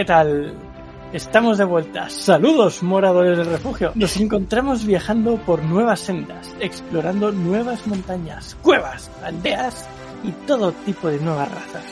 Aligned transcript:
¿Qué 0.00 0.06
tal? 0.06 0.54
Estamos 1.12 1.58
de 1.58 1.64
vuelta. 1.64 2.08
Saludos, 2.08 2.82
moradores 2.82 3.36
del 3.36 3.48
refugio. 3.48 3.92
Nos 3.94 4.16
encontramos 4.16 4.86
viajando 4.86 5.36
por 5.36 5.62
nuevas 5.62 6.00
sendas, 6.00 6.54
explorando 6.58 7.30
nuevas 7.32 7.86
montañas, 7.86 8.56
cuevas, 8.62 9.10
aldeas 9.22 9.86
y 10.24 10.32
todo 10.46 10.72
tipo 10.72 11.08
de 11.08 11.18
nuevas 11.18 11.50
razas. 11.50 11.84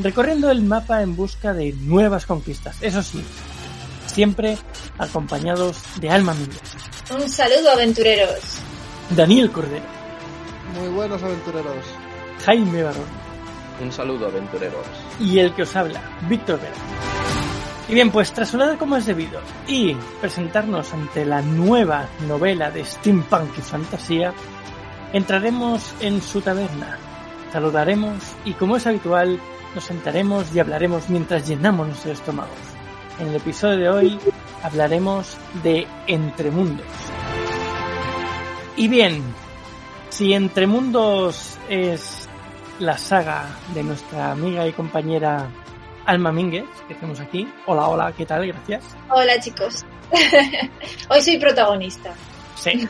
Recorriendo 0.00 0.50
el 0.50 0.62
mapa 0.62 1.00
en 1.02 1.14
busca 1.14 1.54
de 1.54 1.72
nuevas 1.74 2.26
conquistas. 2.26 2.76
Eso 2.82 3.04
sí, 3.04 3.22
siempre 4.06 4.58
acompañados 4.98 5.80
de 6.00 6.10
Alma 6.10 6.34
Mínguez. 6.34 6.74
Un 7.14 7.28
saludo, 7.28 7.70
aventureros. 7.70 8.58
Daniel 9.10 9.52
Cordero. 9.52 9.86
Muy 10.80 10.88
buenos 10.88 11.22
aventureros. 11.22 11.84
Jaime 12.44 12.82
Barón. 12.82 13.24
Un 13.80 13.92
saludo, 13.92 14.26
aventureros. 14.26 14.86
Y 15.20 15.38
el 15.38 15.54
que 15.54 15.62
os 15.62 15.76
habla, 15.76 16.00
Víctor 16.28 16.58
Vera. 16.60 17.43
Y 17.88 17.94
bien, 17.94 18.10
pues 18.10 18.32
tras 18.32 18.54
hablar 18.54 18.78
como 18.78 18.96
es 18.96 19.04
debido 19.04 19.40
y 19.68 19.94
presentarnos 20.20 20.94
ante 20.94 21.26
la 21.26 21.42
nueva 21.42 22.06
novela 22.26 22.70
de 22.70 22.82
steampunk 22.84 23.58
y 23.58 23.60
fantasía, 23.60 24.32
entraremos 25.12 25.94
en 26.00 26.22
su 26.22 26.40
taberna, 26.40 26.98
saludaremos 27.52 28.16
y 28.46 28.52
como 28.54 28.76
es 28.76 28.86
habitual, 28.86 29.38
nos 29.74 29.84
sentaremos 29.84 30.54
y 30.54 30.60
hablaremos 30.60 31.10
mientras 31.10 31.46
llenamos 31.46 31.88
nuestros 31.88 32.18
estómagos. 32.18 32.56
En 33.18 33.28
el 33.28 33.36
episodio 33.36 33.76
de 33.76 33.88
hoy 33.90 34.18
hablaremos 34.62 35.36
de 35.62 35.86
Entremundos. 36.06 36.86
Y 38.76 38.88
bien, 38.88 39.22
si 40.08 40.32
Entremundos 40.32 41.58
es 41.68 42.28
la 42.78 42.96
saga 42.96 43.44
de 43.74 43.82
nuestra 43.82 44.32
amiga 44.32 44.66
y 44.66 44.72
compañera 44.72 45.48
Alma 46.06 46.32
Mínguez, 46.32 46.64
que 46.88 46.94
tenemos 46.94 47.20
aquí. 47.20 47.48
Hola, 47.66 47.88
hola, 47.88 48.12
¿qué 48.16 48.26
tal? 48.26 48.46
Gracias. 48.46 48.84
Hola, 49.10 49.38
chicos. 49.40 49.84
Hoy 51.08 51.20
soy 51.20 51.38
protagonista. 51.38 52.12
Sí, 52.56 52.88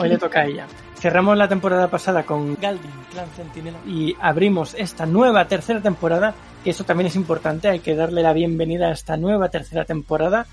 hoy 0.00 0.08
le 0.08 0.18
toca 0.18 0.40
a 0.40 0.46
ella. 0.46 0.66
Cerramos 0.98 1.36
la 1.36 1.48
temporada 1.48 1.88
pasada 1.88 2.22
con 2.24 2.56
Galdin, 2.60 2.90
Clan 3.10 3.28
Centinela, 3.36 3.78
y 3.86 4.16
abrimos 4.20 4.74
esta 4.74 5.04
nueva 5.04 5.46
tercera 5.46 5.80
temporada, 5.80 6.34
que 6.64 6.70
eso 6.70 6.84
también 6.84 7.08
es 7.08 7.16
importante, 7.16 7.68
hay 7.68 7.80
que 7.80 7.94
darle 7.94 8.22
la 8.22 8.32
bienvenida 8.32 8.88
a 8.88 8.92
esta 8.92 9.16
nueva 9.16 9.48
tercera 9.48 9.84
temporada, 9.84 10.46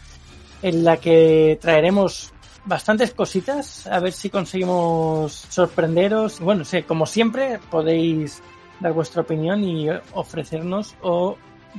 en 0.62 0.84
la 0.84 0.98
que 0.98 1.58
traeremos 1.62 2.34
bastantes 2.66 3.14
cositas, 3.14 3.88
a 3.88 4.00
ver 4.00 4.12
si 4.12 4.30
conseguimos 4.30 5.34
sorprenderos. 5.50 6.40
Bueno, 6.40 6.66
sí, 6.66 6.84
como 6.84 7.06
siempre, 7.06 7.60
podéis 7.72 8.42
dar 8.80 8.94
vuestra 8.94 9.22
opinión 9.22 9.64
y 9.64 9.88
ofrecernos 10.14 10.96
o 11.02 11.38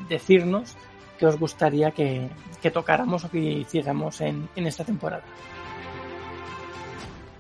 decirnos 0.09 0.77
qué 1.19 1.27
os 1.27 1.39
gustaría 1.39 1.91
que, 1.91 2.29
que 2.63 2.71
tocáramos 2.71 3.25
o 3.25 3.31
que 3.31 3.39
hiciéramos 3.39 4.21
en, 4.21 4.49
en 4.57 4.67
esta 4.67 4.85
temporada. 4.85 5.23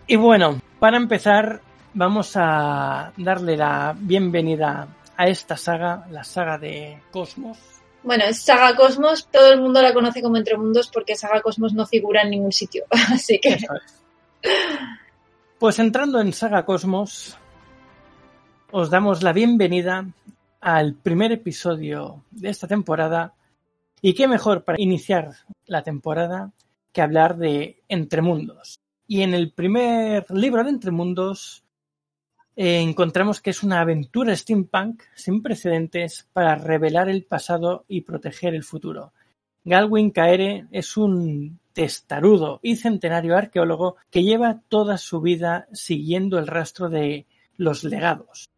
Y 0.06 0.16
bueno, 0.16 0.60
para 0.78 0.97
empezar, 0.97 1.60
vamos 1.94 2.32
a 2.34 3.12
darle 3.16 3.56
la 3.56 3.94
bienvenida 3.97 4.88
a 5.16 5.28
esta 5.28 5.56
saga, 5.56 6.06
la 6.10 6.25
saga 6.25 6.59
de 6.59 6.98
Cosmos. 7.10 7.59
Bueno, 8.03 8.25
es 8.25 8.41
Saga 8.41 8.75
Cosmos, 8.75 9.28
todo 9.31 9.53
el 9.53 9.60
mundo 9.60 9.82
la 9.82 9.92
conoce 9.92 10.22
como 10.22 10.38
Entre 10.38 10.56
Mundos 10.56 10.88
porque 10.92 11.15
Saga 11.15 11.42
Cosmos 11.42 11.75
no 11.75 11.87
figura 11.87 12.22
en 12.22 12.31
ningún 12.31 12.53
sitio, 12.53 12.84
así 12.91 13.38
que... 13.38 13.50
Eso 13.50 13.75
es. 13.75 14.00
Pues 15.59 15.78
entrando 15.78 16.21
en 16.21 16.32
Saga 16.32 16.65
Cosmos, 16.65 17.37
os 18.71 18.88
damos 18.88 19.22
la 19.22 19.34
bienvenida 19.34 20.06
al 20.60 20.94
primer 20.94 21.32
episodio 21.32 22.25
de 22.31 22.50
esta 22.50 22.66
temporada. 22.66 23.34
Y 24.03 24.15
qué 24.15 24.28
mejor 24.28 24.65
para 24.65 24.81
iniciar 24.81 25.32
la 25.66 25.82
temporada 25.82 26.53
que 26.93 27.03
hablar 27.03 27.37
de 27.37 27.82
Entremundos. 27.88 28.81
Y 29.06 29.22
en 29.22 29.34
el 29.34 29.53
primer 29.53 30.31
libro 30.31 30.62
de 30.65 30.71
Entremundos 30.71 31.65
eh, 32.56 32.81
encontramos 32.81 33.41
que 33.41 33.50
es 33.50 33.62
una 33.62 33.81
aventura 33.81 34.37
steampunk 34.37 35.03
sin 35.15 35.43
precedentes 35.43 36.28
para 36.32 36.56
revelar 36.56 37.09
el 37.09 37.25
pasado 37.25 37.84
y 37.88 38.03
proteger 38.03 38.54
el 38.54 38.65
futuro. 38.65 39.12
Galwin 39.65 40.10
Caere 40.10 40.66
es 40.71 40.97
un 40.97 41.59
testarudo 41.72 42.60
y 42.62 42.77
centenario 42.77 43.37
arqueólogo 43.37 43.97
que 44.10 44.22
lleva 44.22 44.60
toda 44.69 44.98
su 44.98 45.21
vida 45.21 45.69
siguiendo 45.72 46.38
el 46.38 46.47
rastro 46.47 46.88
de 46.88 47.27
los 47.56 47.84
legados, 47.84 48.50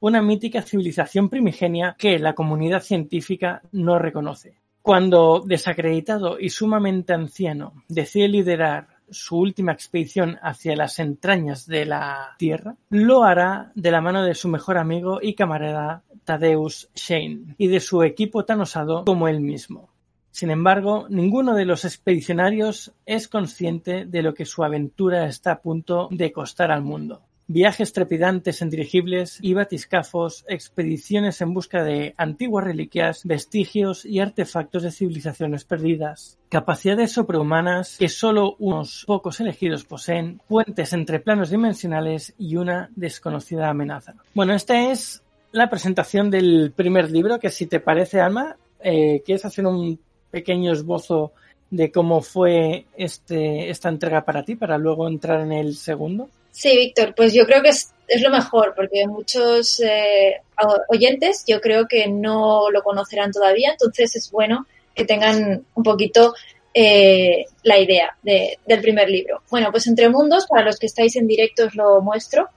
una 0.00 0.22
mítica 0.22 0.62
civilización 0.62 1.28
primigenia 1.28 1.94
que 1.98 2.18
la 2.18 2.34
comunidad 2.34 2.82
científica 2.82 3.62
no 3.72 3.98
reconoce. 3.98 4.56
Cuando, 4.82 5.42
desacreditado 5.46 6.40
y 6.40 6.48
sumamente 6.48 7.12
anciano, 7.12 7.84
decide 7.88 8.28
liderar 8.28 8.88
su 9.10 9.38
última 9.38 9.72
expedición 9.72 10.38
hacia 10.42 10.76
las 10.76 10.98
entrañas 10.98 11.66
de 11.66 11.84
la 11.84 12.34
Tierra, 12.38 12.76
lo 12.88 13.24
hará 13.24 13.72
de 13.74 13.90
la 13.90 14.00
mano 14.00 14.24
de 14.24 14.34
su 14.34 14.48
mejor 14.48 14.78
amigo 14.78 15.18
y 15.20 15.34
camarada 15.34 16.02
Tadeusz 16.24 16.88
Shane 16.94 17.54
y 17.58 17.66
de 17.66 17.80
su 17.80 18.02
equipo 18.02 18.44
tan 18.44 18.60
osado 18.60 19.04
como 19.04 19.28
él 19.28 19.40
mismo. 19.40 19.90
Sin 20.30 20.50
embargo, 20.50 21.06
ninguno 21.10 21.54
de 21.54 21.64
los 21.64 21.84
expedicionarios 21.84 22.92
es 23.04 23.28
consciente 23.28 24.06
de 24.06 24.22
lo 24.22 24.32
que 24.32 24.46
su 24.46 24.62
aventura 24.62 25.26
está 25.26 25.52
a 25.52 25.60
punto 25.60 26.08
de 26.10 26.32
costar 26.32 26.70
al 26.70 26.82
mundo. 26.82 27.22
Viajes 27.52 27.92
trepidantes 27.92 28.62
en 28.62 28.70
dirigibles 28.70 29.40
y 29.42 29.54
batiscafos, 29.54 30.44
expediciones 30.46 31.40
en 31.40 31.52
busca 31.52 31.82
de 31.82 32.14
antiguas 32.16 32.64
reliquias, 32.64 33.22
vestigios 33.24 34.06
y 34.06 34.20
artefactos 34.20 34.84
de 34.84 34.92
civilizaciones 34.92 35.64
perdidas, 35.64 36.38
capacidades 36.48 37.10
sobrehumanas 37.10 37.96
que 37.98 38.08
solo 38.08 38.54
unos 38.60 39.02
pocos 39.04 39.40
elegidos 39.40 39.82
poseen, 39.82 40.40
puentes 40.46 40.92
entre 40.92 41.18
planos 41.18 41.50
dimensionales 41.50 42.34
y 42.38 42.54
una 42.54 42.88
desconocida 42.94 43.68
amenaza. 43.68 44.14
Bueno, 44.32 44.54
esta 44.54 44.92
es 44.92 45.20
la 45.50 45.68
presentación 45.68 46.30
del 46.30 46.70
primer 46.70 47.10
libro, 47.10 47.40
que 47.40 47.50
si 47.50 47.66
te 47.66 47.80
parece, 47.80 48.20
Alma, 48.20 48.54
eh, 48.78 49.22
¿quieres 49.26 49.44
hacer 49.44 49.66
un 49.66 49.98
pequeño 50.30 50.72
esbozo 50.72 51.32
de 51.68 51.90
cómo 51.90 52.20
fue 52.20 52.86
este, 52.96 53.70
esta 53.70 53.88
entrega 53.88 54.24
para 54.24 54.44
ti, 54.44 54.54
para 54.54 54.78
luego 54.78 55.08
entrar 55.08 55.40
en 55.40 55.50
el 55.50 55.74
segundo? 55.74 56.28
Sí, 56.50 56.76
Víctor, 56.76 57.14
pues 57.14 57.32
yo 57.32 57.46
creo 57.46 57.62
que 57.62 57.70
es, 57.70 57.92
es 58.08 58.22
lo 58.22 58.30
mejor, 58.30 58.74
porque 58.74 59.06
muchos 59.06 59.80
eh, 59.80 60.40
oyentes 60.88 61.44
yo 61.46 61.60
creo 61.60 61.86
que 61.86 62.08
no 62.08 62.70
lo 62.70 62.82
conocerán 62.82 63.32
todavía, 63.32 63.70
entonces 63.70 64.16
es 64.16 64.30
bueno 64.30 64.66
que 64.94 65.04
tengan 65.04 65.64
un 65.74 65.82
poquito 65.82 66.34
eh, 66.72 67.46
la 67.62 67.78
idea 67.78 68.16
de, 68.22 68.58
del 68.66 68.80
primer 68.80 69.08
libro. 69.08 69.42
Bueno, 69.50 69.70
pues 69.70 69.86
Entre 69.86 70.08
Mundos, 70.08 70.46
para 70.46 70.64
los 70.64 70.78
que 70.78 70.86
estáis 70.86 71.14
en 71.16 71.26
directo 71.26 71.66
os 71.66 71.74
lo 71.74 72.00
muestro. 72.00 72.48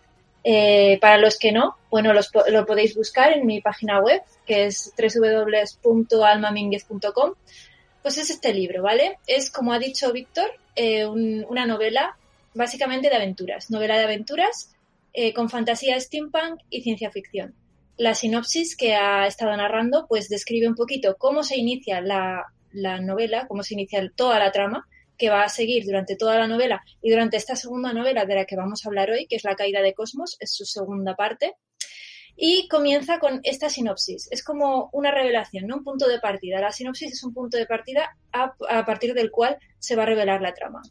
Eh, 0.45 0.97
para 0.99 1.17
los 1.17 1.39
que 1.39 1.53
no, 1.53 1.77
bueno, 1.89 2.11
los, 2.11 2.29
lo 2.49 2.65
podéis 2.65 2.95
buscar 2.95 3.31
en 3.31 3.45
mi 3.45 3.61
página 3.61 4.01
web, 4.01 4.21
que 4.45 4.65
es 4.65 4.91
www.almaminguez.com. 4.97 7.33
Pues 8.01 8.17
es 8.17 8.29
este 8.29 8.53
libro, 8.53 8.83
¿vale? 8.83 9.19
Es, 9.25 9.49
como 9.49 9.71
ha 9.71 9.79
dicho 9.79 10.11
Víctor, 10.11 10.51
eh, 10.75 11.05
un, 11.05 11.45
una 11.47 11.65
novela 11.65 12.17
básicamente 12.53 13.09
de 13.09 13.15
aventuras, 13.15 13.69
novela 13.69 13.97
de 13.97 14.03
aventuras 14.03 14.73
eh, 15.13 15.33
con 15.33 15.49
fantasía 15.49 15.99
steampunk 15.99 16.61
y 16.69 16.81
ciencia 16.81 17.11
ficción. 17.11 17.55
La 17.97 18.15
sinopsis 18.15 18.75
que 18.75 18.95
ha 18.95 19.27
estado 19.27 19.55
narrando 19.55 20.07
pues 20.07 20.27
describe 20.29 20.67
un 20.67 20.75
poquito 20.75 21.15
cómo 21.17 21.43
se 21.43 21.57
inicia 21.57 22.01
la, 22.01 22.45
la 22.71 22.99
novela, 22.99 23.45
cómo 23.47 23.61
se 23.63 23.75
inicia 23.75 24.11
toda 24.15 24.39
la 24.39 24.51
trama 24.51 24.87
que 25.17 25.29
va 25.29 25.43
a 25.43 25.49
seguir 25.49 25.85
durante 25.85 26.15
toda 26.15 26.39
la 26.39 26.47
novela 26.47 26.83
y 27.01 27.11
durante 27.11 27.37
esta 27.37 27.55
segunda 27.55 27.93
novela 27.93 28.25
de 28.25 28.35
la 28.35 28.45
que 28.45 28.55
vamos 28.55 28.83
a 28.83 28.89
hablar 28.89 29.11
hoy, 29.11 29.27
que 29.27 29.35
es 29.35 29.43
La 29.43 29.55
caída 29.55 29.81
de 29.81 29.93
Cosmos, 29.93 30.37
es 30.39 30.51
su 30.51 30.65
segunda 30.65 31.15
parte. 31.15 31.53
Y 32.35 32.67
comienza 32.67 33.19
con 33.19 33.41
esta 33.43 33.69
sinopsis. 33.69 34.27
Es 34.31 34.43
como 34.43 34.89
una 34.91 35.11
revelación, 35.11 35.67
¿no? 35.67 35.77
Un 35.77 35.83
punto 35.83 36.07
de 36.07 36.19
partida. 36.19 36.59
La 36.59 36.71
sinopsis 36.71 37.13
es 37.13 37.23
un 37.23 37.31
punto 37.31 37.57
de 37.57 37.67
partida 37.67 38.17
a 38.31 38.85
partir 38.87 39.13
del 39.13 39.29
cual 39.29 39.59
se 39.77 39.95
va 39.95 40.01
a 40.01 40.07
revelar 40.07 40.41
la 40.41 40.55
trama. 40.55 40.81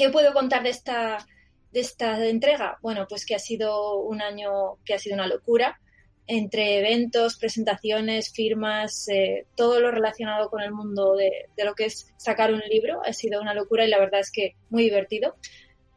¿Qué 0.00 0.08
puedo 0.08 0.32
contar 0.32 0.62
de 0.62 0.70
esta, 0.70 1.26
de 1.72 1.80
esta 1.80 2.26
entrega? 2.26 2.78
Bueno, 2.80 3.04
pues 3.06 3.26
que 3.26 3.34
ha 3.34 3.38
sido 3.38 4.00
un 4.00 4.22
año 4.22 4.78
que 4.82 4.94
ha 4.94 4.98
sido 4.98 5.14
una 5.14 5.26
locura 5.26 5.78
entre 6.26 6.78
eventos, 6.78 7.36
presentaciones, 7.36 8.32
firmas, 8.32 9.06
eh, 9.10 9.44
todo 9.54 9.78
lo 9.78 9.90
relacionado 9.90 10.48
con 10.48 10.62
el 10.62 10.72
mundo 10.72 11.16
de, 11.16 11.50
de, 11.54 11.64
lo 11.66 11.74
que 11.74 11.84
es 11.84 12.14
sacar 12.16 12.50
un 12.50 12.60
libro. 12.60 13.02
Ha 13.04 13.12
sido 13.12 13.42
una 13.42 13.52
locura 13.52 13.84
y 13.84 13.90
la 13.90 13.98
verdad 13.98 14.20
es 14.20 14.32
que 14.32 14.56
muy 14.70 14.84
divertido. 14.84 15.36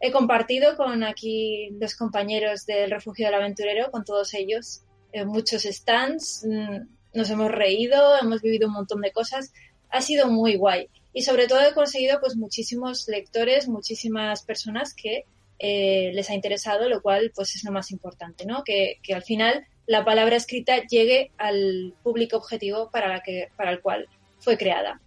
He 0.01 0.11
compartido 0.11 0.75
con 0.75 1.05
aquí 1.05 1.69
los 1.79 1.95
compañeros 1.95 2.65
del 2.65 2.91
Refugio 2.91 3.27
del 3.27 3.35
Aventurero, 3.35 3.89
con 3.89 4.03
todos 4.03 4.33
ellos, 4.33 4.83
muchos 5.25 5.63
stands, 5.63 6.45
mm, 6.45 7.17
nos 7.17 7.29
hemos 7.29 7.49
reído, 7.49 8.17
hemos 8.21 8.41
vivido 8.41 8.67
un 8.67 8.73
montón 8.73 8.99
de 8.99 9.13
cosas. 9.13 9.53
Ha 9.89 10.01
sido 10.01 10.27
muy 10.27 10.57
guay. 10.57 10.89
Y 11.13 11.21
sobre 11.21 11.47
todo 11.47 11.61
he 11.61 11.73
conseguido 11.73 12.19
pues 12.19 12.35
muchísimos 12.35 13.07
lectores, 13.07 13.67
muchísimas 13.67 14.43
personas 14.43 14.93
que 14.93 15.25
eh, 15.59 16.11
les 16.13 16.29
ha 16.29 16.33
interesado, 16.33 16.89
lo 16.89 17.01
cual 17.01 17.31
pues 17.35 17.55
es 17.55 17.63
lo 17.63 17.71
más 17.71 17.91
importante, 17.91 18.45
¿no? 18.45 18.63
Que, 18.63 18.99
que 19.03 19.13
al 19.13 19.23
final 19.23 19.65
la 19.85 20.05
palabra 20.05 20.35
escrita 20.35 20.85
llegue 20.87 21.31
al 21.37 21.93
público 22.03 22.37
objetivo 22.37 22.89
para, 22.91 23.07
la 23.07 23.21
que, 23.21 23.49
para 23.55 23.71
el 23.71 23.81
cual 23.81 24.07
fue 24.39 24.57
creada. 24.57 25.01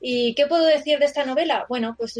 ¿Y 0.00 0.34
qué 0.34 0.46
puedo 0.46 0.66
decir 0.66 0.98
de 0.98 1.04
esta 1.04 1.24
novela? 1.24 1.66
Bueno, 1.68 1.94
pues 1.96 2.18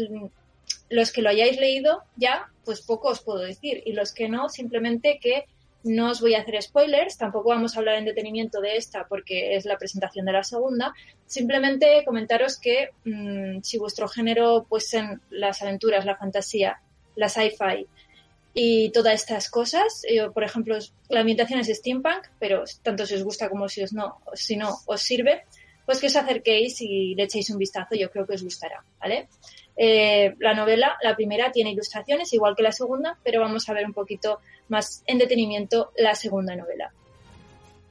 los 0.89 1.11
que 1.11 1.21
lo 1.21 1.29
hayáis 1.29 1.59
leído 1.59 2.03
ya, 2.15 2.49
pues 2.63 2.81
poco 2.81 3.09
os 3.09 3.21
puedo 3.21 3.39
decir. 3.39 3.83
Y 3.85 3.93
los 3.93 4.13
que 4.13 4.29
no, 4.29 4.47
simplemente 4.47 5.19
que 5.21 5.45
no 5.83 6.11
os 6.11 6.21
voy 6.21 6.35
a 6.35 6.41
hacer 6.41 6.61
spoilers, 6.61 7.17
tampoco 7.17 7.49
vamos 7.49 7.75
a 7.75 7.79
hablar 7.79 7.95
en 7.95 8.05
detenimiento 8.05 8.61
de 8.61 8.77
esta 8.77 9.07
porque 9.07 9.55
es 9.55 9.65
la 9.65 9.77
presentación 9.77 10.25
de 10.25 10.31
la 10.31 10.43
segunda. 10.43 10.93
Simplemente 11.25 12.03
comentaros 12.05 12.59
que 12.59 12.89
mmm, 13.03 13.61
si 13.61 13.77
vuestro 13.77 14.07
género 14.07 14.65
pues 14.67 14.93
en 14.93 15.21
las 15.29 15.61
aventuras, 15.61 16.05
la 16.05 16.17
fantasía, 16.17 16.81
la 17.15 17.29
sci-fi 17.29 17.87
y 18.53 18.91
todas 18.91 19.15
estas 19.15 19.49
cosas. 19.49 20.03
Yo, 20.13 20.31
por 20.31 20.43
ejemplo, 20.43 20.77
la 21.09 21.19
ambientación 21.19 21.59
es 21.59 21.67
steampunk, 21.67 22.27
pero 22.39 22.63
tanto 22.81 23.05
si 23.05 23.15
os 23.15 23.23
gusta 23.23 23.49
como 23.49 23.67
si 23.67 23.83
os 23.83 23.93
no, 23.93 24.21
si 24.33 24.55
no 24.55 24.77
os 24.85 25.01
sirve, 25.01 25.43
pues 25.85 25.99
que 25.99 26.07
os 26.07 26.15
acerquéis 26.15 26.79
y 26.81 27.15
le 27.15 27.23
echéis 27.23 27.49
un 27.49 27.57
vistazo, 27.57 27.95
yo 27.95 28.09
creo 28.09 28.25
que 28.25 28.35
os 28.35 28.43
gustará, 28.43 28.83
¿vale? 28.99 29.27
Eh, 29.75 30.35
la 30.39 30.53
novela, 30.53 30.97
la 31.01 31.15
primera, 31.15 31.51
tiene 31.51 31.71
ilustraciones, 31.71 32.33
igual 32.33 32.55
que 32.55 32.63
la 32.63 32.71
segunda, 32.71 33.17
pero 33.23 33.41
vamos 33.41 33.67
a 33.67 33.73
ver 33.73 33.85
un 33.85 33.93
poquito 33.93 34.39
más 34.67 35.03
en 35.07 35.17
detenimiento 35.17 35.91
la 35.97 36.15
segunda 36.15 36.55
novela. 36.55 36.93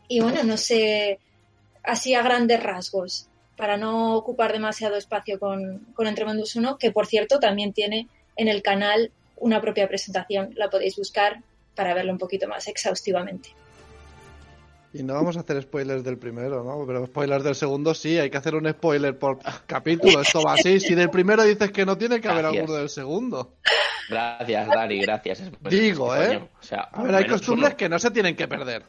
Y 0.08 0.20
bueno, 0.20 0.42
no 0.44 0.56
sé, 0.56 1.18
así 1.82 2.14
a 2.14 2.22
grandes 2.22 2.62
rasgos, 2.62 3.28
para 3.56 3.76
no 3.76 4.16
ocupar 4.16 4.52
demasiado 4.52 4.96
espacio 4.96 5.38
con, 5.38 5.86
con 5.94 6.06
Entremundus 6.06 6.56
1, 6.56 6.78
que 6.78 6.90
por 6.90 7.06
cierto 7.06 7.38
también 7.38 7.72
tiene 7.72 8.08
en 8.36 8.48
el 8.48 8.62
canal 8.62 9.10
una 9.36 9.60
propia 9.60 9.88
presentación, 9.88 10.52
la 10.56 10.70
podéis 10.70 10.96
buscar 10.96 11.42
para 11.74 11.94
verlo 11.94 12.12
un 12.12 12.18
poquito 12.18 12.48
más 12.48 12.68
exhaustivamente. 12.68 13.50
Y 14.94 15.02
no 15.02 15.14
vamos 15.14 15.36
a 15.36 15.40
hacer 15.40 15.62
spoilers 15.62 16.04
del 16.04 16.18
primero, 16.18 16.62
¿no? 16.62 16.86
Pero 16.86 17.06
spoilers 17.06 17.44
del 17.44 17.54
segundo 17.54 17.94
sí, 17.94 18.18
hay 18.18 18.28
que 18.28 18.36
hacer 18.36 18.54
un 18.54 18.68
spoiler 18.70 19.18
por 19.18 19.38
capítulo, 19.66 20.20
esto 20.20 20.42
va 20.42 20.54
así. 20.54 20.80
Si 20.80 20.94
del 20.94 21.08
primero 21.08 21.42
dices 21.44 21.70
que 21.70 21.86
no 21.86 21.96
tiene 21.96 22.20
que 22.20 22.28
haber 22.28 22.44
alguno 22.44 22.74
del 22.74 22.90
segundo. 22.90 23.54
Gracias, 24.08 24.68
Dani, 24.68 25.00
gracias. 25.00 25.42
Digo, 25.62 26.14
¿eh? 26.14 26.36
O 26.36 26.62
sea, 26.62 26.80
a 26.92 27.02
ver, 27.02 27.14
hay 27.14 27.26
costumbres 27.26 27.70
uno. 27.70 27.76
que 27.76 27.88
no 27.88 27.98
se 27.98 28.10
tienen 28.10 28.36
que 28.36 28.46
perder. 28.46 28.84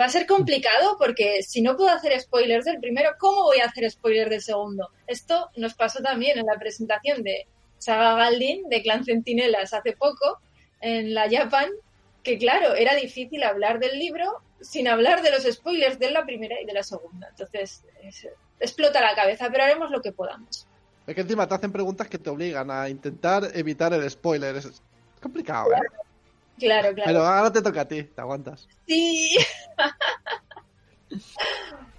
Va 0.00 0.06
a 0.06 0.08
ser 0.08 0.26
complicado 0.26 0.96
porque 0.98 1.42
si 1.42 1.60
no 1.60 1.76
puedo 1.76 1.90
hacer 1.90 2.18
spoilers 2.18 2.64
del 2.64 2.80
primero, 2.80 3.10
¿cómo 3.18 3.42
voy 3.42 3.58
a 3.58 3.66
hacer 3.66 3.90
spoilers 3.90 4.30
del 4.30 4.40
segundo? 4.40 4.88
Esto 5.06 5.50
nos 5.56 5.74
pasó 5.74 6.02
también 6.02 6.38
en 6.38 6.46
la 6.46 6.58
presentación 6.58 7.22
de 7.22 7.46
Saga 7.78 8.14
Galdin 8.14 8.68
de 8.70 8.82
Clan 8.82 9.04
Centinelas 9.04 9.74
hace 9.74 9.92
poco 9.92 10.38
en 10.80 11.12
la 11.12 11.28
Japan, 11.30 11.68
que 12.22 12.38
claro, 12.38 12.74
era 12.74 12.94
difícil 12.94 13.42
hablar 13.42 13.78
del 13.78 13.98
libro 13.98 14.42
sin 14.60 14.88
hablar 14.88 15.22
de 15.22 15.30
los 15.30 15.44
spoilers 15.44 15.98
de 15.98 16.10
la 16.10 16.24
primera 16.24 16.60
y 16.60 16.64
de 16.64 16.72
la 16.72 16.82
segunda. 16.82 17.28
Entonces, 17.28 17.84
es, 18.02 18.28
explota 18.60 19.00
la 19.00 19.14
cabeza, 19.14 19.48
pero 19.50 19.64
haremos 19.64 19.90
lo 19.90 20.00
que 20.00 20.12
podamos. 20.12 20.66
Es 21.06 21.14
que 21.14 21.20
encima 21.20 21.48
te 21.48 21.54
hacen 21.54 21.72
preguntas 21.72 22.08
que 22.08 22.18
te 22.18 22.30
obligan 22.30 22.70
a 22.70 22.88
intentar 22.88 23.48
evitar 23.54 23.92
el 23.92 24.08
spoiler. 24.08 24.56
Es 24.56 24.82
complicado, 25.20 25.72
¿eh? 25.72 25.80
Claro, 26.58 26.94
claro. 26.94 27.06
Pero 27.06 27.26
ahora 27.26 27.52
te 27.52 27.60
toca 27.60 27.80
a 27.80 27.88
ti, 27.88 28.04
te 28.04 28.20
aguantas. 28.20 28.68
Sí. 28.86 29.36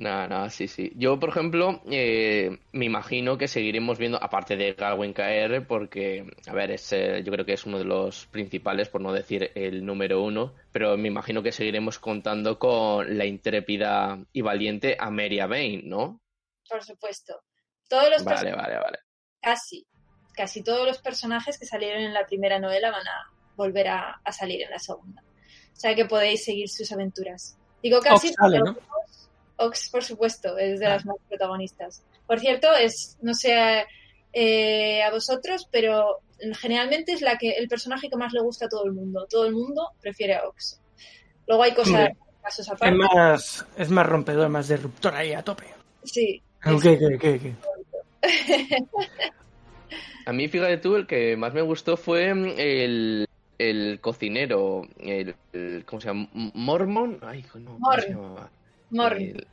No, 0.00 0.26
no, 0.26 0.48
sí, 0.48 0.66
sí. 0.66 0.92
Yo, 0.96 1.20
por 1.20 1.28
ejemplo, 1.28 1.82
eh, 1.90 2.58
me 2.72 2.86
imagino 2.86 3.36
que 3.36 3.46
seguiremos 3.46 3.98
viendo, 3.98 4.16
aparte 4.16 4.56
de 4.56 4.72
Galwin 4.72 5.12
KR, 5.12 5.66
porque, 5.66 6.24
a 6.46 6.54
ver, 6.54 6.70
es, 6.70 6.90
eh, 6.94 7.22
yo 7.22 7.30
creo 7.30 7.44
que 7.44 7.52
es 7.52 7.66
uno 7.66 7.76
de 7.76 7.84
los 7.84 8.24
principales, 8.28 8.88
por 8.88 9.02
no 9.02 9.12
decir 9.12 9.52
el 9.54 9.84
número 9.84 10.22
uno, 10.22 10.54
pero 10.72 10.96
me 10.96 11.08
imagino 11.08 11.42
que 11.42 11.52
seguiremos 11.52 11.98
contando 11.98 12.58
con 12.58 13.18
la 13.18 13.26
intrépida 13.26 14.18
y 14.32 14.40
valiente 14.40 14.96
Ameria 14.98 15.46
Bain, 15.46 15.86
¿no? 15.86 16.22
Por 16.66 16.82
supuesto. 16.82 17.42
Todos 17.86 18.08
los 18.08 18.24
vale, 18.24 18.52
vale, 18.52 18.78
vale. 18.78 18.98
Casi, 19.38 19.86
casi 20.32 20.64
todos 20.64 20.86
los 20.86 20.96
personajes 21.02 21.58
que 21.58 21.66
salieron 21.66 22.00
en 22.00 22.14
la 22.14 22.24
primera 22.24 22.58
novela 22.58 22.90
van 22.90 23.06
a 23.06 23.30
volver 23.54 23.88
a, 23.88 24.22
a 24.24 24.32
salir 24.32 24.62
en 24.62 24.70
la 24.70 24.78
segunda. 24.78 25.22
O 25.22 25.76
sea 25.76 25.94
que 25.94 26.06
podéis 26.06 26.42
seguir 26.42 26.70
sus 26.70 26.90
aventuras. 26.90 27.58
Digo 27.82 28.00
casi, 28.00 28.32
sale, 28.32 28.60
¿no? 28.60 28.78
Ox, 29.60 29.90
por 29.90 30.02
supuesto, 30.04 30.56
es 30.58 30.80
de 30.80 30.88
las 30.88 31.04
más 31.04 31.16
protagonistas. 31.28 32.02
Por 32.26 32.40
cierto, 32.40 32.72
es, 32.74 33.16
no 33.22 33.34
sé 33.34 33.84
eh, 34.32 35.02
a 35.02 35.10
vosotros, 35.10 35.68
pero 35.70 36.18
generalmente 36.58 37.12
es 37.12 37.20
la 37.22 37.36
que 37.36 37.50
el 37.52 37.68
personaje 37.68 38.08
que 38.08 38.16
más 38.16 38.32
le 38.32 38.40
gusta 38.40 38.66
a 38.66 38.68
todo 38.68 38.84
el 38.86 38.92
mundo. 38.92 39.26
Todo 39.28 39.46
el 39.46 39.52
mundo 39.54 39.88
prefiere 40.00 40.34
a 40.34 40.44
Ox. 40.46 40.80
Luego 41.46 41.62
hay 41.62 41.74
cosas, 41.74 42.08
Sí. 42.08 42.18
casos 42.42 42.68
aparte. 42.70 42.94
Es 42.94 43.14
más, 43.14 43.66
es 43.76 43.90
más 43.90 44.06
rompedor, 44.06 44.48
más 44.48 44.68
disruptor 44.68 45.14
ahí 45.14 45.32
a 45.32 45.42
tope. 45.42 45.64
Sí. 46.04 46.42
¿Qué, 46.62 46.98
qué, 46.98 47.18
qué, 47.18 47.40
qué? 47.40 47.54
A 50.26 50.32
mí, 50.32 50.48
fíjate 50.48 50.76
tú, 50.78 50.96
el 50.96 51.06
que 51.06 51.36
más 51.36 51.52
me 51.54 51.62
gustó 51.62 51.96
fue 51.96 52.32
mm, 52.32 52.54
el, 52.58 53.26
el 53.58 53.98
cocinero, 54.00 54.82
el, 55.00 55.34
el- 55.52 55.84
¿cómo 55.84 56.00
se 56.00 56.08
llama? 56.08 56.28
Mormon. 56.32 57.18
Ay, 57.22 57.44
no, 57.54 57.72
¿cómo 57.74 57.92
se 58.00 58.08
llamaba? 58.10 58.50
Morn. 58.90 59.20
El- 59.20 59.46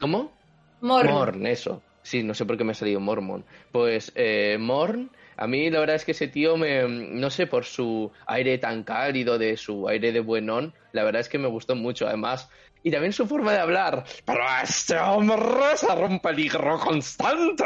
¿Cómo? 0.00 0.32
Morn. 0.80 1.10
Morn, 1.10 1.46
eso. 1.46 1.82
Sí, 2.02 2.22
no 2.22 2.34
sé 2.34 2.44
por 2.44 2.56
qué 2.56 2.64
me 2.64 2.72
ha 2.72 2.74
salido 2.74 3.00
Mormon. 3.00 3.44
Pues 3.72 4.12
eh, 4.14 4.58
Morn, 4.60 5.10
a 5.36 5.46
mí 5.48 5.70
la 5.70 5.80
verdad 5.80 5.96
es 5.96 6.04
que 6.04 6.12
ese 6.12 6.28
tío 6.28 6.56
me, 6.56 6.86
no 6.88 7.30
sé, 7.30 7.46
por 7.48 7.64
su 7.64 8.12
aire 8.26 8.58
tan 8.58 8.84
cálido, 8.84 9.38
de 9.38 9.56
su 9.56 9.88
aire 9.88 10.12
de 10.12 10.20
buenón, 10.20 10.72
la 10.92 11.02
verdad 11.02 11.20
es 11.20 11.28
que 11.28 11.38
me 11.38 11.48
gustó 11.48 11.74
mucho, 11.74 12.06
además. 12.06 12.48
Y 12.84 12.92
también 12.92 13.12
su 13.12 13.26
forma 13.26 13.52
de 13.52 13.58
hablar. 13.58 14.04
Pero 14.24 14.38
este 14.62 14.96
hombre 14.98 15.36
es 15.74 15.82
un 15.82 16.20
peligro 16.20 16.78
constante. 16.78 17.64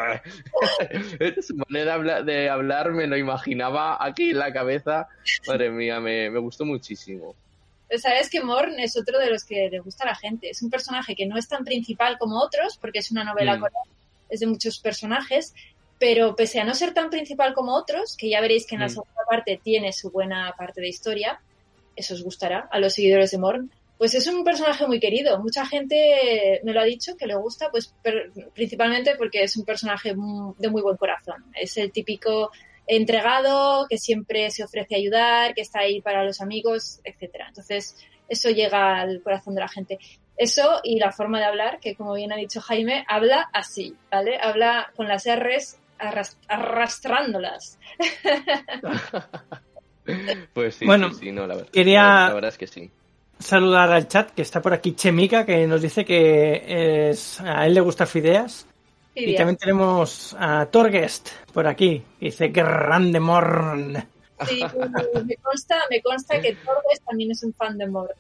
su 1.43 1.57
manera 1.57 1.85
de 1.85 1.91
hablar, 1.93 2.25
de 2.25 2.49
hablar 2.49 2.93
me 2.93 3.07
lo 3.07 3.19
imaginaba 3.19 4.03
aquí 4.03 4.31
en 4.31 4.39
la 4.39 4.51
cabeza. 4.55 5.09
Madre 5.47 5.69
mía, 5.71 6.01
me, 6.01 6.31
me 6.31 6.39
gustó 6.39 6.65
muchísimo. 6.65 7.37
Sabes 7.99 8.31
que 8.31 8.43
Morn 8.43 8.79
es 8.79 8.97
otro 8.97 9.19
de 9.19 9.31
los 9.31 9.45
que 9.45 9.69
le 9.71 9.81
gusta 9.81 10.05
a 10.05 10.09
la 10.09 10.15
gente. 10.15 10.51
Es 10.51 10.63
un 10.63 10.71
personaje 10.71 11.15
que 11.15 11.27
no 11.27 11.37
es 11.37 11.49
tan 11.49 11.65
principal 11.65 12.19
como 12.19 12.39
otros, 12.41 12.79
porque 12.81 13.01
es 13.01 13.11
una 13.11 13.25
novela 13.25 13.57
Mm. 13.57 13.61
coral, 13.61 13.83
es 14.29 14.41
de 14.41 14.47
muchos 14.47 14.79
personajes, 14.79 15.55
pero 15.99 16.35
pese 16.37 16.61
a 16.61 16.65
no 16.65 16.75
ser 16.75 16.95
tan 16.95 17.11
principal 17.11 17.53
como 17.53 17.75
otros, 17.75 18.17
que 18.17 18.29
ya 18.31 18.41
veréis 18.41 18.67
que 18.67 18.77
en 18.77 18.81
la 18.83 18.87
Mm. 18.87 18.91
segunda 18.91 19.23
parte 19.29 19.61
tiene 19.63 19.93
su 19.93 20.11
buena 20.11 20.55
parte 20.57 20.81
de 20.81 20.89
historia, 20.89 21.41
eso 21.97 22.15
os 22.15 22.23
gustará 22.23 22.69
a 22.71 22.79
los 22.79 22.95
seguidores 22.95 23.33
de 23.33 23.39
Morn, 23.39 23.71
pues 23.99 24.15
es 24.15 24.27
un 24.29 24.45
personaje 24.45 24.87
muy 24.87 24.99
querido. 24.99 25.39
Mucha 25.41 25.67
gente 25.67 26.61
me 26.65 26.73
lo 26.73 26.81
ha 26.81 26.85
dicho 26.85 27.17
que 27.19 27.27
le 27.27 27.35
gusta, 27.35 27.71
pues 27.71 27.93
per- 28.03 28.31
principalmente 28.55 29.15
porque 29.17 29.43
es 29.43 29.57
un 29.59 29.65
personaje 29.67 30.15
de 30.59 30.69
muy 30.71 30.81
buen 30.81 30.97
corazón. 30.97 31.45
Es 31.55 31.77
el 31.77 31.93
típico 31.93 32.51
entregado, 32.97 33.87
que 33.89 33.99
siempre 33.99 34.51
se 34.51 34.65
ofrece 34.65 34.95
a 34.95 34.99
ayudar, 34.99 35.55
que 35.55 35.61
está 35.63 35.81
ahí 35.81 36.01
para 36.01 36.25
los 36.25 36.41
amigos, 36.41 37.01
etcétera. 37.05 37.47
Entonces, 37.49 37.97
eso 38.29 38.51
llega 38.51 39.01
al 39.01 39.23
corazón 39.23 39.55
de 39.55 39.61
la 39.61 39.69
gente. 39.69 39.99
Eso 40.37 40.81
y 40.83 40.99
la 40.99 41.13
forma 41.13 41.39
de 41.39 41.45
hablar, 41.45 41.79
que 41.81 41.95
como 41.95 42.15
bien 42.15 42.33
ha 42.33 42.37
dicho 42.37 42.61
Jaime, 42.61 43.05
habla 43.09 43.49
así, 43.53 43.95
¿vale? 44.11 44.39
Habla 44.43 44.91
con 44.97 45.07
las 45.09 45.25
R's 45.27 45.79
arras- 45.99 46.37
arrastrándolas. 46.49 47.79
Pues 50.55 50.75
sí, 50.77 50.87
Bueno, 50.87 51.11
sí, 51.11 51.27
sí, 51.27 51.33
no, 51.33 51.47
la 51.47 51.55
verdad, 51.57 51.71
quería- 51.71 52.03
la, 52.03 52.29
la 52.29 52.35
verdad 52.35 52.49
es 52.49 52.59
que 52.59 52.67
sí. 52.67 52.91
Saludar 53.39 53.93
al 53.93 54.09
chat, 54.09 54.31
que 54.33 54.43
está 54.43 54.61
por 54.61 54.73
aquí 54.75 54.95
Chemica, 54.95 55.47
que 55.47 55.67
nos 55.67 55.81
dice 55.83 56.05
que 56.05 57.11
es, 57.11 57.41
a 57.41 57.65
él 57.67 57.75
le 57.75 57.81
gustan 57.81 58.07
fideas. 58.09 58.67
Y 59.15 59.35
también 59.35 59.57
tenemos 59.57 60.37
a 60.39 60.67
Torguest 60.67 61.31
por 61.53 61.67
aquí. 61.67 62.03
que 62.19 62.27
Dice, 62.27 62.49
grande 62.49 63.21
morn. 63.21 64.09
Sí, 64.47 64.63
me 65.27 65.37
consta, 65.37 65.83
me 65.91 66.01
consta 66.01 66.41
que 66.41 66.55
Torres 66.55 67.01
también 67.07 67.31
es 67.31 67.43
un 67.43 67.53
fan 67.53 67.77
de 67.77 67.87
Mor. 67.87 68.15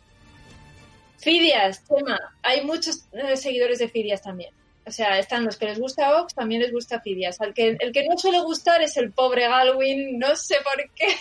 Fidias, 1.18 1.84
tema. 1.84 2.18
Hay 2.42 2.64
muchos 2.64 3.06
eh, 3.12 3.36
seguidores 3.36 3.78
de 3.78 3.88
Fidias 3.88 4.22
también. 4.22 4.52
O 4.86 4.90
sea, 4.90 5.18
están 5.18 5.44
los 5.44 5.56
que 5.56 5.66
les 5.66 5.78
gusta 5.78 6.20
Ox, 6.20 6.34
también 6.34 6.62
les 6.62 6.72
gusta 6.72 7.00
Fidias. 7.00 7.40
Al 7.40 7.54
que, 7.54 7.76
el 7.78 7.92
que 7.92 8.06
no 8.08 8.16
suele 8.18 8.40
gustar 8.40 8.82
es 8.82 8.96
el 8.96 9.12
pobre 9.12 9.46
Galwin, 9.46 10.18
no 10.18 10.34
sé 10.36 10.56
por 10.64 10.90
qué. 10.94 11.14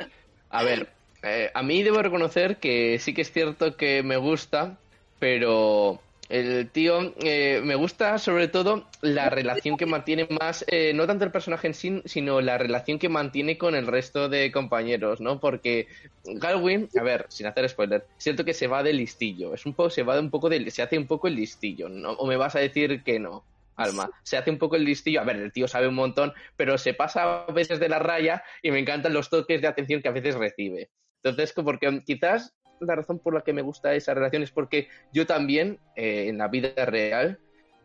A 0.50 0.62
ver, 0.64 0.88
eh, 1.22 1.50
a 1.54 1.62
mí 1.62 1.82
debo 1.82 2.02
reconocer 2.02 2.58
que 2.58 2.98
sí 2.98 3.14
que 3.14 3.22
es 3.22 3.32
cierto 3.32 3.76
que 3.76 4.02
me 4.02 4.18
gusta, 4.18 4.78
pero 5.18 5.98
el 6.32 6.70
tío 6.70 7.12
eh, 7.22 7.60
me 7.62 7.74
gusta 7.74 8.16
sobre 8.18 8.48
todo 8.48 8.86
la 9.02 9.28
relación 9.28 9.76
que 9.76 9.84
mantiene 9.84 10.26
más, 10.40 10.64
eh, 10.66 10.94
no 10.94 11.06
tanto 11.06 11.26
el 11.26 11.30
personaje 11.30 11.66
en 11.66 11.74
sí, 11.74 12.02
sino 12.06 12.40
la 12.40 12.56
relación 12.56 12.98
que 12.98 13.10
mantiene 13.10 13.58
con 13.58 13.74
el 13.74 13.86
resto 13.86 14.30
de 14.30 14.50
compañeros, 14.50 15.20
¿no? 15.20 15.40
Porque 15.40 15.88
Galwin, 16.24 16.88
a 16.98 17.02
ver, 17.02 17.26
sin 17.28 17.46
hacer 17.46 17.68
spoiler, 17.68 18.06
siento 18.16 18.46
que 18.46 18.54
se 18.54 18.66
va 18.66 18.82
del 18.82 18.96
listillo, 18.96 19.52
es 19.52 19.66
un 19.66 19.74
poco, 19.74 19.90
se 19.90 20.04
va 20.04 20.14
de 20.14 20.20
un 20.20 20.30
poco 20.30 20.48
del, 20.48 20.70
se 20.70 20.80
hace 20.80 20.96
un 20.96 21.06
poco 21.06 21.28
el 21.28 21.36
listillo, 21.36 21.90
¿no? 21.90 22.12
O 22.12 22.26
me 22.26 22.36
vas 22.36 22.56
a 22.56 22.60
decir 22.60 23.02
que 23.02 23.18
no. 23.18 23.44
Alma, 23.74 24.10
se 24.22 24.36
hace 24.36 24.50
un 24.50 24.58
poco 24.58 24.76
el 24.76 24.84
listillo. 24.84 25.20
A 25.20 25.24
ver, 25.24 25.36
el 25.36 25.52
tío 25.52 25.66
sabe 25.66 25.88
un 25.88 25.94
montón, 25.94 26.32
pero 26.56 26.76
se 26.76 26.94
pasa 26.94 27.44
a 27.44 27.52
veces 27.52 27.80
de 27.80 27.88
la 27.88 27.98
raya 27.98 28.42
y 28.62 28.70
me 28.70 28.78
encantan 28.78 29.14
los 29.14 29.30
toques 29.30 29.60
de 29.60 29.68
atención 29.68 30.02
que 30.02 30.08
a 30.08 30.12
veces 30.12 30.34
recibe. 30.34 30.90
Entonces, 31.22 31.52
porque 31.52 32.02
quizás 32.04 32.54
la 32.86 32.96
razón 32.96 33.18
por 33.18 33.34
la 33.34 33.42
que 33.42 33.52
me 33.52 33.62
gusta 33.62 33.94
esa 33.94 34.14
relación 34.14 34.42
es 34.42 34.50
porque 34.50 34.88
yo 35.12 35.26
también, 35.26 35.78
eh, 35.96 36.26
en 36.28 36.38
la 36.38 36.48
vida 36.48 36.84
real 36.84 37.38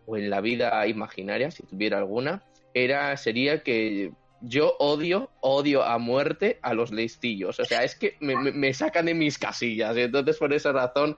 o 0.06 0.18
en 0.18 0.30
la 0.30 0.42
vida 0.42 0.86
imaginaria, 0.88 1.52
si 1.52 1.64
tuviera 1.64 1.98
alguna, 1.98 2.44
era, 2.74 3.16
sería 3.18 3.64
que 3.64 4.12
yo 4.42 4.76
odio, 4.80 5.32
odio 5.42 5.84
a 5.84 5.98
muerte 5.98 6.60
a 6.62 6.74
los 6.74 6.92
listillos. 6.92 7.60
O 7.60 7.66
sea, 7.66 7.84
es 7.84 7.96
que 7.96 8.16
me, 8.20 8.74
sacan 8.74 9.06
de 9.06 9.14
mis 9.14 9.38
casillas. 9.38 9.96
entonces, 9.98 10.38
por 10.38 10.54
esa 10.54 10.72
razón, 10.72 11.18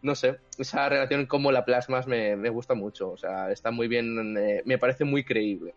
no 0.00 0.14
sé, 0.14 0.36
esa 0.58 0.88
relación 0.88 1.26
como 1.26 1.52
la 1.52 1.64
plasmas 1.64 2.06
me, 2.06 2.48
gusta 2.50 2.74
mucho. 2.74 3.10
O 3.10 3.16
sea, 3.16 3.50
está 3.50 3.70
muy 3.70 3.88
bien, 3.88 4.36
eh, 4.38 4.62
me 4.64 4.78
parece 4.78 5.04
muy 5.04 5.24
creíble. 5.24 5.74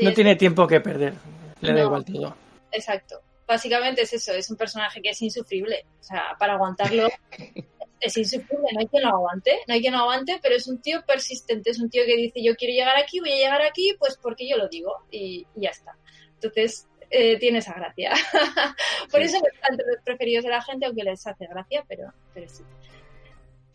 no 0.00 0.12
tiene 0.12 0.36
tiempo 0.36 0.66
que 0.66 0.80
perder. 0.80 1.14
Le 1.60 1.72
da 1.72 1.82
igual 1.82 2.04
todo. 2.04 2.34
Exacto 2.72 3.20
básicamente 3.50 4.02
es 4.02 4.12
eso, 4.12 4.32
es 4.32 4.48
un 4.48 4.56
personaje 4.56 5.02
que 5.02 5.10
es 5.10 5.20
insufrible. 5.20 5.84
O 5.98 6.04
sea, 6.04 6.36
para 6.38 6.52
aguantarlo 6.54 7.08
es 8.00 8.16
insufrible, 8.16 8.68
no 8.72 8.78
hay 8.78 8.86
quien 8.86 9.02
lo 9.02 9.08
aguante, 9.08 9.58
no 9.66 9.74
hay 9.74 9.80
quien 9.80 9.92
lo 9.92 9.98
aguante, 9.98 10.38
pero 10.40 10.54
es 10.54 10.68
un 10.68 10.80
tío 10.80 11.02
persistente, 11.04 11.70
es 11.70 11.80
un 11.80 11.90
tío 11.90 12.04
que 12.06 12.16
dice 12.16 12.40
yo 12.42 12.54
quiero 12.54 12.74
llegar 12.74 12.96
aquí, 12.96 13.18
voy 13.18 13.32
a 13.32 13.36
llegar 13.36 13.62
aquí, 13.62 13.96
pues 13.98 14.16
porque 14.22 14.48
yo 14.48 14.56
lo 14.56 14.68
digo 14.68 14.94
y, 15.10 15.46
ya 15.56 15.70
está. 15.70 15.96
Entonces, 16.34 16.88
eh, 17.10 17.38
tiene 17.38 17.58
esa 17.58 17.74
gracia. 17.74 18.12
Por 19.10 19.20
eso 19.20 19.36
es 19.36 19.76
los 19.76 20.04
preferidos 20.04 20.44
de 20.44 20.50
la 20.50 20.62
gente, 20.62 20.86
aunque 20.86 21.02
les 21.02 21.26
hace 21.26 21.46
gracia, 21.46 21.84
pero, 21.88 22.12
pero 22.32 22.48
sí. 22.48 22.62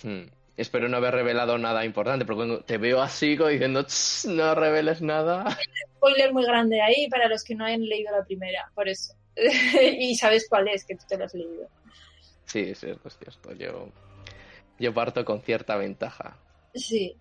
Hmm. 0.04 0.30
Espero 0.56 0.88
no 0.88 0.96
haber 0.96 1.14
revelado 1.14 1.58
nada 1.58 1.84
importante, 1.84 2.24
porque 2.24 2.64
te 2.66 2.78
veo 2.78 3.02
así 3.02 3.36
como 3.36 3.50
diciendo, 3.50 3.86
no 4.30 4.56
reveles 4.56 5.02
nada. 5.02 5.46
Spoiler 5.98 6.32
muy 6.32 6.46
grande 6.46 6.82
ahí 6.82 7.10
para 7.10 7.28
los 7.28 7.44
que 7.44 7.56
no 7.56 7.66
hayan 7.66 7.84
leído 7.84 8.18
la 8.18 8.24
primera, 8.24 8.72
por 8.74 8.88
eso. 8.88 9.16
y 10.00 10.16
sabes 10.16 10.48
cuál 10.50 10.68
es, 10.68 10.86
que 10.86 10.96
tú 10.96 11.04
te 11.08 11.18
lo 11.18 11.26
has 11.26 11.34
leído. 11.34 11.68
Sí, 12.46 12.60
es 12.60 12.80
cierto, 12.80 13.08
es 13.08 13.18
cierto. 13.18 13.54
Yo, 13.54 13.90
yo 14.80 14.94
parto 14.94 15.26
con 15.26 15.42
cierta 15.42 15.76
ventaja. 15.78 16.38
Sí. 16.74 17.16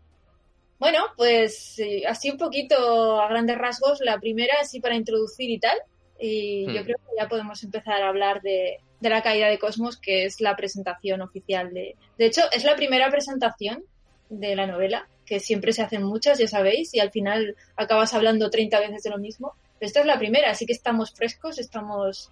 Bueno, 0.79 1.07
pues 1.17 1.81
así 2.09 2.31
un 2.31 2.39
poquito 2.39 3.21
a 3.21 3.29
grandes 3.29 3.57
rasgos, 3.57 4.01
la 4.01 4.19
primera 4.19 4.55
así 4.61 4.81
para 4.81 4.97
introducir 4.97 5.51
y 5.51 5.59
tal. 5.59 5.79
Y 6.19 6.67
yo 6.67 6.83
hmm. 6.83 6.85
creo 6.85 6.97
que 6.99 7.17
ya 7.19 7.29
podemos 7.29 7.63
empezar 7.65 8.03
a 8.03 8.09
hablar 8.09 8.41
de, 8.43 8.79
de, 9.01 9.11
la 9.11 9.23
caída 9.23 9.49
de 9.49 9.59
Cosmos, 9.59 9.97
que 9.97 10.25
es 10.25 10.41
la 10.41 10.57
presentación 10.57 11.23
oficial 11.23 11.73
de... 11.73 11.97
De 12.19 12.27
hecho, 12.27 12.43
es 12.53 12.65
la 12.65 12.77
primera 12.77 13.11
presentación 13.11 13.85
de 14.29 14.55
la 14.55 14.67
novela, 14.67 15.09
que 15.27 15.41
siempre 15.41 15.73
se 15.73 15.83
hacen 15.83 16.03
muchas, 16.03 16.39
ya 16.39 16.47
sabéis, 16.47 16.95
y 16.95 17.01
al 17.01 17.11
final 17.11 17.57
acabas 17.77 18.15
hablando 18.15 18.51
30 18.51 18.79
veces 18.81 19.03
de 19.03 19.11
lo 19.11 19.19
mismo 19.19 19.55
esta 19.81 20.01
es 20.01 20.07
la 20.07 20.19
primera, 20.19 20.51
así 20.51 20.67
que 20.67 20.73
estamos 20.73 21.13
frescos, 21.13 21.59
estamos 21.59 22.31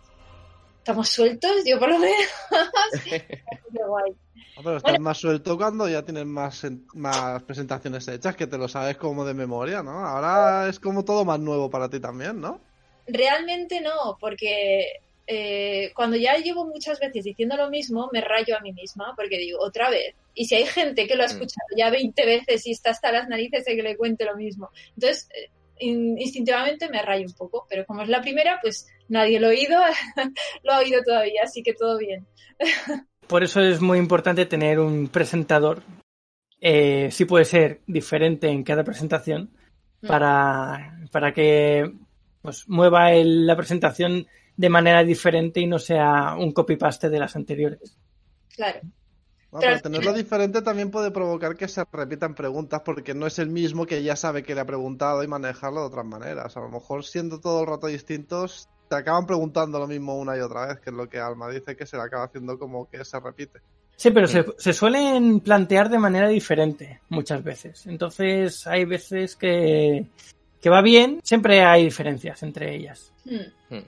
estamos 0.82 1.08
sueltos, 1.08 1.62
yo 1.64 1.78
por 1.78 1.90
lo 1.90 1.98
menos. 1.98 2.16
Guay. 3.70 4.12
pero 4.56 4.76
estás 4.76 4.98
más 4.98 5.16
suelto 5.16 5.56
cuando 5.56 5.88
ya 5.88 6.02
tienes 6.02 6.26
más, 6.26 6.66
más 6.94 7.42
presentaciones 7.44 8.08
hechas, 8.08 8.34
que 8.34 8.48
te 8.48 8.58
lo 8.58 8.66
sabes 8.66 8.96
como 8.96 9.24
de 9.24 9.32
memoria, 9.32 9.82
¿no? 9.82 10.04
Ahora 10.04 10.68
es 10.68 10.80
como 10.80 11.04
todo 11.04 11.24
más 11.24 11.38
nuevo 11.38 11.70
para 11.70 11.88
ti 11.88 12.00
también, 12.00 12.40
¿no? 12.40 12.60
Realmente 13.06 13.80
no, 13.80 14.18
porque 14.18 15.02
eh, 15.28 15.92
cuando 15.94 16.16
ya 16.16 16.36
llevo 16.38 16.66
muchas 16.66 16.98
veces 16.98 17.24
diciendo 17.24 17.56
lo 17.56 17.70
mismo, 17.70 18.10
me 18.12 18.20
rayo 18.20 18.56
a 18.56 18.60
mí 18.60 18.72
misma, 18.72 19.14
porque 19.14 19.38
digo, 19.38 19.60
otra 19.60 19.88
vez. 19.88 20.16
Y 20.34 20.46
si 20.46 20.56
hay 20.56 20.66
gente 20.66 21.06
que 21.06 21.14
lo 21.14 21.22
ha 21.22 21.26
mm. 21.26 21.30
escuchado 21.30 21.68
ya 21.76 21.90
20 21.90 22.26
veces 22.26 22.66
y 22.66 22.72
está 22.72 22.90
hasta 22.90 23.12
las 23.12 23.28
narices 23.28 23.64
de 23.64 23.76
que 23.76 23.82
le 23.82 23.96
cuente 23.96 24.24
lo 24.24 24.36
mismo. 24.36 24.70
Entonces, 24.96 25.28
eh, 25.30 25.50
instintivamente 25.84 26.88
me 26.88 27.02
rayo 27.02 27.26
un 27.26 27.34
poco, 27.34 27.66
pero 27.68 27.84
como 27.86 28.02
es 28.02 28.08
la 28.08 28.20
primera, 28.20 28.58
pues 28.62 28.86
nadie 29.08 29.40
lo 29.40 29.48
ha 29.48 29.50
oído, 29.50 29.78
lo 30.62 30.72
ha 30.72 30.78
oído 30.78 31.02
todavía, 31.02 31.42
así 31.44 31.62
que 31.62 31.74
todo 31.74 31.98
bien. 31.98 32.26
Por 33.26 33.42
eso 33.42 33.60
es 33.60 33.80
muy 33.80 33.98
importante 33.98 34.46
tener 34.46 34.78
un 34.78 35.08
presentador, 35.08 35.82
eh, 36.60 37.10
sí 37.10 37.24
puede 37.24 37.44
ser 37.44 37.80
diferente 37.86 38.48
en 38.48 38.62
cada 38.62 38.84
presentación, 38.84 39.50
mm. 40.00 40.06
para, 40.06 40.98
para 41.10 41.32
que 41.32 41.90
pues, 42.40 42.68
mueva 42.68 43.12
la 43.12 43.56
presentación 43.56 44.26
de 44.56 44.68
manera 44.68 45.02
diferente 45.02 45.60
y 45.60 45.66
no 45.66 45.78
sea 45.78 46.36
un 46.36 46.52
copy-paste 46.52 47.08
de 47.08 47.18
las 47.18 47.36
anteriores. 47.36 47.96
Claro 48.54 48.80
pero 49.60 49.80
tenerlo 49.80 50.12
diferente 50.14 50.62
también 50.62 50.90
puede 50.90 51.10
provocar 51.10 51.56
que 51.56 51.68
se 51.68 51.84
repitan 51.92 52.34
preguntas 52.34 52.80
porque 52.84 53.12
no 53.12 53.26
es 53.26 53.38
el 53.38 53.50
mismo 53.50 53.84
que 53.84 54.02
ya 54.02 54.16
sabe 54.16 54.42
que 54.42 54.54
le 54.54 54.62
ha 54.62 54.64
preguntado 54.64 55.22
y 55.22 55.26
manejarlo 55.26 55.80
de 55.80 55.86
otras 55.86 56.06
maneras. 56.06 56.56
A 56.56 56.60
lo 56.60 56.70
mejor 56.70 57.04
siendo 57.04 57.38
todo 57.38 57.60
el 57.60 57.66
rato 57.66 57.86
distintos, 57.86 58.68
te 58.88 58.96
acaban 58.96 59.26
preguntando 59.26 59.78
lo 59.78 59.86
mismo 59.86 60.16
una 60.16 60.36
y 60.36 60.40
otra 60.40 60.68
vez, 60.68 60.80
que 60.80 60.88
es 60.88 60.96
lo 60.96 61.08
que 61.08 61.18
Alma 61.18 61.50
dice 61.50 61.76
que 61.76 61.84
se 61.84 61.96
le 61.96 62.02
acaba 62.02 62.24
haciendo 62.24 62.58
como 62.58 62.88
que 62.88 63.04
se 63.04 63.20
repite. 63.20 63.60
Sí, 63.94 64.10
pero 64.10 64.26
se, 64.26 64.44
se, 64.56 64.72
suelen 64.72 65.40
plantear 65.40 65.90
de 65.90 65.98
manera 65.98 66.28
diferente 66.28 67.00
muchas 67.10 67.44
veces. 67.44 67.86
Entonces 67.86 68.66
hay 68.66 68.86
veces 68.86 69.36
que, 69.36 70.06
que 70.62 70.70
va 70.70 70.80
bien, 70.80 71.20
siempre 71.22 71.62
hay 71.62 71.84
diferencias 71.84 72.42
entre 72.42 72.74
ellas. 72.74 73.12
Hmm. 73.26 73.74
Hmm. 73.74 73.84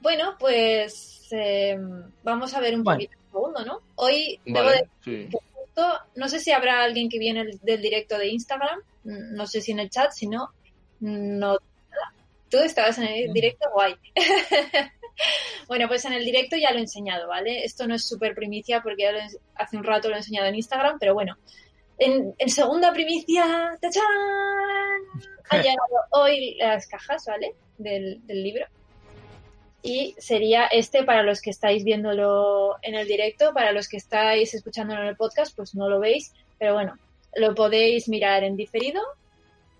Bueno, 0.00 0.36
pues 0.38 1.26
eh, 1.32 1.76
vamos 2.22 2.54
a 2.54 2.60
ver 2.60 2.76
un 2.76 2.84
poquito 2.84 3.17
segundo, 3.30 3.64
¿no? 3.64 3.80
Hoy 3.96 4.40
no 6.16 6.28
sé 6.28 6.40
si 6.40 6.50
habrá 6.50 6.82
alguien 6.82 7.08
que 7.08 7.18
viene 7.18 7.46
del 7.62 7.82
directo 7.82 8.18
de 8.18 8.28
Instagram, 8.28 8.80
no 9.04 9.46
sé 9.46 9.60
si 9.60 9.72
en 9.72 9.80
el 9.80 9.90
chat, 9.90 10.12
si 10.12 10.26
no, 10.26 10.50
no. 11.00 11.58
Tú 12.50 12.58
estabas 12.58 12.96
en 12.98 13.04
el 13.04 13.32
directo, 13.32 13.68
guay. 13.74 13.94
bueno, 15.68 15.86
pues 15.86 16.04
en 16.06 16.14
el 16.14 16.24
directo 16.24 16.56
ya 16.56 16.70
lo 16.70 16.78
he 16.78 16.82
enseñado, 16.82 17.28
¿vale? 17.28 17.64
Esto 17.64 17.86
no 17.86 17.94
es 17.94 18.08
súper 18.08 18.34
primicia 18.34 18.82
porque 18.82 19.02
ya 19.02 19.12
hace 19.54 19.76
un 19.76 19.84
rato 19.84 20.08
lo 20.08 20.14
he 20.14 20.18
enseñado 20.18 20.46
en 20.46 20.54
Instagram, 20.54 20.98
pero 20.98 21.14
bueno. 21.14 21.36
En, 21.98 22.34
segunda 22.48 22.92
primicia, 22.92 23.76
¡tachán! 23.80 24.04
Han 25.50 25.62
llegado 25.62 25.78
hoy 26.12 26.56
las 26.58 26.86
cajas, 26.86 27.24
¿vale? 27.26 27.54
del 27.76 28.20
libro 28.26 28.66
y 29.82 30.14
sería 30.18 30.66
este 30.66 31.04
para 31.04 31.22
los 31.22 31.40
que 31.40 31.50
estáis 31.50 31.84
viéndolo 31.84 32.76
en 32.82 32.94
el 32.94 33.06
directo, 33.06 33.52
para 33.54 33.72
los 33.72 33.88
que 33.88 33.96
estáis 33.96 34.54
escuchándolo 34.54 35.02
en 35.02 35.08
el 35.08 35.16
podcast, 35.16 35.54
pues 35.54 35.74
no 35.74 35.88
lo 35.88 36.00
veis, 36.00 36.32
pero 36.58 36.74
bueno, 36.74 36.98
lo 37.34 37.54
podéis 37.54 38.08
mirar 38.08 38.44
en 38.44 38.56
diferido 38.56 39.00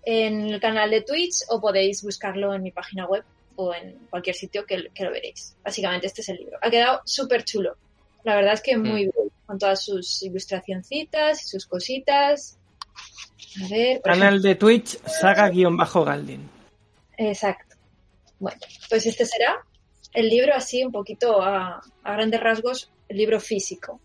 en 0.03 0.49
el 0.49 0.59
canal 0.59 0.89
de 0.89 1.01
Twitch 1.01 1.43
o 1.49 1.59
podéis 1.59 2.03
buscarlo 2.03 2.53
en 2.53 2.63
mi 2.63 2.71
página 2.71 3.05
web 3.05 3.23
o 3.55 3.73
en 3.73 3.97
cualquier 4.09 4.35
sitio 4.35 4.65
que, 4.65 4.77
lo 4.77 5.11
veréis. 5.11 5.55
Básicamente 5.63 6.07
este 6.07 6.21
es 6.21 6.29
el 6.29 6.37
libro. 6.37 6.57
Ha 6.61 6.69
quedado 6.69 7.01
súper 7.03 7.43
chulo. 7.43 7.75
La 8.23 8.35
verdad 8.35 8.53
es 8.53 8.61
que 8.61 8.77
muy 8.77 9.07
mm. 9.07 9.11
bien, 9.11 9.31
con 9.45 9.59
todas 9.59 9.83
sus 9.83 10.23
ilustracioncitas 10.23 11.43
y 11.43 11.47
sus 11.47 11.65
cositas. 11.65 12.57
A 13.63 13.67
ver, 13.67 14.01
canal 14.01 14.41
de 14.41 14.55
Twitch, 14.55 14.97
saga-galdin. 15.05 16.49
Exacto. 17.17 17.75
Bueno, 18.39 18.59
pues 18.89 19.05
este 19.05 19.25
será 19.25 19.61
el 20.13 20.29
libro 20.29 20.53
así 20.55 20.83
un 20.83 20.91
poquito 20.91 21.41
a, 21.41 21.81
grandes 22.03 22.39
rasgos, 22.39 22.91
el 23.07 23.17
libro 23.17 23.39
físico. 23.39 23.99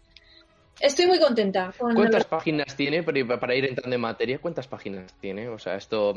Estoy 0.80 1.06
muy 1.06 1.20
contenta. 1.20 1.72
¿Cuántas 1.78 2.24
páginas 2.24 2.76
tiene 2.76 3.02
para 3.02 3.54
ir 3.54 3.64
entrando 3.66 3.94
en 3.94 4.00
materia? 4.00 4.38
¿Cuántas 4.38 4.66
páginas 4.66 5.12
tiene? 5.20 5.48
O 5.48 5.58
sea, 5.58 5.76
esto... 5.76 6.14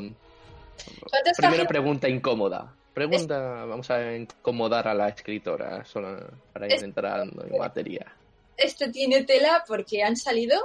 Primera 1.36 1.64
pregunta 1.66 2.08
incómoda. 2.08 2.74
Pregunta, 2.92 3.64
vamos 3.64 3.90
a 3.90 4.16
incomodar 4.16 4.88
a 4.88 4.94
la 4.94 5.08
escritora 5.08 5.84
solo 5.84 6.18
para 6.52 6.66
ir 6.66 6.82
entrando 6.82 7.44
en 7.44 7.56
materia. 7.56 8.12
Esto 8.56 8.90
tiene 8.90 9.22
tela 9.22 9.64
porque 9.66 10.02
han 10.02 10.16
salido, 10.16 10.60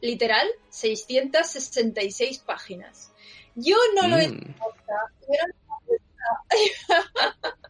literal, 0.00 0.48
666 0.70 2.40
páginas. 2.40 3.12
Yo 3.54 3.76
no 3.94 4.08
lo 4.08 4.16
he 4.16 4.24
hecho, 4.24 4.34
mm. 4.34 4.54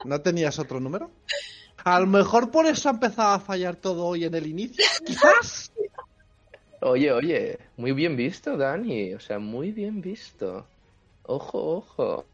¿No 0.04 0.20
tenías 0.20 0.58
otro 0.58 0.80
número? 0.80 1.10
A 1.84 1.98
lo 2.00 2.06
mejor 2.06 2.50
por 2.50 2.66
eso 2.66 2.88
ha 2.88 2.92
empezado 2.92 3.34
a 3.34 3.40
fallar 3.40 3.76
todo 3.76 4.06
hoy 4.06 4.24
en 4.24 4.34
el 4.34 4.46
inicio, 4.46 4.84
quizás. 5.04 5.72
Oye, 6.82 7.12
oye, 7.12 7.58
muy 7.76 7.92
bien 7.92 8.16
visto, 8.16 8.56
Dani. 8.56 9.14
O 9.14 9.20
sea, 9.20 9.38
muy 9.38 9.70
bien 9.70 10.00
visto. 10.00 10.66
Ojo, 11.24 11.76
ojo. 11.76 12.26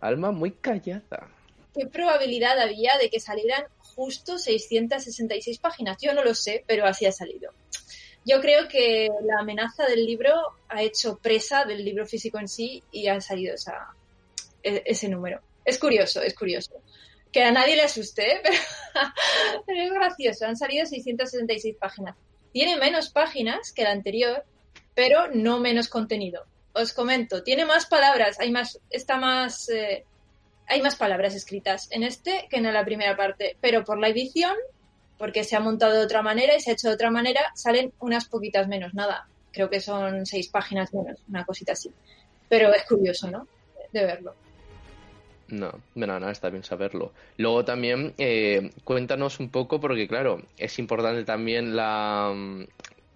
Alma 0.00 0.30
muy 0.30 0.52
callada. 0.52 1.28
¿Qué 1.74 1.86
probabilidad 1.86 2.58
había 2.58 2.96
de 2.98 3.10
que 3.10 3.20
salieran 3.20 3.64
justo 3.78 4.38
666 4.38 5.58
páginas? 5.58 5.98
Yo 6.00 6.14
no 6.14 6.24
lo 6.24 6.34
sé, 6.34 6.64
pero 6.66 6.86
así 6.86 7.06
ha 7.06 7.12
salido. 7.12 7.52
Yo 8.24 8.40
creo 8.40 8.66
que 8.68 9.08
la 9.22 9.40
amenaza 9.40 9.86
del 9.86 10.04
libro 10.04 10.32
ha 10.68 10.82
hecho 10.82 11.18
presa 11.18 11.64
del 11.64 11.84
libro 11.84 12.06
físico 12.06 12.38
en 12.38 12.48
sí 12.48 12.82
y 12.90 13.06
ha 13.06 13.20
salido 13.20 13.54
esa, 13.54 13.94
ese 14.84 15.08
número. 15.08 15.40
Es 15.64 15.78
curioso, 15.78 16.22
es 16.22 16.34
curioso. 16.34 16.72
Que 17.32 17.42
a 17.42 17.52
nadie 17.52 17.76
le 17.76 17.82
asuste, 17.82 18.40
pero, 18.42 18.58
pero 19.66 19.82
es 19.82 19.92
gracioso. 19.92 20.46
Han 20.46 20.56
salido 20.56 20.86
666 20.86 21.76
páginas. 21.78 22.16
Tiene 22.52 22.76
menos 22.76 23.10
páginas 23.10 23.72
que 23.72 23.82
la 23.82 23.90
anterior, 23.90 24.44
pero 24.94 25.28
no 25.32 25.60
menos 25.60 25.88
contenido. 25.88 26.46
Os 26.72 26.92
comento, 26.92 27.42
tiene 27.42 27.64
más 27.64 27.86
palabras, 27.86 28.40
hay 28.40 28.50
más, 28.50 28.80
está 28.90 29.18
más, 29.18 29.68
eh, 29.68 30.04
hay 30.66 30.82
más 30.82 30.96
palabras 30.96 31.34
escritas 31.34 31.88
en 31.90 32.02
este 32.02 32.46
que 32.50 32.56
en 32.56 32.72
la 32.72 32.84
primera 32.84 33.16
parte, 33.16 33.56
pero 33.60 33.84
por 33.84 33.98
la 33.98 34.08
edición, 34.08 34.54
porque 35.18 35.44
se 35.44 35.54
ha 35.56 35.60
montado 35.60 35.94
de 35.94 36.04
otra 36.04 36.22
manera 36.22 36.56
y 36.56 36.60
se 36.60 36.70
ha 36.70 36.74
hecho 36.74 36.88
de 36.88 36.94
otra 36.94 37.10
manera, 37.10 37.40
salen 37.54 37.92
unas 37.98 38.26
poquitas 38.26 38.68
menos, 38.68 38.94
nada. 38.94 39.28
Creo 39.52 39.70
que 39.70 39.80
son 39.80 40.26
seis 40.26 40.48
páginas 40.48 40.92
menos, 40.92 41.18
una 41.28 41.44
cosita 41.44 41.72
así. 41.72 41.90
Pero 42.48 42.72
es 42.74 42.84
curioso, 42.84 43.30
¿no? 43.30 43.46
De 43.92 44.04
verlo. 44.04 44.34
No, 45.48 45.72
no, 45.94 46.20
no, 46.20 46.30
está 46.30 46.50
bien 46.50 46.64
saberlo. 46.64 47.12
Luego 47.36 47.64
también, 47.64 48.14
eh, 48.18 48.72
cuéntanos 48.82 49.38
un 49.38 49.50
poco, 49.50 49.80
porque 49.80 50.08
claro, 50.08 50.42
es 50.58 50.78
importante 50.78 51.24
también 51.24 51.76
la 51.76 52.32
mm, 52.34 52.64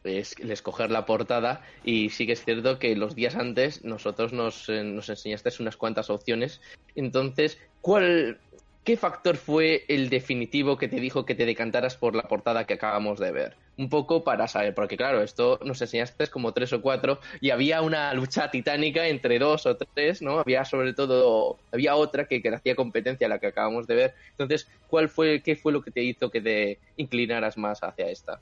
es, 0.04 0.34
el 0.38 0.50
escoger 0.50 0.90
la 0.90 1.06
portada 1.06 1.62
y 1.84 2.10
sí 2.10 2.26
que 2.26 2.32
es 2.32 2.44
cierto 2.44 2.78
que 2.78 2.94
los 2.96 3.14
días 3.14 3.34
antes 3.34 3.84
nosotros 3.84 4.32
nos, 4.32 4.68
eh, 4.68 4.84
nos 4.84 5.08
enseñaste 5.08 5.50
unas 5.60 5.76
cuantas 5.76 6.08
opciones. 6.08 6.60
Entonces, 6.94 7.58
¿cuál, 7.80 8.38
qué 8.84 8.96
factor 8.96 9.36
fue 9.36 9.84
el 9.88 10.08
definitivo 10.08 10.76
que 10.76 10.88
te 10.88 11.00
dijo 11.00 11.24
que 11.26 11.34
te 11.34 11.46
decantaras 11.46 11.96
por 11.96 12.14
la 12.14 12.22
portada 12.22 12.66
que 12.66 12.74
acabamos 12.74 13.18
de 13.18 13.32
ver? 13.32 13.56
Un 13.80 13.88
poco 13.88 14.22
para 14.22 14.46
saber, 14.46 14.74
porque 14.74 14.98
claro, 14.98 15.22
esto 15.22 15.58
nos 15.64 15.80
enseñaste 15.80 16.26
como 16.26 16.52
tres 16.52 16.70
o 16.74 16.82
cuatro 16.82 17.18
y 17.40 17.48
había 17.48 17.80
una 17.80 18.12
lucha 18.12 18.50
titánica 18.50 19.06
entre 19.06 19.38
dos 19.38 19.64
o 19.64 19.74
tres, 19.74 20.20
¿no? 20.20 20.40
Había 20.40 20.66
sobre 20.66 20.92
todo, 20.92 21.58
había 21.72 21.96
otra 21.96 22.26
que, 22.26 22.42
que 22.42 22.50
hacía 22.50 22.76
competencia 22.76 23.26
a 23.26 23.30
la 23.30 23.38
que 23.38 23.46
acabamos 23.46 23.86
de 23.86 23.94
ver. 23.94 24.14
Entonces, 24.32 24.68
¿cuál 24.86 25.08
fue, 25.08 25.42
qué 25.42 25.56
fue 25.56 25.72
lo 25.72 25.80
que 25.80 25.90
te 25.90 26.02
hizo 26.02 26.30
que 26.30 26.42
te 26.42 26.78
inclinaras 26.98 27.56
más 27.56 27.82
hacia 27.82 28.10
esta? 28.10 28.38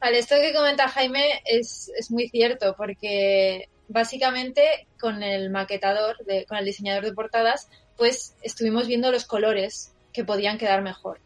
Vale, 0.00 0.18
esto 0.18 0.36
que 0.36 0.54
comenta 0.54 0.88
Jaime 0.88 1.42
es, 1.44 1.92
es 1.98 2.10
muy 2.10 2.30
cierto, 2.30 2.74
porque 2.74 3.68
básicamente 3.88 4.86
con 4.98 5.22
el 5.22 5.50
maquetador, 5.50 6.16
de, 6.24 6.46
con 6.46 6.56
el 6.56 6.64
diseñador 6.64 7.04
de 7.04 7.12
portadas, 7.12 7.68
pues 7.98 8.34
estuvimos 8.40 8.86
viendo 8.86 9.12
los 9.12 9.26
colores 9.26 9.92
que 10.14 10.24
podían 10.24 10.56
quedar 10.56 10.80
mejor. 10.80 11.20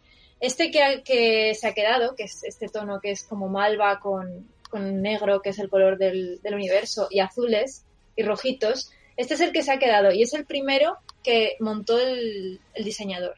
Este 0.44 0.70
que, 0.70 1.02
que 1.02 1.54
se 1.54 1.68
ha 1.68 1.72
quedado, 1.72 2.14
que 2.14 2.24
es 2.24 2.44
este 2.44 2.68
tono 2.68 3.00
que 3.00 3.12
es 3.12 3.24
como 3.24 3.48
malva 3.48 3.98
con, 3.98 4.46
con 4.68 5.00
negro, 5.00 5.40
que 5.40 5.48
es 5.48 5.58
el 5.58 5.70
color 5.70 5.96
del, 5.96 6.38
del 6.42 6.54
universo, 6.54 7.08
y 7.10 7.20
azules 7.20 7.86
y 8.14 8.24
rojitos, 8.24 8.90
este 9.16 9.34
es 9.34 9.40
el 9.40 9.52
que 9.52 9.62
se 9.62 9.72
ha 9.72 9.78
quedado 9.78 10.12
y 10.12 10.20
es 10.22 10.34
el 10.34 10.44
primero 10.44 10.98
que 11.22 11.56
montó 11.60 11.98
el, 11.98 12.60
el 12.74 12.84
diseñador. 12.84 13.36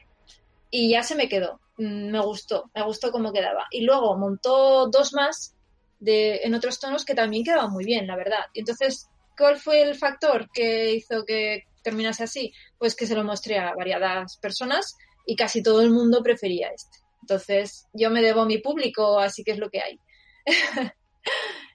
Y 0.69 0.89
ya 0.89 1.01
se 1.01 1.15
me 1.15 1.29
quedó. 1.29 1.61
Mm, 1.77 2.11
Me 2.11 2.19
gustó, 2.19 2.69
me 2.75 2.83
gustó 2.83 3.09
cómo 3.09 3.31
quedaba. 3.31 3.67
Y 3.71 3.83
luego 3.85 4.17
montó 4.17 4.87
dos 4.89 5.13
más 5.13 5.55
de, 6.01 6.41
en 6.43 6.55
otros 6.55 6.77
tonos 6.77 7.05
que 7.05 7.15
también 7.15 7.45
quedaban 7.45 7.71
muy 7.71 7.85
bien, 7.85 8.05
la 8.05 8.17
verdad. 8.17 8.47
Y 8.53 8.59
entonces, 8.59 9.07
¿cuál 9.37 9.55
fue 9.55 9.81
el 9.81 9.95
factor 9.95 10.49
que 10.51 10.91
hizo 10.95 11.23
que 11.23 11.67
terminase 11.83 12.25
así? 12.25 12.51
Pues 12.77 12.95
que 12.97 13.07
se 13.07 13.15
lo 13.15 13.23
mostré 13.23 13.59
a 13.59 13.73
variadas 13.75 14.35
personas 14.41 14.97
y 15.27 15.35
casi 15.35 15.61
todo 15.61 15.81
el 15.81 15.91
mundo 15.91 16.23
prefería 16.23 16.69
este. 16.69 16.97
Entonces, 17.21 17.85
yo 17.93 18.09
me 18.09 18.21
debo 18.21 18.41
a 18.41 18.45
mi 18.45 18.59
público, 18.59 19.19
así 19.19 19.43
que 19.43 19.51
es 19.51 19.59
lo 19.59 19.69
que 19.69 19.81
hay. 19.81 19.99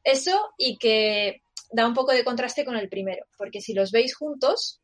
Eso 0.02 0.52
y 0.56 0.78
que 0.78 1.42
da 1.70 1.86
un 1.86 1.94
poco 1.94 2.12
de 2.12 2.24
contraste 2.24 2.64
con 2.64 2.76
el 2.76 2.88
primero, 2.88 3.26
porque 3.36 3.60
si 3.60 3.74
los 3.74 3.92
veis 3.92 4.16
juntos, 4.16 4.80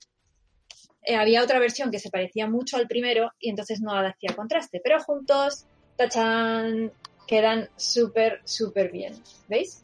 eh, 1.03 1.17
había 1.17 1.43
otra 1.43 1.59
versión 1.59 1.91
que 1.91 1.99
se 1.99 2.11
parecía 2.11 2.47
mucho 2.47 2.77
al 2.77 2.87
primero 2.87 3.33
y 3.41 3.49
entonces 3.49 3.81
no 3.81 3.99
hacía 3.99 4.37
contraste, 4.37 4.81
pero 4.85 5.03
juntos, 5.03 5.65
tachan, 5.97 6.93
quedan 7.27 7.71
súper, 7.77 8.43
súper 8.45 8.93
bien. 8.93 9.15
¿Veis? 9.49 9.81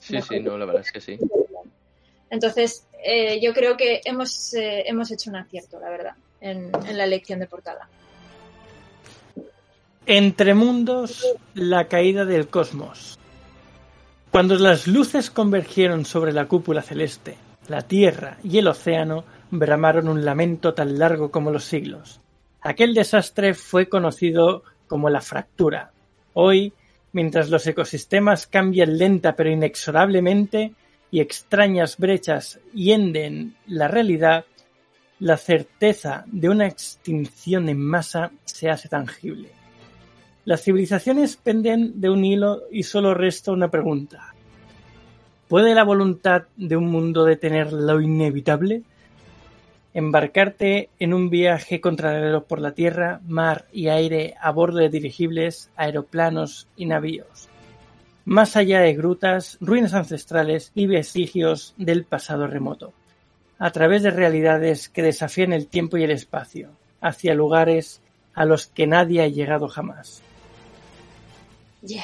Sí, 0.00 0.20
sí, 0.22 0.40
no, 0.40 0.56
la 0.56 0.64
verdad 0.64 0.80
es 0.80 0.90
que 0.90 1.00
sí. 1.00 1.18
Entonces, 2.30 2.86
eh, 3.04 3.38
yo 3.42 3.52
creo 3.52 3.76
que 3.76 4.00
hemos, 4.06 4.54
eh, 4.54 4.84
hemos 4.86 5.10
hecho 5.10 5.28
un 5.28 5.36
acierto, 5.36 5.78
la 5.78 5.90
verdad, 5.90 6.16
en, 6.42 6.72
la 6.72 7.04
elección 7.04 7.40
de 7.40 7.46
portada. 7.46 7.88
Entre 10.04 10.52
mundos, 10.52 11.24
la 11.54 11.86
caída 11.86 12.24
del 12.24 12.48
cosmos. 12.48 13.18
Cuando 14.30 14.56
las 14.56 14.86
luces 14.86 15.30
convergieron 15.30 16.04
sobre 16.04 16.32
la 16.32 16.46
cúpula 16.46 16.82
celeste, 16.82 17.36
la 17.68 17.82
tierra 17.82 18.38
y 18.42 18.58
el 18.58 18.66
océano 18.66 19.24
bramaron 19.50 20.08
un 20.08 20.24
lamento 20.24 20.74
tan 20.74 20.98
largo 20.98 21.30
como 21.30 21.50
los 21.50 21.64
siglos. 21.64 22.20
Aquel 22.60 22.94
desastre 22.94 23.54
fue 23.54 23.88
conocido 23.88 24.64
como 24.88 25.08
la 25.10 25.20
fractura. 25.20 25.92
Hoy, 26.32 26.72
mientras 27.12 27.50
los 27.50 27.66
ecosistemas 27.66 28.46
cambian 28.46 28.98
lenta 28.98 29.36
pero 29.36 29.50
inexorablemente 29.50 30.72
y 31.10 31.20
extrañas 31.20 31.98
brechas 31.98 32.58
hienden 32.72 33.54
la 33.66 33.86
realidad, 33.86 34.46
la 35.22 35.36
certeza 35.36 36.24
de 36.26 36.48
una 36.48 36.66
extinción 36.66 37.68
en 37.68 37.80
masa 37.80 38.32
se 38.44 38.68
hace 38.68 38.88
tangible. 38.88 39.50
Las 40.44 40.64
civilizaciones 40.64 41.36
penden 41.36 42.00
de 42.00 42.10
un 42.10 42.24
hilo 42.24 42.62
y 42.72 42.82
solo 42.82 43.14
resta 43.14 43.52
una 43.52 43.70
pregunta. 43.70 44.34
¿Puede 45.46 45.76
la 45.76 45.84
voluntad 45.84 46.46
de 46.56 46.76
un 46.76 46.86
mundo 46.86 47.24
detener 47.24 47.72
lo 47.72 48.00
inevitable? 48.00 48.82
Embarcarte 49.94 50.88
en 50.98 51.14
un 51.14 51.30
viaje 51.30 51.80
contrarreloj 51.80 52.42
por 52.42 52.60
la 52.60 52.72
tierra, 52.72 53.20
mar 53.24 53.66
y 53.72 53.86
aire 53.90 54.34
a 54.40 54.50
bordo 54.50 54.78
de 54.78 54.88
dirigibles, 54.88 55.70
aeroplanos 55.76 56.66
y 56.76 56.86
navíos. 56.86 57.48
Más 58.24 58.56
allá 58.56 58.80
de 58.80 58.94
grutas, 58.94 59.56
ruinas 59.60 59.94
ancestrales 59.94 60.72
y 60.74 60.88
vestigios 60.88 61.74
del 61.76 62.02
pasado 62.06 62.48
remoto. 62.48 62.92
A 63.62 63.70
través 63.70 64.02
de 64.02 64.10
realidades 64.10 64.88
que 64.88 65.02
desafían 65.02 65.52
el 65.52 65.68
tiempo 65.68 65.96
y 65.96 66.02
el 66.02 66.10
espacio, 66.10 66.70
hacia 67.00 67.32
lugares 67.34 68.00
a 68.34 68.44
los 68.44 68.66
que 68.66 68.88
nadie 68.88 69.22
ha 69.22 69.28
llegado 69.28 69.68
jamás. 69.68 70.20
Yeah. 71.82 72.02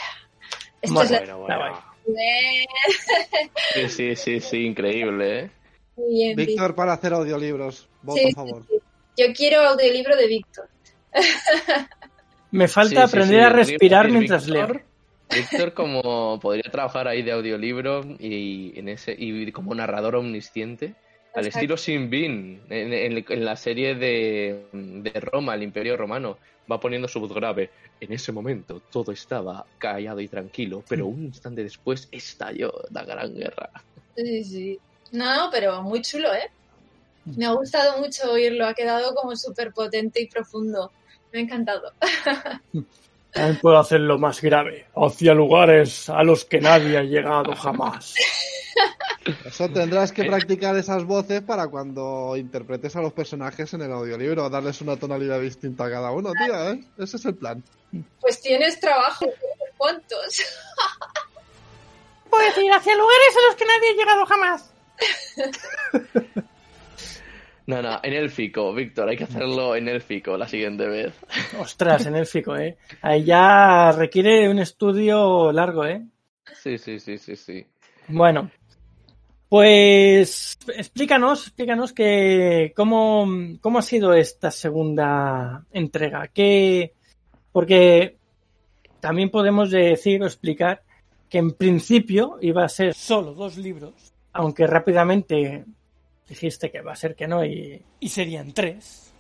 Esto 0.81 0.95
Bueno, 0.95 1.15
es 1.17 1.27
la- 1.27 1.35
Bueno, 1.35 1.59
bueno. 1.59 1.85
Bien, 2.07 2.67
Sí, 3.75 3.89
sí, 3.89 4.17
sí, 4.17 4.41
sí, 4.41 4.65
increíble, 4.67 5.39
¿eh? 5.41 5.51
muy 5.97 6.15
bien, 6.15 6.37
Víctor 6.37 6.75
para 6.77 6.93
hacer 6.93 7.13
audiolibros. 7.13 7.89
Sí, 8.15 8.29
a 8.31 8.35
favor. 8.37 8.63
sí, 8.69 8.77
sí. 8.77 8.83
Yo 9.27 9.35
quiero 9.35 9.61
audiolibro 9.63 10.17
de 10.17 10.27
Víctor. 10.29 10.69
Me 12.53 12.69
falta 12.69 13.05
aprender 13.05 13.41
sí, 13.41 13.45
a 13.45 13.49
respirar 13.51 14.09
mientras 14.11 14.47
Víctor- 14.47 14.77
leo. 14.77 14.83
Víctor 15.43 15.75
como 15.75 16.39
podría 16.41 16.71
trabajar 16.71 17.09
ahí 17.09 17.23
de 17.23 17.33
audiolibro 17.33 18.03
y 18.19 18.79
en 18.79 18.89
ese 18.89 19.15
y 19.19 19.51
como 19.53 19.75
narrador 19.75 20.15
omnisciente 20.17 20.95
al 21.35 21.47
estilo 21.47 21.77
Sin 21.77 22.11
Bin 22.11 22.63
en, 22.69 22.93
en- 22.93 23.25
en 23.29 23.45
la 23.45 23.57
serie 23.57 23.95
de, 23.95 24.69
de 24.73 25.21
Roma, 25.21 25.55
el 25.55 25.63
Imperio 25.63 25.97
Romano, 25.97 26.39
va 26.71 26.81
poniendo 26.81 27.09
su 27.09 27.21
voz 27.21 27.33
grave. 27.33 27.71
En 28.01 28.13
ese 28.13 28.33
momento 28.33 28.83
todo 28.91 29.13
estaba 29.13 29.67
callado 29.79 30.21
y 30.21 30.29
tranquilo, 30.29 30.85
pero 30.89 31.07
un 31.07 31.25
instante 31.25 31.63
después 31.63 32.09
estalló 32.11 32.73
la 32.91 33.05
gran 33.05 33.35
guerra. 33.35 33.71
Sí, 34.15 34.45
sí. 34.45 34.79
No, 35.13 35.49
pero 35.51 35.83
muy 35.83 36.03
chulo, 36.03 36.33
¿eh? 36.35 36.51
Me 37.25 37.47
ha 37.47 37.53
gustado 37.53 37.99
mucho 37.99 38.33
oírlo, 38.33 38.67
ha 38.67 38.75
quedado 38.75 39.15
como 39.15 39.37
súper 39.37 39.73
potente 39.73 40.23
y 40.23 40.29
profundo. 40.29 40.93
Me 41.33 41.41
ha 41.41 41.43
encantado. 41.43 41.93
También 43.33 43.59
puedo 43.61 43.79
hacerlo 43.79 44.19
más 44.19 44.41
grave, 44.41 44.87
hacia 44.95 45.35
lugares 45.35 46.09
a 46.09 46.23
los 46.23 46.45
que 46.47 46.61
nadie 46.61 46.97
ha 46.97 47.03
llegado 47.03 47.55
jamás. 47.55 48.15
Eso 49.45 49.69
tendrás 49.69 50.13
que 50.13 50.25
practicar 50.25 50.77
esas 50.77 51.05
voces 51.05 51.43
para 51.43 51.69
cuando 51.69 52.37
interpretes 52.37 52.97
a 52.97 53.03
los 53.03 53.13
personajes 53.13 53.75
en 53.75 53.83
el 53.83 53.93
audiolibro, 53.93 54.49
darles 54.49 54.81
una 54.81 54.97
tonalidad 54.97 55.41
distinta 55.41 55.85
a 55.85 55.91
cada 55.91 56.11
uno, 56.13 56.33
tío, 56.33 56.73
¿eh? 56.73 56.81
Ese 56.99 57.17
es 57.17 57.25
el 57.27 57.35
plan. 57.35 57.63
Pues 58.21 58.41
tienes 58.41 58.81
trabajo, 58.81 59.27
¿cuántos? 59.77 60.43
Puedo 62.31 62.45
decir, 62.45 62.71
hacia 62.73 62.97
lugares 62.97 63.37
a 63.37 63.47
los 63.49 63.57
que 63.57 63.65
nadie 63.65 63.91
ha 63.91 63.95
llegado 63.95 64.27
jamás. 64.27 64.73
No, 67.69 67.83
no, 67.83 68.01
en 68.03 68.15
élfico, 68.15 68.73
Víctor, 68.73 69.11
hay 69.11 69.19
que 69.19 69.25
hacerlo 69.25 69.77
en 69.77 69.89
élfico 69.89 70.39
la 70.39 70.49
siguiente 70.49 70.87
vez. 70.87 71.13
Ostras, 71.61 72.07
en 72.07 72.17
élfico, 72.17 72.57
¿eh? 72.57 72.79
Ahí 73.03 73.25
ya 73.25 73.93
requiere 73.93 74.49
un 74.49 74.59
estudio 74.59 75.53
largo, 75.53 75.85
¿eh? 75.85 76.01
Sí, 76.55 76.79
sí, 76.79 76.99
sí, 76.99 77.19
sí, 77.19 77.37
sí. 77.37 77.67
Bueno, 78.09 78.51
pues 79.49 80.59
explícanos, 80.77 81.47
explícanos 81.47 81.93
que 81.93 82.73
cómo, 82.77 83.27
cómo 83.61 83.79
ha 83.79 83.83
sido 83.83 84.13
esta 84.13 84.51
segunda 84.51 85.65
entrega. 85.73 86.29
Que, 86.29 86.95
porque 87.53 88.19
también 89.01 89.31
podemos 89.31 89.71
decir 89.71 90.23
o 90.23 90.27
explicar 90.27 90.83
que 91.31 91.39
en 91.39 91.53
principio 91.53 92.39
iba 92.41 92.65
a 92.65 92.69
ser 92.69 92.95
solo 92.95 93.35
dos 93.35 93.57
libros, 93.57 94.13
aunque 94.33 94.67
rápidamente 94.67 95.65
dijiste 96.29 96.71
que 96.71 96.83
va 96.83 96.93
a 96.93 96.97
ser 96.97 97.15
que 97.15 97.27
no 97.27 97.45
y, 97.45 97.83
y 98.01 98.09
serían 98.09 98.53
tres. 98.53 99.13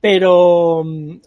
Pero 0.00 0.84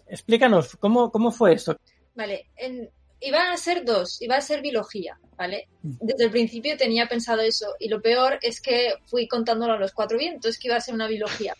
explícanos, 0.08 0.76
¿cómo, 0.76 1.12
¿cómo 1.12 1.30
fue 1.30 1.52
esto? 1.54 1.78
Vale, 2.14 2.46
en, 2.56 2.90
iban 3.22 3.48
a 3.52 3.56
ser 3.56 3.84
dos, 3.84 4.20
iba 4.20 4.36
a 4.36 4.40
ser 4.40 4.60
biología, 4.60 5.18
¿vale? 5.36 5.68
Desde 5.82 6.24
el 6.24 6.30
principio 6.30 6.76
tenía 6.76 7.08
pensado 7.08 7.40
eso 7.40 7.74
y 7.78 7.88
lo 7.88 8.00
peor 8.00 8.38
es 8.42 8.60
que 8.60 8.94
fui 9.06 9.28
contándolo 9.28 9.74
a 9.74 9.78
los 9.78 9.92
cuatro 9.92 10.18
vientos 10.18 10.58
que 10.58 10.68
iba 10.68 10.76
a 10.76 10.80
ser 10.80 10.94
una 10.94 11.08
biología. 11.08 11.54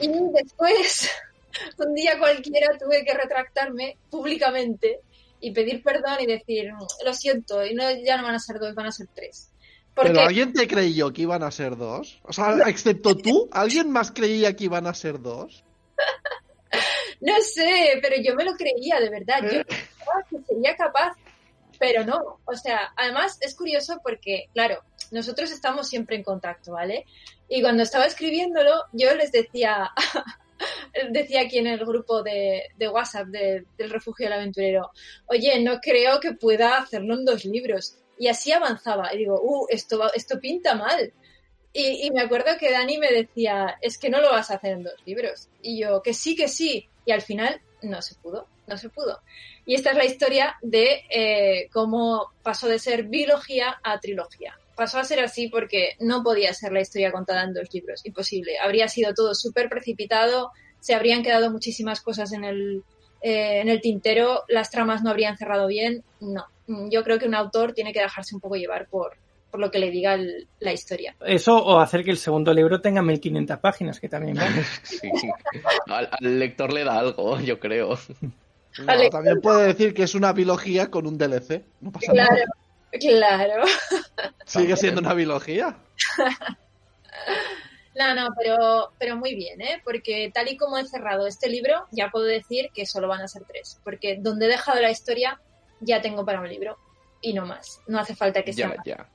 Y 0.00 0.08
después, 0.08 1.10
un 1.78 1.94
día 1.94 2.18
cualquiera 2.18 2.76
tuve 2.78 3.04
que 3.04 3.14
retractarme 3.14 3.96
públicamente 4.10 5.00
y 5.40 5.50
pedir 5.52 5.82
perdón 5.82 6.18
y 6.20 6.26
decir, 6.26 6.70
lo 7.04 7.14
siento, 7.14 7.64
y 7.64 7.74
no, 7.74 7.84
ya 7.90 8.16
no 8.16 8.22
van 8.22 8.36
a 8.36 8.38
ser 8.38 8.58
dos, 8.58 8.74
van 8.74 8.86
a 8.86 8.92
ser 8.92 9.08
tres. 9.14 9.50
Porque 9.94 10.12
¿Pero 10.12 10.22
alguien 10.22 10.52
te 10.54 10.66
creyó 10.66 11.12
que 11.12 11.22
iban 11.22 11.42
a 11.42 11.50
ser 11.50 11.76
dos? 11.76 12.20
O 12.22 12.32
sea, 12.32 12.56
excepto 12.66 13.14
tú, 13.16 13.48
¿alguien 13.52 13.90
más 13.90 14.10
creía 14.10 14.56
que 14.56 14.64
iban 14.64 14.86
a 14.86 14.94
ser 14.94 15.20
dos? 15.20 15.64
no 17.22 17.34
sé, 17.40 17.98
pero 18.02 18.16
yo 18.22 18.34
me 18.34 18.44
lo 18.44 18.52
creía, 18.54 19.00
de 19.00 19.08
verdad. 19.10 19.40
Yo 19.42 19.64
pensaba 19.64 20.24
que 20.28 20.38
sería 20.46 20.76
capaz, 20.76 21.12
pero 21.78 22.04
no. 22.04 22.40
O 22.44 22.54
sea, 22.54 22.92
además 22.96 23.38
es 23.40 23.54
curioso 23.54 24.00
porque, 24.02 24.48
claro, 24.52 24.82
nosotros 25.10 25.50
estamos 25.50 25.88
siempre 25.88 26.16
en 26.16 26.22
contacto, 26.22 26.72
¿vale? 26.72 27.06
Y 27.48 27.60
cuando 27.62 27.82
estaba 27.82 28.06
escribiéndolo, 28.06 28.84
yo 28.92 29.14
les 29.14 29.30
decía, 29.32 29.90
decía 31.10 31.42
aquí 31.42 31.58
en 31.58 31.66
el 31.66 31.78
grupo 31.84 32.22
de, 32.22 32.62
de 32.76 32.88
WhatsApp 32.88 33.26
de- 33.28 33.64
del 33.78 33.90
Refugio 33.90 34.26
del 34.26 34.34
Aventurero, 34.34 34.90
oye, 35.26 35.60
no 35.60 35.80
creo 35.80 36.20
que 36.20 36.32
pueda 36.32 36.78
hacerlo 36.78 37.14
en 37.14 37.24
dos 37.24 37.44
libros. 37.44 37.98
Y 38.18 38.28
así 38.28 38.52
avanzaba. 38.52 39.12
Y 39.14 39.18
digo, 39.18 39.40
uh, 39.42 39.66
esto, 39.68 39.98
va- 39.98 40.12
esto 40.14 40.38
pinta 40.38 40.74
mal. 40.74 41.12
Y, 41.72 42.06
y 42.06 42.10
me 42.10 42.20
acuerdo 42.20 42.58
que 42.58 42.70
Dani 42.70 42.98
me 42.98 43.10
decía, 43.10 43.78
es 43.80 43.98
que 43.98 44.10
no 44.10 44.20
lo 44.20 44.30
vas 44.30 44.50
a 44.50 44.54
hacer 44.54 44.72
en 44.72 44.84
dos 44.84 44.94
libros. 45.06 45.48
Y 45.62 45.80
yo, 45.80 46.02
que 46.02 46.14
sí, 46.14 46.36
que 46.36 46.48
sí. 46.48 46.88
Y 47.06 47.12
al 47.12 47.22
final 47.22 47.60
no 47.82 48.02
se 48.02 48.14
pudo, 48.16 48.46
no 48.66 48.76
se 48.76 48.88
pudo. 48.88 49.20
Y 49.64 49.74
esta 49.74 49.90
es 49.90 49.96
la 49.96 50.04
historia 50.04 50.56
de 50.62 51.02
eh, 51.10 51.68
cómo 51.72 52.32
pasó 52.42 52.68
de 52.68 52.78
ser 52.78 53.04
biología 53.04 53.80
a 53.82 54.00
trilogía. 54.00 54.58
Pasó 54.74 54.98
a 54.98 55.04
ser 55.04 55.20
así 55.20 55.48
porque 55.48 55.96
no 56.00 56.22
podía 56.22 56.54
ser 56.54 56.72
la 56.72 56.80
historia 56.80 57.12
contada 57.12 57.44
en 57.44 57.54
dos 57.54 57.72
libros, 57.72 58.04
imposible. 58.04 58.58
Habría 58.58 58.88
sido 58.88 59.12
todo 59.14 59.34
súper 59.34 59.68
precipitado, 59.68 60.50
se 60.80 60.94
habrían 60.94 61.22
quedado 61.22 61.50
muchísimas 61.50 62.00
cosas 62.00 62.32
en 62.32 62.44
el, 62.44 62.82
eh, 63.20 63.60
en 63.60 63.68
el 63.68 63.80
tintero, 63.80 64.42
las 64.48 64.70
tramas 64.70 65.02
no 65.02 65.10
habrían 65.10 65.36
cerrado 65.36 65.66
bien. 65.66 66.02
No, 66.20 66.46
yo 66.66 67.04
creo 67.04 67.18
que 67.18 67.26
un 67.26 67.34
autor 67.34 67.74
tiene 67.74 67.92
que 67.92 68.00
dejarse 68.00 68.34
un 68.34 68.40
poco 68.40 68.56
llevar 68.56 68.88
por, 68.88 69.16
por 69.52 69.60
lo 69.60 69.70
que 69.70 69.78
le 69.78 69.90
diga 69.92 70.14
el- 70.14 70.48
la 70.58 70.72
historia. 70.72 71.14
Eso 71.24 71.54
o 71.56 71.78
hacer 71.78 72.02
que 72.02 72.10
el 72.10 72.16
segundo 72.16 72.52
libro 72.52 72.80
tenga 72.80 73.02
1500 73.02 73.58
páginas, 73.60 74.00
que 74.00 74.08
también 74.08 74.36
vale. 74.36 74.64
Sí. 74.82 75.08
Al, 75.86 76.08
al 76.10 76.38
lector 76.40 76.72
le 76.72 76.82
da 76.82 76.98
algo, 76.98 77.38
yo 77.38 77.60
creo. 77.60 77.96
No, 78.78 79.08
también 79.10 79.40
puede 79.40 79.66
decir 79.68 79.92
que 79.94 80.02
es 80.04 80.14
una 80.16 80.32
biología 80.32 80.90
con 80.90 81.06
un 81.06 81.16
DLC. 81.18 81.62
No 81.82 81.92
pasa 81.92 82.12
nada. 82.12 82.28
Claro, 82.98 83.62
claro. 83.62 83.64
Sigue 84.46 84.76
siendo 84.76 85.00
una 85.00 85.14
biología. 85.14 85.76
No, 87.94 88.14
no, 88.14 88.28
pero, 88.42 88.92
pero 88.98 89.16
muy 89.16 89.34
bien, 89.34 89.60
¿eh? 89.60 89.82
Porque 89.84 90.30
tal 90.32 90.48
y 90.48 90.56
como 90.56 90.78
he 90.78 90.84
cerrado 90.86 91.26
este 91.26 91.50
libro, 91.50 91.86
ya 91.90 92.08
puedo 92.10 92.24
decir 92.24 92.70
que 92.72 92.86
solo 92.86 93.06
van 93.06 93.20
a 93.20 93.28
ser 93.28 93.42
tres. 93.46 93.78
Porque 93.84 94.16
donde 94.18 94.46
he 94.46 94.48
dejado 94.48 94.80
la 94.80 94.90
historia, 94.90 95.38
ya 95.80 96.00
tengo 96.00 96.24
para 96.24 96.40
un 96.40 96.48
libro. 96.48 96.78
Y 97.20 97.34
no 97.34 97.44
más. 97.44 97.80
No 97.86 97.98
hace 98.00 98.16
falta 98.16 98.42
que 98.42 98.54
sea 98.54 98.68
Ya, 98.70 98.74
más. 98.76 98.86
ya. 98.86 99.08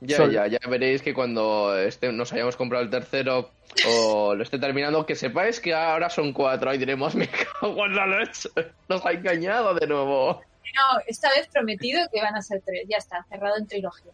Ya, 0.00 0.16
Sol. 0.16 0.30
ya, 0.32 0.46
ya 0.46 0.58
veréis 0.68 1.02
que 1.02 1.12
cuando 1.12 1.76
este, 1.76 2.12
nos 2.12 2.32
hayamos 2.32 2.56
comprado 2.56 2.84
el 2.84 2.90
tercero 2.90 3.50
o 3.88 4.34
lo 4.34 4.42
esté 4.44 4.58
terminando, 4.58 5.04
que 5.04 5.16
sepáis 5.16 5.58
que 5.58 5.74
ahora 5.74 6.08
son 6.08 6.32
cuatro 6.32 6.72
y 6.72 6.78
diremos, 6.78 7.14
me 7.16 7.28
cago 7.28 7.86
en 7.86 7.96
la 7.96 8.06
leche, 8.06 8.48
nos 8.88 9.04
ha 9.04 9.12
engañado 9.12 9.74
de 9.74 9.86
nuevo. 9.86 10.40
No, 10.76 11.00
esta 11.06 11.30
vez 11.30 11.48
prometido 11.48 12.00
que 12.12 12.20
van 12.20 12.36
a 12.36 12.42
ser 12.42 12.62
tres. 12.64 12.84
Ya 12.88 12.98
está, 12.98 13.24
cerrado 13.28 13.56
en 13.56 13.66
trilogía. 13.66 14.12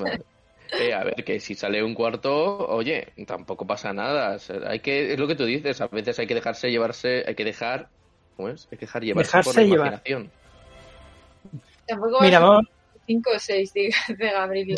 Vale. 0.00 0.22
Eh, 0.78 0.92
a 0.92 1.02
ver, 1.02 1.24
que 1.24 1.40
si 1.40 1.54
sale 1.54 1.82
un 1.82 1.94
cuarto, 1.94 2.58
oye, 2.68 3.08
tampoco 3.26 3.66
pasa 3.66 3.92
nada. 3.92 4.36
O 4.36 4.38
sea, 4.38 4.56
Hay 4.66 4.80
que, 4.80 5.14
es 5.14 5.18
lo 5.18 5.26
que 5.26 5.34
tú 5.34 5.44
dices, 5.44 5.80
a 5.80 5.86
veces 5.88 6.18
hay 6.18 6.26
que 6.26 6.34
dejarse 6.34 6.70
llevarse, 6.70 7.24
hay 7.26 7.34
que 7.34 7.44
dejar, 7.44 7.88
¿cómo 8.36 8.50
es? 8.50 8.68
Hay 8.70 8.78
que 8.78 8.86
dejar 8.86 9.02
llevarse 9.02 9.40
por 9.42 9.54
la 9.56 9.62
llevar. 9.62 9.78
imaginación. 9.78 10.30
Tampoco 11.86 12.20
Mira, 12.20 12.40
vamos, 12.40 12.66
ser 13.08 13.14
cinco 13.14 13.30
o 13.34 13.38
seis 13.38 13.72
de, 13.72 13.90
de 14.08 14.76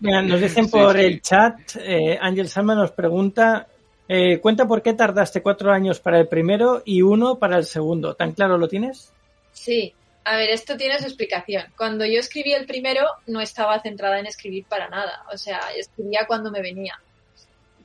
mira, 0.00 0.22
nos 0.22 0.40
dicen 0.40 0.68
por 0.68 0.96
sí. 0.96 1.04
el 1.04 1.20
chat, 1.20 1.58
eh, 1.80 2.18
Ángel 2.20 2.48
Salma 2.48 2.74
nos 2.74 2.92
pregunta, 2.92 3.68
eh, 4.08 4.38
cuenta 4.38 4.66
por 4.66 4.82
qué 4.82 4.94
tardaste 4.94 5.42
cuatro 5.42 5.72
años 5.72 6.00
para 6.00 6.18
el 6.20 6.28
primero 6.28 6.82
y 6.84 7.02
uno 7.02 7.38
para 7.38 7.56
el 7.56 7.64
segundo. 7.64 8.14
¿Tan 8.14 8.32
claro 8.32 8.58
lo 8.58 8.68
tienes? 8.68 9.12
Sí, 9.52 9.94
a 10.24 10.36
ver, 10.36 10.50
esto 10.50 10.76
tiene 10.76 10.98
su 10.98 11.04
explicación. 11.04 11.64
Cuando 11.76 12.04
yo 12.04 12.18
escribí 12.18 12.52
el 12.52 12.66
primero, 12.66 13.06
no 13.26 13.40
estaba 13.40 13.80
centrada 13.80 14.18
en 14.18 14.26
escribir 14.26 14.64
para 14.66 14.88
nada. 14.88 15.24
O 15.32 15.38
sea, 15.38 15.60
escribía 15.76 16.26
cuando 16.26 16.50
me 16.50 16.60
venía. 16.60 17.00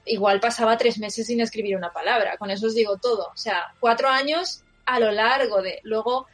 Igual 0.06 0.40
pasaba 0.40 0.78
tres 0.78 0.98
meses 0.98 1.28
sin 1.28 1.40
escribir 1.40 1.78
una 1.78 1.94
palabra. 1.94 2.38
Con 2.38 2.50
eso 2.50 2.66
os 2.66 2.74
digo 2.74 2.98
todo. 2.98 3.28
O 3.32 3.38
sea, 3.38 3.74
cuatro 3.80 4.08
años 4.08 4.64
a 4.86 5.00
lo 5.00 5.12
largo 5.12 5.62
de. 5.62 5.80
Luego 5.84 6.26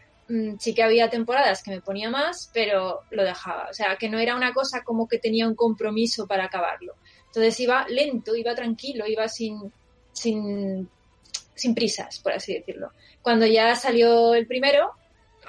sí 0.59 0.73
que 0.73 0.83
había 0.83 1.09
temporadas 1.09 1.63
que 1.63 1.71
me 1.71 1.81
ponía 1.81 2.09
más, 2.09 2.49
pero 2.53 3.01
lo 3.11 3.23
dejaba. 3.23 3.67
O 3.69 3.73
sea, 3.73 3.95
que 3.95 4.09
no 4.09 4.19
era 4.19 4.35
una 4.35 4.53
cosa 4.53 4.83
como 4.83 5.07
que 5.07 5.19
tenía 5.19 5.47
un 5.47 5.55
compromiso 5.55 6.27
para 6.27 6.45
acabarlo. 6.45 6.95
Entonces 7.27 7.59
iba 7.59 7.87
lento, 7.87 8.35
iba 8.35 8.53
tranquilo, 8.53 9.07
iba 9.07 9.27
sin, 9.27 9.71
sin, 10.11 10.89
sin 11.55 11.75
prisas, 11.75 12.19
por 12.19 12.33
así 12.33 12.53
decirlo. 12.53 12.91
Cuando 13.21 13.45
ya 13.45 13.75
salió 13.75 14.33
el 14.33 14.47
primero, 14.47 14.91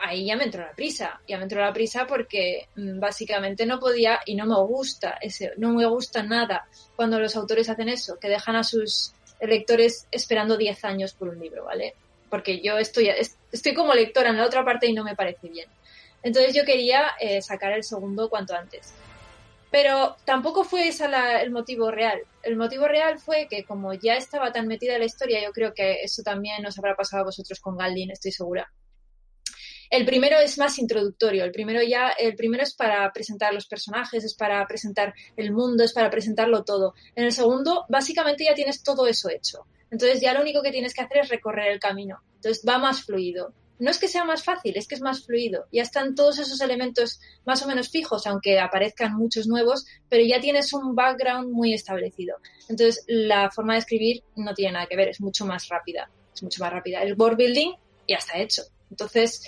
ahí 0.00 0.26
ya 0.26 0.36
me 0.36 0.44
entró 0.44 0.62
la 0.62 0.72
prisa. 0.72 1.20
Ya 1.26 1.38
me 1.38 1.44
entró 1.44 1.60
la 1.60 1.72
prisa 1.72 2.06
porque 2.06 2.68
mm, 2.76 3.00
básicamente 3.00 3.66
no 3.66 3.78
podía 3.80 4.20
y 4.26 4.34
no 4.34 4.46
me 4.46 4.56
gusta 4.66 5.18
ese, 5.20 5.52
no 5.56 5.72
me 5.72 5.86
gusta 5.86 6.22
nada 6.22 6.68
cuando 6.96 7.18
los 7.18 7.36
autores 7.36 7.68
hacen 7.68 7.88
eso, 7.88 8.18
que 8.18 8.28
dejan 8.28 8.56
a 8.56 8.64
sus 8.64 9.12
lectores 9.40 10.06
esperando 10.10 10.56
10 10.56 10.84
años 10.84 11.14
por 11.14 11.28
un 11.28 11.38
libro, 11.38 11.64
¿vale? 11.64 11.94
Porque 12.30 12.60
yo 12.60 12.78
estoy, 12.78 13.08
es- 13.08 13.36
estoy 13.52 13.74
como 13.74 13.94
lectora 13.94 14.30
en 14.30 14.36
la 14.36 14.46
otra 14.46 14.64
parte 14.64 14.86
y 14.86 14.92
no 14.92 15.04
me 15.04 15.16
parece 15.16 15.48
bien. 15.48 15.68
Entonces 16.22 16.54
yo 16.54 16.64
quería 16.64 17.12
eh, 17.20 17.40
sacar 17.42 17.72
el 17.72 17.84
segundo 17.84 18.28
cuanto 18.28 18.54
antes. 18.54 18.92
Pero 19.70 20.16
tampoco 20.24 20.64
fue 20.64 20.88
ese 20.88 21.06
el 21.42 21.50
motivo 21.50 21.90
real. 21.90 22.20
El 22.42 22.56
motivo 22.56 22.88
real 22.88 23.18
fue 23.18 23.46
que 23.48 23.64
como 23.64 23.92
ya 23.92 24.14
estaba 24.14 24.50
tan 24.50 24.66
metida 24.66 24.94
en 24.94 25.00
la 25.00 25.04
historia, 25.06 25.42
yo 25.42 25.52
creo 25.52 25.74
que 25.74 26.02
eso 26.02 26.22
también 26.22 26.64
os 26.64 26.78
habrá 26.78 26.96
pasado 26.96 27.22
a 27.22 27.26
vosotros 27.26 27.60
con 27.60 27.76
Galdin, 27.76 28.10
estoy 28.10 28.32
segura. 28.32 28.70
El 29.90 30.04
primero 30.04 30.38
es 30.38 30.58
más 30.58 30.78
introductorio, 30.78 31.44
el 31.44 31.52
primero 31.52 31.82
ya, 31.82 32.10
el 32.10 32.34
primero 32.34 32.62
es 32.62 32.74
para 32.74 33.10
presentar 33.12 33.54
los 33.54 33.66
personajes, 33.66 34.22
es 34.22 34.34
para 34.34 34.66
presentar 34.66 35.14
el 35.36 35.50
mundo, 35.52 35.82
es 35.82 35.94
para 35.94 36.10
presentarlo 36.10 36.62
todo. 36.64 36.94
En 37.14 37.24
el 37.24 37.32
segundo, 37.32 37.86
básicamente 37.88 38.44
ya 38.44 38.54
tienes 38.54 38.82
todo 38.82 39.06
eso 39.06 39.30
hecho. 39.30 39.64
Entonces 39.90 40.20
ya 40.20 40.34
lo 40.34 40.42
único 40.42 40.62
que 40.62 40.70
tienes 40.70 40.94
que 40.94 41.02
hacer 41.02 41.18
es 41.18 41.28
recorrer 41.28 41.72
el 41.72 41.80
camino. 41.80 42.20
Entonces 42.36 42.64
va 42.66 42.78
más 42.78 43.04
fluido. 43.04 43.52
No 43.78 43.90
es 43.90 43.98
que 43.98 44.08
sea 44.08 44.24
más 44.24 44.42
fácil, 44.42 44.76
es 44.76 44.88
que 44.88 44.96
es 44.96 45.00
más 45.00 45.24
fluido. 45.24 45.66
Ya 45.70 45.82
están 45.82 46.16
todos 46.16 46.38
esos 46.40 46.60
elementos 46.60 47.20
más 47.44 47.62
o 47.62 47.68
menos 47.68 47.90
fijos, 47.90 48.26
aunque 48.26 48.58
aparezcan 48.58 49.14
muchos 49.14 49.46
nuevos, 49.46 49.86
pero 50.08 50.24
ya 50.24 50.40
tienes 50.40 50.72
un 50.72 50.96
background 50.96 51.52
muy 51.52 51.74
establecido. 51.74 52.36
Entonces 52.68 53.04
la 53.06 53.50
forma 53.50 53.74
de 53.74 53.80
escribir 53.80 54.24
no 54.34 54.52
tiene 54.52 54.72
nada 54.72 54.86
que 54.86 54.96
ver, 54.96 55.08
es 55.08 55.20
mucho 55.20 55.46
más 55.46 55.68
rápida. 55.68 56.10
Es 56.34 56.42
mucho 56.42 56.62
más 56.62 56.72
rápida. 56.72 57.02
El 57.02 57.14
board 57.14 57.36
building 57.36 57.72
ya 58.08 58.16
está 58.16 58.38
hecho. 58.38 58.62
Entonces, 58.90 59.42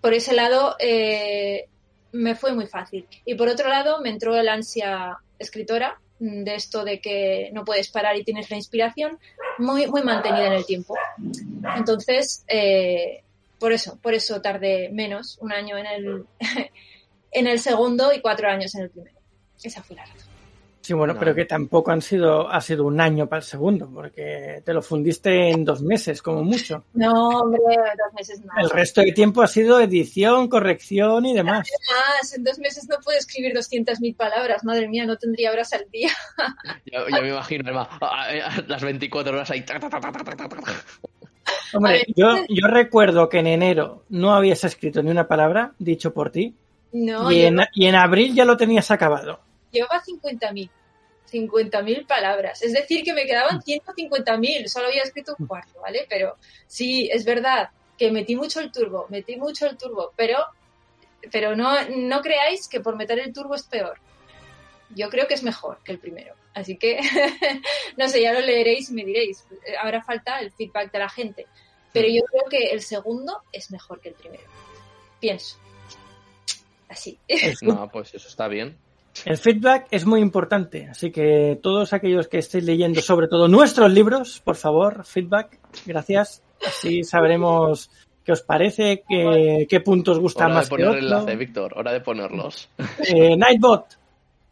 por 0.00 0.12
ese 0.12 0.34
lado 0.34 0.76
eh, 0.80 1.68
me 2.12 2.34
fue 2.34 2.52
muy 2.52 2.66
fácil. 2.66 3.06
Y 3.24 3.36
por 3.36 3.48
otro 3.48 3.68
lado 3.68 4.00
me 4.00 4.10
entró 4.10 4.36
el 4.36 4.48
ansia 4.48 5.18
escritora 5.38 6.00
de 6.18 6.54
esto 6.54 6.84
de 6.84 7.00
que 7.00 7.50
no 7.52 7.64
puedes 7.64 7.88
parar 7.88 8.16
y 8.16 8.24
tienes 8.24 8.50
la 8.50 8.56
inspiración 8.56 9.18
muy, 9.58 9.86
muy 9.86 10.02
mantenida 10.02 10.46
en 10.46 10.52
el 10.54 10.66
tiempo. 10.66 10.94
Entonces, 11.76 12.44
eh, 12.48 13.22
por 13.58 13.72
eso, 13.72 13.98
por 14.02 14.14
eso 14.14 14.40
tardé 14.40 14.88
menos, 14.90 15.38
un 15.40 15.52
año 15.52 15.76
en 15.76 15.86
el, 15.86 16.26
en 17.32 17.46
el 17.46 17.58
segundo 17.58 18.12
y 18.12 18.20
cuatro 18.20 18.48
años 18.48 18.74
en 18.74 18.82
el 18.82 18.90
primero. 18.90 19.18
Esa 19.62 19.82
fue 19.82 19.96
la 19.96 20.04
razón. 20.04 20.35
Sí, 20.86 20.94
bueno, 20.94 21.14
No. 21.14 21.18
pero 21.18 21.34
que 21.34 21.44
tampoco 21.46 21.90
han 21.90 22.00
sido, 22.00 22.48
ha 22.48 22.60
sido 22.60 22.84
un 22.84 23.00
año 23.00 23.26
para 23.28 23.40
el 23.40 23.44
segundo, 23.44 23.90
porque 23.92 24.62
te 24.64 24.72
lo 24.72 24.80
fundiste 24.80 25.50
en 25.50 25.64
dos 25.64 25.82
meses, 25.82 26.22
como 26.22 26.44
mucho. 26.44 26.84
No, 26.94 27.40
hombre, 27.40 27.58
dos 27.66 28.14
meses 28.14 28.44
más. 28.44 28.56
El 28.62 28.70
resto 28.70 29.00
de 29.00 29.10
tiempo 29.10 29.42
ha 29.42 29.48
sido 29.48 29.80
edición, 29.80 30.46
corrección 30.46 31.26
y 31.26 31.34
demás. 31.34 31.68
Más, 31.90 32.32
en 32.34 32.44
dos 32.44 32.60
meses 32.60 32.86
no 32.88 32.98
puedo 33.04 33.18
escribir 33.18 33.52
200.000 33.52 34.14
palabras. 34.14 34.62
Madre 34.62 34.86
mía, 34.88 35.04
no 35.06 35.16
tendría 35.16 35.50
horas 35.50 35.72
al 35.72 35.90
día. 35.90 36.10
Ya, 36.92 37.00
ya 37.10 37.20
me 37.20 37.30
imagino, 37.30 37.64
además, 37.66 37.88
a- 38.00 38.22
a- 38.22 38.64
las 38.68 38.82
24 38.82 39.32
horas 39.32 39.50
ahí. 39.50 39.62
ta, 39.62 39.80
ta, 39.80 39.90
ta. 39.90 40.12
Hombre, 41.74 41.92
ver, 41.92 42.04
yo, 42.14 42.28
yo 42.48 42.66
recuerdo 42.68 43.28
que 43.28 43.38
en 43.40 43.48
enero 43.48 44.04
no 44.08 44.34
habías 44.34 44.62
escrito 44.62 45.02
ni 45.02 45.10
una 45.10 45.26
palabra, 45.26 45.72
dicho 45.80 46.14
por 46.14 46.30
ti, 46.30 46.54
No, 46.92 47.30
y, 47.32 47.42
en, 47.42 47.54
lleva, 47.54 47.68
y 47.74 47.86
en 47.86 47.94
abril 47.96 48.34
ya 48.36 48.44
lo 48.44 48.56
tenías 48.56 48.90
acabado. 48.92 49.40
Llevaba 49.76 50.02
50.000. 50.02 50.70
50.000 51.30 52.06
palabras. 52.06 52.62
Es 52.62 52.72
decir, 52.72 53.02
que 53.02 53.12
me 53.12 53.26
quedaban 53.26 53.60
150.000. 53.60 54.68
Solo 54.68 54.88
había 54.88 55.02
escrito 55.02 55.34
un 55.38 55.46
cuarto, 55.46 55.80
¿vale? 55.80 56.06
Pero 56.08 56.36
sí, 56.66 57.08
es 57.12 57.24
verdad 57.24 57.70
que 57.98 58.10
metí 58.10 58.36
mucho 58.36 58.60
el 58.60 58.70
turbo, 58.70 59.06
metí 59.08 59.36
mucho 59.36 59.66
el 59.66 59.76
turbo, 59.76 60.12
pero, 60.16 60.38
pero 61.32 61.56
no, 61.56 61.88
no 61.88 62.20
creáis 62.20 62.68
que 62.68 62.80
por 62.80 62.96
meter 62.96 63.18
el 63.18 63.32
turbo 63.32 63.54
es 63.54 63.64
peor. 63.64 63.98
Yo 64.90 65.08
creo 65.10 65.26
que 65.26 65.34
es 65.34 65.42
mejor 65.42 65.78
que 65.82 65.92
el 65.92 65.98
primero. 65.98 66.34
Así 66.54 66.76
que, 66.76 67.00
no 67.96 68.08
sé, 68.08 68.22
ya 68.22 68.32
lo 68.32 68.40
leeréis 68.40 68.90
y 68.90 68.94
me 68.94 69.04
diréis. 69.04 69.44
Habrá 69.80 70.02
falta 70.02 70.38
el 70.38 70.52
feedback 70.52 70.92
de 70.92 70.98
la 70.98 71.08
gente. 71.08 71.46
Pero 71.92 72.08
yo 72.08 72.22
creo 72.24 72.44
que 72.48 72.70
el 72.72 72.82
segundo 72.82 73.42
es 73.52 73.70
mejor 73.70 74.00
que 74.00 74.10
el 74.10 74.14
primero. 74.14 74.44
Pienso. 75.18 75.58
Así. 76.88 77.18
El, 77.26 77.56
No, 77.62 77.90
pues 77.90 78.14
eso 78.14 78.28
está 78.28 78.48
bien. 78.48 78.78
El 79.24 79.38
feedback 79.38 79.86
es 79.90 80.04
muy 80.06 80.20
importante, 80.20 80.88
así 80.90 81.10
que 81.10 81.58
todos 81.62 81.92
aquellos 81.92 82.28
que 82.28 82.38
estéis 82.38 82.64
leyendo, 82.64 83.00
sobre 83.00 83.28
todo 83.28 83.48
nuestros 83.48 83.90
libros, 83.92 84.40
por 84.44 84.56
favor, 84.56 85.04
feedback, 85.04 85.58
gracias. 85.86 86.42
Así 86.66 87.02
sabremos 87.04 87.90
qué 88.24 88.32
os 88.32 88.42
parece, 88.42 89.02
qué, 89.08 89.66
qué 89.68 89.80
puntos 89.80 90.18
gustan 90.18 90.46
Hora 90.46 90.54
más 90.56 90.64
de 90.68 90.76
que 90.76 90.82
poner 90.82 90.88
otros. 90.88 91.02
enlace, 91.04 91.36
Víctor. 91.36 91.72
Hora 91.76 91.92
de 91.92 92.00
ponerlos. 92.00 92.68
Eh, 93.06 93.36
Nightbot, 93.36 93.98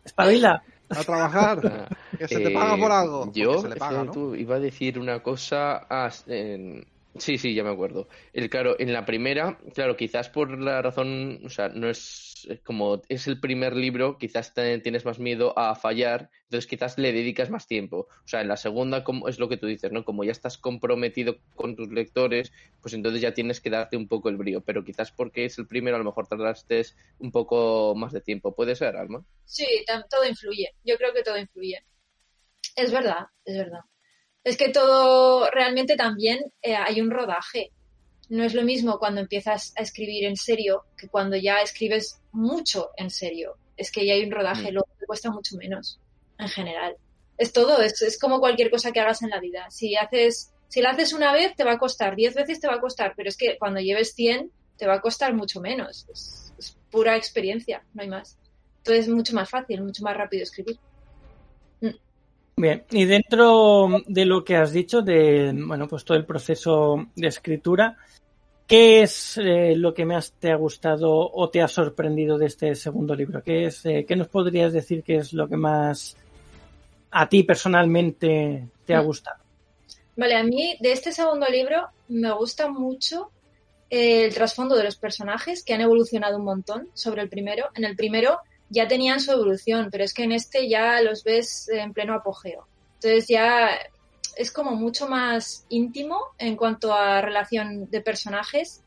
espabila. 0.05 0.62
A 0.90 1.03
trabajar. 1.05 1.88
Que 2.18 2.29
se 2.29 2.38
te 2.40 2.48
Eh, 2.50 2.55
paga 2.55 2.77
por 2.77 2.92
algo. 2.92 3.33
Yo, 3.35 3.59
se 3.61 3.68
le 3.70 3.77
paga, 3.77 4.05
¿no? 4.05 4.12
tú, 4.12 4.35
iba 4.37 4.55
a 4.57 4.61
decir 4.61 4.98
una 4.98 5.20
cosa. 5.20 5.85
ah, 5.90 6.11
en- 6.29 6.87
Sí, 7.16 7.38
sí, 7.38 7.55
ya 7.55 7.62
me 7.62 7.70
acuerdo. 7.70 8.09
El, 8.33 8.50
claro, 8.50 8.74
en 8.81 8.92
la 8.92 9.05
primera, 9.07 9.59
claro, 9.72 9.96
quizás 9.96 10.29
por 10.31 10.59
la 10.61 10.83
razón, 10.83 11.40
o 11.44 11.48
sea, 11.48 11.68
no 11.68 11.88
es 11.88 12.33
como 12.64 13.03
es 13.09 13.29
el 13.29 13.38
primer 13.40 13.77
libro, 13.77 14.18
quizás 14.18 14.53
te- 14.53 14.81
tienes 14.81 15.05
más 15.05 15.20
miedo 15.20 15.57
a 15.57 15.77
fallar, 15.77 16.29
entonces 16.42 16.66
quizás 16.68 16.98
le 16.98 17.12
dedicas 17.12 17.50
más 17.50 17.68
tiempo. 17.68 18.09
O 18.11 18.27
sea, 18.29 18.40
en 18.40 18.48
la 18.48 18.57
segunda, 18.57 19.05
como 19.05 19.29
es 19.29 19.38
lo 19.38 19.48
que 19.48 19.57
tú 19.57 19.66
dices, 19.68 19.92
¿no? 19.92 20.05
Como 20.05 20.24
ya 20.24 20.33
estás 20.33 20.59
comprometido 20.59 21.38
con 21.55 21.77
tus 21.77 21.88
lectores, 21.92 22.53
pues 22.81 22.94
entonces 22.94 23.20
ya 23.22 23.33
tienes 23.33 23.61
que 23.61 23.70
darte 23.70 23.96
un 23.96 24.09
poco 24.09 24.29
el 24.29 24.37
brío. 24.37 24.62
Pero 24.64 24.83
quizás 24.85 25.12
porque 25.12 25.44
es 25.44 25.57
el 25.59 25.68
primero, 25.68 25.94
a 25.96 26.00
lo 26.00 26.05
mejor 26.05 26.27
tardaste 26.27 26.83
un 27.18 27.31
poco 27.31 27.94
más 27.96 28.12
de 28.12 28.20
tiempo. 28.22 28.55
¿Puede 28.57 28.74
ser, 28.74 28.96
Alma? 28.96 29.24
Sí, 29.44 29.64
todo 30.11 30.24
influye. 30.27 30.68
Yo 30.83 30.96
creo 30.96 31.12
que 31.14 31.22
todo 31.22 31.38
influye. 31.38 31.79
Es 32.77 32.92
verdad, 32.92 33.27
es 33.44 33.57
verdad. 33.59 33.81
Es 34.44 34.57
que 34.57 34.68
todo 34.68 35.50
realmente 35.50 35.96
también 35.96 36.40
eh, 36.62 36.76
hay 36.76 37.00
un 37.00 37.11
rodaje. 37.11 37.72
No 38.28 38.44
es 38.44 38.54
lo 38.54 38.62
mismo 38.62 38.98
cuando 38.98 39.20
empiezas 39.20 39.72
a 39.76 39.83
escribir 39.83 40.24
en 40.24 40.37
serio 40.37 40.85
que 40.96 41.09
cuando 41.09 41.37
ya 41.37 41.61
escribes 41.62 42.20
mucho 42.33 42.90
en 42.96 43.11
serio. 43.11 43.57
Es 43.76 43.90
que 43.90 44.07
ya 44.07 44.14
hay 44.14 44.24
un 44.24 44.30
rodaje, 44.30 44.70
Mm. 44.70 44.74
luego 44.74 44.88
te 44.98 45.07
cuesta 45.07 45.30
mucho 45.30 45.57
menos, 45.57 45.98
en 46.38 46.48
general. 46.48 46.96
Es 47.37 47.52
todo, 47.52 47.80
es, 47.83 48.00
es 48.02 48.18
como 48.18 48.38
cualquier 48.38 48.70
cosa 48.70 48.92
que 48.92 49.00
hagas 49.00 49.22
en 49.22 49.30
la 49.30 49.40
vida. 49.40 49.68
Si 49.70 49.96
haces, 49.96 50.52
si 50.68 50.80
la 50.80 50.90
haces 50.90 51.12
una 51.12 51.33
vez, 51.33 51.57
te 51.57 51.64
va 51.64 51.72
a 51.72 51.78
costar, 51.78 52.14
diez 52.14 52.35
veces 52.35 52.61
te 52.61 52.68
va 52.68 52.74
a 52.74 52.80
costar, 52.80 53.14
pero 53.16 53.28
es 53.28 53.37
que 53.37 53.57
cuando 53.59 53.80
lleves 53.80 54.14
100, 54.14 54.50
te 54.76 54.87
va 54.87 54.94
a 54.94 55.00
costar 55.00 55.35
mucho 55.35 55.61
menos. 55.61 56.07
Es, 56.12 56.52
es 56.59 56.76
pura 56.90 57.16
experiencia, 57.16 57.83
no 57.94 58.02
hay 58.02 58.09
más. 58.09 58.38
Entonces 58.78 59.07
es 59.07 59.12
mucho 59.12 59.35
más 59.35 59.48
fácil, 59.50 59.83
mucho 59.83 60.02
más 60.02 60.16
rápido 60.16 60.42
escribir. 60.42 60.78
Bien, 62.56 62.84
y 62.90 63.04
dentro 63.04 63.88
de 64.06 64.24
lo 64.24 64.44
que 64.44 64.56
has 64.56 64.72
dicho 64.72 65.02
de, 65.02 65.52
bueno, 65.54 65.88
pues 65.88 66.04
todo 66.04 66.16
el 66.16 66.24
proceso 66.24 67.06
de 67.16 67.26
escritura, 67.26 67.96
¿qué 68.66 69.02
es 69.02 69.36
eh, 69.38 69.74
lo 69.76 69.92
que 69.92 70.04
más 70.04 70.32
te 70.32 70.52
ha 70.52 70.56
gustado 70.56 71.10
o 71.10 71.50
te 71.50 71.62
ha 71.62 71.68
sorprendido 71.68 72.38
de 72.38 72.46
este 72.46 72.74
segundo 72.76 73.14
libro? 73.14 73.42
¿Qué 73.42 73.66
es, 73.66 73.84
eh, 73.86 74.04
qué 74.06 74.14
nos 74.14 74.28
podrías 74.28 74.72
decir 74.72 75.02
que 75.02 75.16
es 75.16 75.32
lo 75.32 75.48
que 75.48 75.56
más 75.56 76.16
a 77.10 77.28
ti 77.28 77.42
personalmente 77.42 78.68
te 78.86 78.94
ha 78.94 79.00
gustado? 79.00 79.42
Vale, 80.16 80.36
a 80.36 80.44
mí 80.44 80.76
de 80.80 80.92
este 80.92 81.10
segundo 81.10 81.46
libro 81.48 81.88
me 82.08 82.30
gusta 82.32 82.68
mucho 82.68 83.30
eh, 83.90 84.26
el 84.26 84.34
trasfondo 84.34 84.76
de 84.76 84.84
los 84.84 84.96
personajes 84.96 85.64
que 85.64 85.74
han 85.74 85.80
evolucionado 85.80 86.38
un 86.38 86.44
montón 86.44 86.88
sobre 86.94 87.22
el 87.22 87.28
primero. 87.28 87.66
En 87.74 87.84
el 87.84 87.96
primero 87.96 88.38
ya 88.70 88.88
tenían 88.88 89.20
su 89.20 89.33
evolución, 89.33 89.88
pero 89.90 90.05
es 90.05 90.14
que 90.14 90.24
en 90.24 90.33
este 90.33 90.68
ya 90.68 91.00
los 91.00 91.24
ves 91.24 91.68
en 91.68 91.92
pleno 91.92 92.14
apogeo. 92.14 92.66
Entonces 92.94 93.29
ya 93.29 93.70
es 94.37 94.50
como 94.50 94.72
mucho 94.72 95.09
más 95.09 95.66
íntimo 95.68 96.18
en 96.38 96.57
cuanto 96.57 96.92
a 96.92 97.20
relación 97.20 97.90
de 97.90 98.00
personajes 98.00 98.83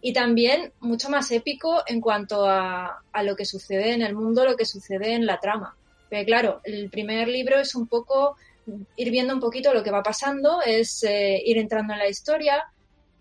y 0.00 0.12
también 0.12 0.72
mucho 0.80 1.08
más 1.10 1.30
épico 1.30 1.82
en 1.86 2.00
cuanto 2.00 2.46
a, 2.48 3.02
lo 3.22 3.34
que 3.34 3.44
sucede 3.44 3.92
en 3.92 4.02
el 4.02 4.14
mundo, 4.14 4.44
lo 4.44 4.56
que 4.56 4.64
sucede 4.64 5.14
en 5.14 5.26
la 5.26 5.40
trama. 5.40 5.76
Pero 6.08 6.24
claro, 6.24 6.60
el 6.64 6.90
primer 6.90 7.28
libro 7.28 7.58
es 7.58 7.74
un 7.74 7.88
poco 7.88 8.36
ir 8.96 9.10
viendo 9.10 9.34
un 9.34 9.40
poquito 9.40 9.72
lo 9.72 9.82
que 9.82 9.90
va 9.90 10.02
pasando, 10.02 10.60
es 10.62 11.02
eh, 11.02 11.40
ir 11.44 11.58
entrando 11.58 11.92
en 11.92 12.00
la 12.00 12.08
historia, 12.08 12.64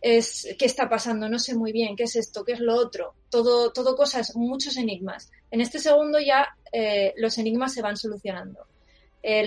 es 0.05 0.47
qué 0.59 0.65
está 0.65 0.87
pasando, 0.87 1.27
no 1.27 1.39
sé 1.39 1.55
muy 1.55 1.71
bien, 1.71 1.95
qué 1.95 2.03
es 2.03 2.15
esto, 2.15 2.45
qué 2.45 2.51
es 2.51 2.59
lo 2.59 2.75
otro, 2.75 3.15
todo, 3.31 3.71
todo 3.71 3.95
cosas, 3.95 4.35
muchos 4.35 4.77
enigmas. 4.77 5.31
En 5.49 5.61
este 5.61 5.79
segundo 5.79 6.19
ya 6.19 6.55
eh, 6.71 7.11
los 7.17 7.39
enigmas 7.39 7.73
se 7.73 7.81
van 7.81 7.97
solucionando. 7.97 8.67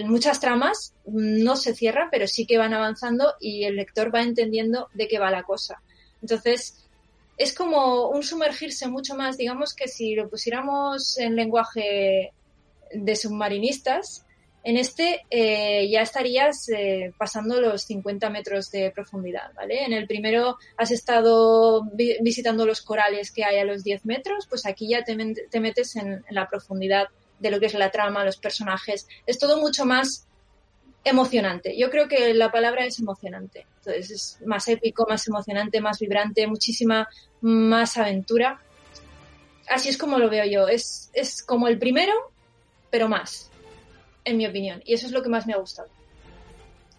Muchas 0.06 0.40
tramas 0.40 0.94
no 1.06 1.54
se 1.54 1.72
cierran, 1.72 2.08
pero 2.10 2.26
sí 2.26 2.44
que 2.44 2.58
van 2.58 2.74
avanzando 2.74 3.34
y 3.38 3.62
el 3.62 3.76
lector 3.76 4.12
va 4.12 4.22
entendiendo 4.22 4.88
de 4.94 5.06
qué 5.06 5.20
va 5.20 5.30
la 5.30 5.44
cosa. 5.44 5.80
Entonces, 6.20 6.84
es 7.36 7.54
como 7.54 8.08
un 8.08 8.24
sumergirse 8.24 8.88
mucho 8.88 9.14
más, 9.14 9.36
digamos 9.36 9.74
que 9.74 9.86
si 9.86 10.16
lo 10.16 10.28
pusiéramos 10.28 11.18
en 11.18 11.36
lenguaje 11.36 12.32
de 12.92 13.14
submarinistas, 13.14 14.26
en 14.64 14.76
este 14.76 15.24
eh, 15.30 15.88
ya 15.88 16.02
estarías 16.02 16.68
eh, 16.68 17.12
pasando 17.16 17.60
los 17.60 17.82
50 17.82 18.28
metros 18.30 18.70
de 18.70 18.90
profundidad, 18.90 19.52
¿vale? 19.54 19.84
En 19.84 19.92
el 19.92 20.06
primero 20.06 20.58
has 20.76 20.90
estado 20.90 21.84
vi 21.92 22.16
visitando 22.20 22.66
los 22.66 22.82
corales 22.82 23.30
que 23.30 23.44
hay 23.44 23.58
a 23.58 23.64
los 23.64 23.84
10 23.84 24.04
metros, 24.04 24.46
pues 24.48 24.66
aquí 24.66 24.88
ya 24.88 25.04
te, 25.04 25.16
te 25.50 25.60
metes 25.60 25.96
en, 25.96 26.08
en, 26.08 26.24
la 26.30 26.48
profundidad 26.48 27.06
de 27.38 27.50
lo 27.50 27.60
que 27.60 27.66
es 27.66 27.74
la 27.74 27.90
trama, 27.90 28.24
los 28.24 28.36
personajes. 28.36 29.06
Es 29.26 29.38
todo 29.38 29.60
mucho 29.60 29.86
más 29.86 30.26
emocionante. 31.04 31.78
Yo 31.78 31.88
creo 31.88 32.08
que 32.08 32.34
la 32.34 32.50
palabra 32.50 32.84
es 32.84 32.98
emocionante. 32.98 33.64
Entonces 33.78 34.10
es 34.10 34.38
más 34.44 34.66
épico, 34.68 35.06
más 35.08 35.26
emocionante, 35.28 35.80
más 35.80 36.00
vibrante, 36.00 36.46
muchísima 36.48 37.08
más 37.40 37.96
aventura. 37.96 38.60
Así 39.68 39.88
es 39.88 39.96
como 39.96 40.18
lo 40.18 40.28
veo 40.28 40.44
yo. 40.44 40.66
Es, 40.66 41.10
es 41.12 41.42
como 41.44 41.68
el 41.68 41.78
primero, 41.78 42.12
pero 42.90 43.08
más 43.08 43.48
en 44.28 44.36
mi 44.36 44.46
opinión. 44.46 44.82
Y 44.84 44.94
eso 44.94 45.06
es 45.06 45.12
lo 45.12 45.22
que 45.22 45.28
más 45.28 45.46
me 45.46 45.54
ha 45.54 45.58
gustado. 45.58 45.88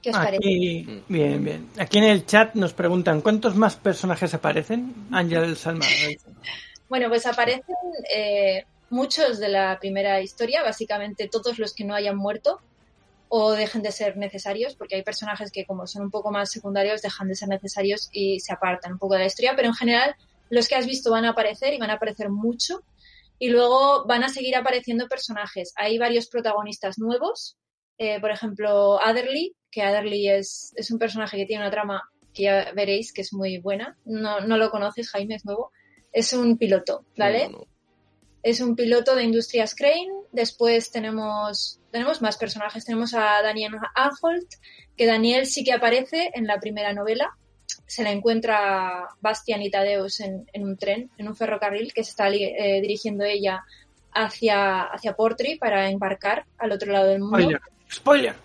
¿Qué 0.02 0.12
os 0.12 0.16
Aquí, 0.16 0.26
parece? 0.26 1.04
Bien, 1.08 1.44
bien. 1.44 1.70
Aquí 1.78 1.98
en 1.98 2.06
el 2.06 2.26
chat 2.26 2.56
nos 2.56 2.74
preguntan, 2.74 3.22
¿cuántos 3.22 3.56
más 3.56 3.76
personajes 3.76 4.34
aparecen? 4.34 4.94
Ángel 5.12 5.56
Salma. 5.56 5.86
Bueno, 6.90 7.08
pues 7.08 7.28
aparecen 7.28 7.76
eh, 8.12 8.66
muchos 8.90 9.38
de 9.38 9.48
la 9.48 9.78
primera 9.80 10.22
historia, 10.22 10.64
básicamente 10.64 11.28
todos 11.28 11.60
los 11.60 11.76
que 11.76 11.84
no 11.84 11.94
hayan 11.94 12.18
muerto 12.18 12.60
o 13.28 13.52
dejen 13.52 13.84
de 13.84 13.92
ser 13.92 14.18
necesarios, 14.18 14.74
porque 14.74 14.96
hay 14.96 15.04
personajes 15.04 15.52
que 15.52 15.66
como 15.66 15.86
son 15.86 16.02
un 16.02 16.10
poco 16.10 16.32
más 16.32 16.50
secundarios 16.50 17.04
dejan 17.04 17.28
de 17.28 17.36
ser 17.36 17.48
necesarios 17.48 18.10
y 18.12 18.40
se 18.40 18.52
apartan 18.52 18.94
un 18.94 18.98
poco 18.98 19.14
de 19.14 19.20
la 19.20 19.28
historia, 19.28 19.54
pero 19.56 19.68
en 19.68 19.76
general 19.76 20.16
los 20.50 20.68
que 20.68 20.76
has 20.76 20.88
visto 20.88 21.12
van 21.12 21.26
a 21.26 21.30
aparecer 21.30 21.76
y 21.76 21.78
van 21.78 21.92
a 21.92 21.94
aparecer 21.94 22.30
mucho 22.30 22.82
y 23.40 23.50
luego 23.50 24.06
van 24.06 24.24
a 24.24 24.30
seguir 24.30 24.56
apareciendo 24.56 25.08
personajes. 25.08 25.74
Hay 25.78 25.98
varios 25.98 26.28
protagonistas 26.28 27.00
nuevos, 27.00 27.58
eh, 27.98 28.20
por 28.20 28.32
ejemplo, 28.32 29.02
Adderley, 29.04 29.56
que 29.72 29.82
Adderley 29.82 30.30
es, 30.30 30.74
es, 30.76 30.92
un 30.92 31.00
personaje 31.00 31.38
que 31.38 31.46
tiene 31.46 31.64
una 31.64 31.72
trama 31.72 32.04
que 32.34 32.44
ya 32.44 32.72
veréis 32.74 33.14
que 33.14 33.22
es 33.22 33.34
muy 33.34 33.58
buena. 33.60 33.98
No, 34.06 34.42
no 34.42 34.58
lo 34.58 34.70
conoces, 34.72 35.10
Jaime, 35.10 35.36
es 35.36 35.46
nuevo. 35.46 35.72
Es 36.12 36.34
un 36.34 36.58
piloto, 36.58 37.06
¿vale? 37.18 37.50
No, 37.50 37.60
no. 37.60 37.68
Es 38.42 38.62
un 38.62 38.76
piloto 38.76 39.16
de 39.16 39.24
Industrias 39.24 39.76
Crane. 39.76 40.10
Después 40.32 40.92
tenemos, 40.92 41.82
tenemos 41.92 42.22
más 42.22 42.38
personajes. 42.38 42.86
Tenemos 42.86 43.14
a 43.14 43.42
Daniel 43.42 43.74
Anholt, 43.96 44.50
que 44.96 45.06
Daniel 45.06 45.46
sí 45.46 45.64
que 45.64 45.74
aparece 45.74 46.32
en 46.34 46.48
la 46.48 46.60
primera 46.60 46.94
novela. 46.94 47.38
Se 47.90 48.04
la 48.04 48.12
encuentra 48.12 49.10
Bastian 49.20 49.64
y 49.64 49.72
Tadeus 49.72 50.20
en, 50.20 50.48
en 50.54 50.64
un 50.64 50.78
tren, 50.78 51.10
en 51.18 51.28
un 51.28 51.36
ferrocarril, 51.36 51.92
que 51.92 52.04
se 52.04 52.12
está 52.12 52.30
eh, 52.30 52.80
dirigiendo 52.82 53.24
ella 53.24 53.66
hacia, 54.14 54.84
hacia 54.84 55.16
Portry 55.16 55.58
para 55.58 55.90
embarcar 55.90 56.46
al 56.60 56.72
otro 56.72 56.92
lado 56.92 57.08
del 57.08 57.20
mundo. 57.20 57.38
Spoiler. 57.38 57.62
Spoiler. 57.92 58.36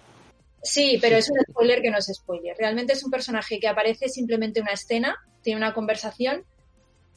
Sí, 0.62 0.98
pero 0.98 1.16
es 1.16 1.30
un 1.30 1.38
spoiler 1.42 1.82
que 1.82 1.90
no 1.90 1.98
es 1.98 2.10
spoiler. 2.12 2.56
Realmente 2.58 2.94
es 2.94 3.04
un 3.04 3.10
personaje 3.10 3.60
que 3.60 3.68
aparece 3.68 4.08
simplemente 4.08 4.60
en 4.60 4.64
una 4.64 4.72
escena, 4.72 5.16
tiene 5.42 5.58
una 5.58 5.74
conversación. 5.74 6.44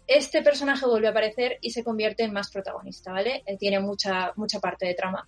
Este 0.07 0.41
personaje 0.41 0.85
vuelve 0.85 1.07
a 1.07 1.11
aparecer 1.11 1.57
y 1.61 1.71
se 1.71 1.83
convierte 1.83 2.23
en 2.23 2.31
más 2.31 2.49
protagonista, 2.49 3.11
¿vale? 3.11 3.43
Tiene 3.59 3.79
mucha, 3.81 4.31
mucha 4.37 4.59
parte 4.59 4.85
de 4.85 4.93
trama. 4.93 5.27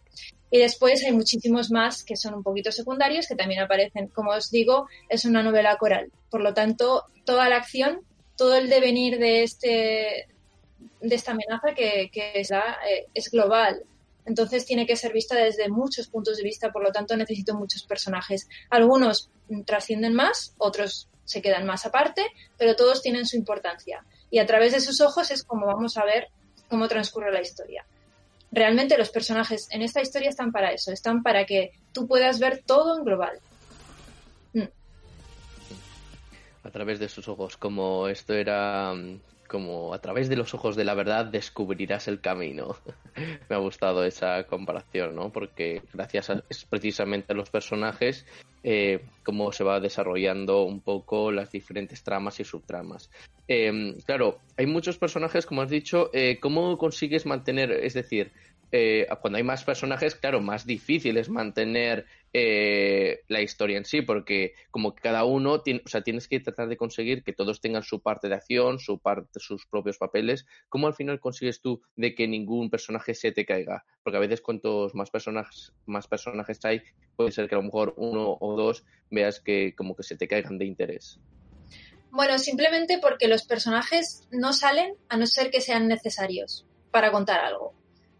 Y 0.50 0.58
después 0.60 1.04
hay 1.06 1.12
muchísimos 1.12 1.70
más 1.70 2.04
que 2.04 2.15
son 2.15 2.34
un 2.34 2.44
poquito 2.44 2.72
secundarios 2.72 3.28
que 3.28 3.36
también 3.36 3.60
aparecen. 3.62 4.08
Como 4.08 4.32
os 4.32 4.50
digo, 4.50 4.88
es 5.10 5.26
una 5.26 5.44
novela 5.44 5.76
coral. 5.78 6.12
Por 6.30 6.42
lo 6.42 6.54
tanto, 6.54 7.06
toda 7.26 7.50
la 7.50 7.58
acción, 7.58 8.02
todo 8.38 8.56
el 8.56 8.70
devenir 8.70 9.20
de 9.20 9.44
este 9.44 10.28
de 11.02 11.15
esta 11.15 11.32
amenaza 11.32 11.74
que, 11.76 12.10
es, 12.34 12.50
la- 12.50 12.78
eh, 12.89 13.06
es 13.13 13.30
global. 13.32 13.84
Entonces 14.26 14.65
tiene 14.65 14.86
que 14.86 14.96
ser 14.96 15.12
vista 15.12 15.36
desde 15.36 15.70
muchos 15.70 16.08
puntos 16.08 16.38
de 16.38 16.44
vista, 16.44 16.72
por 16.72 16.84
lo 16.84 16.92
tanto 16.92 17.15
necesito 17.18 17.54
muchos 17.56 17.84
personajes. 17.84 18.48
Algunos 18.70 19.30
trascienden 19.65 20.13
más, 20.13 20.54
otros 20.58 21.10
se 21.26 21.42
quedan 21.42 21.65
más 21.65 21.86
aparte, 21.86 22.26
pero 22.58 22.76
todos 22.76 23.02
tienen 23.02 23.26
su 23.26 23.36
importancia. 23.38 24.06
Y 24.32 24.39
a 24.39 24.46
través 24.46 24.74
de 24.74 24.80
sus 24.80 25.02
ojos 25.02 25.32
es 25.32 25.44
como 25.44 25.65
vamos 25.65 25.98
a 25.98 26.06
ver 26.06 26.30
cómo 26.70 26.88
transcurre 26.88 27.32
la 27.32 27.42
historia. 27.42 27.86
Realmente 28.52 28.98
los 28.98 29.10
personajes 29.10 29.68
en 29.72 29.82
esta 29.82 30.02
historia 30.02 30.30
están 30.30 30.52
para 30.52 30.72
eso, 30.72 30.92
están 30.92 31.24
para 31.24 31.46
que 31.46 31.72
tú 31.94 32.08
puedas 32.08 32.39
ver 32.39 32.63
todo 32.65 32.98
en 32.98 33.04
global. 33.04 33.39
a 36.63 36.72
través 36.72 37.00
de 37.00 37.10
sus 37.10 37.28
ojos, 37.28 37.58
como 37.58 38.08
esto 38.08 38.34
era 38.34 38.94
mm, 38.94 39.20
como 39.50 39.94
a 39.94 40.00
través 40.00 40.30
de 40.30 40.38
los 40.38 40.54
ojos 40.54 40.78
de 40.78 40.86
la 40.86 40.94
verdad 40.94 41.26
descubrirás 41.26 42.08
el 42.08 42.22
camino. 42.22 42.78
Me 43.50 43.56
ha 43.56 43.60
gustado 43.60 44.06
esa 44.06 44.44
comparación, 44.44 45.16
¿no? 45.16 45.32
Porque 45.32 45.82
gracias 45.92 46.30
a, 46.30 46.44
es 46.48 46.64
precisamente 46.64 47.34
a 47.34 47.36
los 47.36 47.50
personajes 47.50 48.26
eh, 48.64 49.02
cómo 49.24 49.52
se 49.52 49.66
va 49.66 49.80
desarrollando 49.80 50.64
un 50.64 50.80
poco 50.80 51.32
las 51.32 51.52
diferentes 51.52 52.04
tramas 52.04 52.40
y 52.40 52.46
subtramas. 52.46 53.10
Eh, 53.48 53.96
claro, 54.06 54.40
hay 54.56 54.68
muchos 54.68 54.98
personajes, 54.98 55.46
como 55.46 55.64
has 55.64 55.70
dicho, 55.70 56.12
eh, 56.14 56.38
¿cómo 56.40 56.78
consigues 56.78 57.26
mantener, 57.26 57.72
es 57.72 57.96
decir, 57.96 58.32
eh, 58.72 59.08
cuando 59.22 59.38
hay 59.38 59.44
más 59.44 59.64
personajes, 59.64 60.16
claro, 60.16 60.42
más 60.42 60.66
difícil 60.66 61.18
es 61.18 61.30
mantener 61.30 62.06
eh, 62.34 63.22
la 63.28 63.42
historia 63.42 63.78
en 63.78 63.86
sí, 63.86 64.02
porque 64.02 64.54
como 64.72 64.94
que 64.94 65.02
cada 65.02 65.24
uno, 65.26 65.62
tiene, 65.62 65.82
o 65.86 65.89
sea, 65.89 66.02
tienes 66.02 66.28
que 66.28 66.39
tratar 66.39 66.68
de 66.68 66.78
conseguir 66.78 67.24
que 67.24 67.34
todos 67.34 67.62
tengan 67.62 67.84
su 67.84 68.02
parte 68.02 68.30
de 68.30 68.36
acción, 68.36 68.80
su 68.80 69.00
parte, 69.00 69.39
sus 69.39 69.65
propios 69.65 69.98
papeles. 69.98 70.46
¿Cómo 70.70 70.88
al 70.88 70.94
final 70.94 71.20
consigues 71.20 71.62
tú 71.62 71.82
de 71.96 72.13
que 72.13 72.28
ningún 72.28 72.70
personaje 72.70 73.13
se 73.15 73.32
te 73.32 73.46
caiga? 73.46 73.84
Porque 74.04 74.18
a 74.18 74.22
veces 74.22 74.42
cuantos 74.42 74.94
más 74.96 75.10
personajes, 75.10 75.74
más 75.86 76.08
personajes 76.08 76.60
hay, 76.65 76.82
puede 77.15 77.32
ser 77.32 77.50
que 77.50 77.56
a 77.56 77.60
lo 77.60 77.63
mejor 77.63 77.94
uno 77.98 78.38
o 78.39 78.56
dos 78.56 78.84
veas 79.10 79.39
que 79.39 79.74
como 79.76 79.96
que 79.96 80.04
se 80.04 80.15
te 80.15 80.28
caigan 80.28 80.58
de 80.58 80.65
interés. 80.65 81.20
Bueno, 82.12 82.39
simplemente 82.39 82.98
porque 83.00 83.28
los 83.28 83.44
personajes 83.44 84.28
no 84.32 84.54
salen 84.54 84.96
a 85.10 85.18
no 85.18 85.28
ser 85.28 85.52
que 85.52 85.62
sean 85.62 85.88
necesarios 85.88 86.65
para 86.92 87.12
contar 87.12 87.39
algo. 87.39 87.74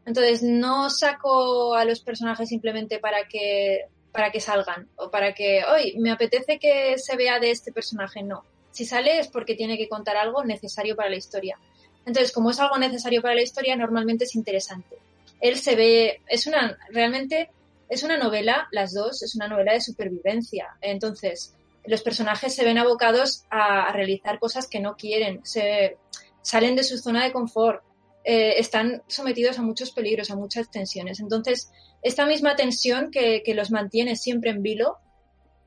Entonces, 0.06 0.42
no 0.44 0.90
saco 0.90 1.76
a 1.76 1.86
los 1.86 2.02
personajes 2.02 2.50
simplemente 2.50 3.00
para 3.00 3.28
que, 3.28 3.86
para 4.12 4.32
que 4.32 4.40
salgan 4.40 4.90
o 4.96 5.12
para 5.12 5.34
que, 5.34 5.64
hoy 5.66 5.96
me 6.00 6.12
apetece 6.12 6.60
que 6.60 6.98
se 6.98 7.16
vea 7.16 7.40
de 7.40 7.52
este 7.52 7.72
personaje. 7.72 8.24
No. 8.24 8.44
Si 8.72 8.86
sale 8.86 9.20
es 9.20 9.28
porque 9.28 9.56
tiene 9.56 9.78
que 9.78 9.90
contar 9.90 10.18
algo 10.18 10.44
necesario 10.44 10.96
para 10.96 11.10
la 11.10 11.18
historia. 11.18 11.58
Entonces, 12.06 12.32
como 12.32 12.52
es 12.52 12.60
algo 12.60 12.78
necesario 12.78 13.22
para 13.22 13.36
la 13.36 13.42
historia, 13.42 13.76
normalmente 13.76 14.24
es 14.24 14.36
interesante. 14.36 14.98
Él 15.42 15.58
se 15.58 15.76
ve, 15.76 16.22
es 16.28 16.48
una, 16.48 16.78
realmente 16.90 17.50
es 17.88 18.04
una 18.04 18.18
novela, 18.18 18.68
las 18.72 18.94
dos, 18.94 19.24
es 19.24 19.36
una 19.36 19.48
novela 19.48 19.74
de 19.74 19.82
supervivencia. 19.82 20.68
Entonces, 20.82 21.56
los 21.86 22.02
personajes 22.02 22.54
se 22.54 22.64
ven 22.64 22.78
abocados 22.78 23.46
a, 23.50 23.92
realizar 23.92 24.40
cosas 24.40 24.68
que 24.68 24.80
no 24.80 24.96
quieren, 24.96 25.42
se 25.44 25.98
salen 26.42 26.76
de 26.76 26.84
su 26.84 26.98
zona 26.98 27.24
de 27.24 27.32
confort, 27.32 27.84
eh, 28.24 28.56
están 28.58 29.02
sometidos 29.08 29.58
a 29.60 29.64
muchos 29.64 29.92
peligros, 29.92 30.30
a 30.30 30.36
muchas 30.36 30.70
tensiones. 30.70 31.20
Entonces, 31.20 31.72
esta 32.02 32.26
misma 32.26 32.56
tensión 32.56 33.12
que, 33.12 33.44
que 33.44 33.54
los 33.54 33.72
mantiene 33.72 34.16
siempre 34.16 34.52
en 34.52 34.62
vilo 34.62 34.98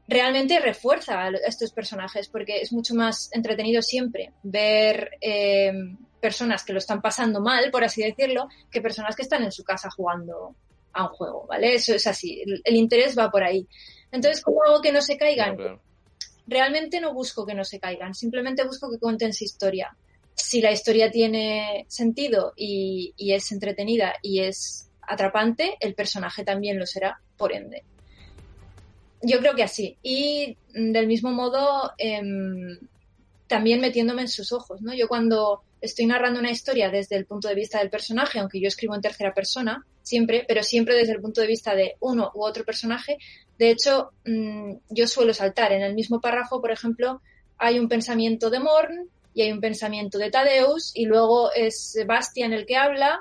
realmente 0.08 0.58
refuerza 0.60 1.22
a 1.22 1.30
estos 1.46 1.72
personajes 1.72 2.28
porque 2.28 2.60
es 2.60 2.72
mucho 2.72 2.94
más 2.94 3.30
entretenido 3.32 3.82
siempre 3.82 4.32
ver 4.42 5.12
eh, 5.20 5.72
personas 6.20 6.64
que 6.64 6.72
lo 6.72 6.78
están 6.78 7.00
pasando 7.00 7.40
mal, 7.40 7.70
por 7.70 7.84
así 7.84 8.02
decirlo, 8.02 8.48
que 8.70 8.80
personas 8.80 9.16
que 9.16 9.22
están 9.22 9.42
en 9.42 9.52
su 9.52 9.64
casa 9.64 9.90
jugando 9.90 10.54
a 10.92 11.04
un 11.04 11.08
juego, 11.08 11.46
¿vale? 11.48 11.74
Eso 11.74 11.94
es 11.94 12.06
así, 12.06 12.42
el, 12.42 12.60
el 12.64 12.76
interés 12.76 13.16
va 13.18 13.30
por 13.30 13.42
ahí. 13.42 13.66
Entonces, 14.10 14.42
¿cómo 14.42 14.62
hago 14.64 14.80
que 14.80 14.92
no 14.92 15.00
se 15.00 15.16
caigan? 15.16 15.56
Claro, 15.56 15.80
claro. 15.80 15.82
realmente 16.46 17.00
no 17.00 17.14
busco 17.14 17.46
que 17.46 17.54
no 17.54 17.64
se 17.64 17.80
caigan, 17.80 18.14
simplemente 18.14 18.64
busco 18.64 18.90
que 18.90 18.98
cuenten 18.98 19.32
su 19.32 19.44
historia. 19.44 19.96
Si 20.34 20.60
la 20.60 20.72
historia 20.72 21.10
tiene 21.10 21.84
sentido 21.88 22.52
y, 22.56 23.14
y, 23.16 23.32
es 23.32 23.50
entretenida 23.52 24.14
y 24.22 24.40
es 24.40 24.90
atrapante, 25.12 25.76
el 25.80 25.94
personaje 25.94 26.44
también 26.44 26.78
lo 26.78 26.86
será, 26.86 27.20
por 27.36 27.52
ende. 27.52 27.84
Yo 29.22 29.38
creo 29.38 29.54
que 29.54 29.62
así. 29.62 29.96
Y 30.02 30.56
del 30.74 31.06
mismo 31.06 31.30
modo, 31.30 31.92
eh, 31.98 32.20
también 33.46 33.80
metiéndome 33.80 34.22
en 34.22 34.28
sus 34.28 34.50
ojos, 34.52 34.80
¿no? 34.80 34.94
Yo 34.94 35.08
cuando 35.08 35.62
estoy 35.82 36.06
narrando 36.06 36.40
una 36.40 36.50
historia 36.50 36.88
desde 36.88 37.16
el 37.16 37.26
punto 37.26 37.48
de 37.48 37.54
vista 37.54 37.80
del 37.80 37.90
personaje, 37.90 38.38
aunque 38.38 38.60
yo 38.60 38.68
escribo 38.68 38.94
en 38.94 39.02
tercera 39.02 39.34
persona, 39.34 39.84
siempre, 40.02 40.44
pero 40.48 40.62
siempre 40.62 40.94
desde 40.94 41.12
el 41.12 41.20
punto 41.20 41.40
de 41.40 41.48
vista 41.48 41.74
de 41.74 41.96
uno 42.00 42.30
u 42.34 42.44
otro 42.44 42.64
personaje, 42.64 43.18
de 43.58 43.70
hecho, 43.70 44.12
mmm, 44.24 44.74
yo 44.88 45.06
suelo 45.06 45.34
saltar. 45.34 45.72
En 45.72 45.82
el 45.82 45.94
mismo 45.94 46.20
párrafo, 46.20 46.60
por 46.60 46.70
ejemplo, 46.70 47.20
hay 47.58 47.78
un 47.78 47.88
pensamiento 47.88 48.48
de 48.48 48.60
Morn 48.60 49.10
y 49.34 49.42
hay 49.42 49.52
un 49.52 49.60
pensamiento 49.60 50.18
de 50.18 50.30
Tadeus 50.30 50.92
y 50.94 51.04
luego 51.04 51.52
es 51.52 51.98
Bastian 52.06 52.52
el 52.52 52.64
que 52.64 52.76
habla 52.76 53.20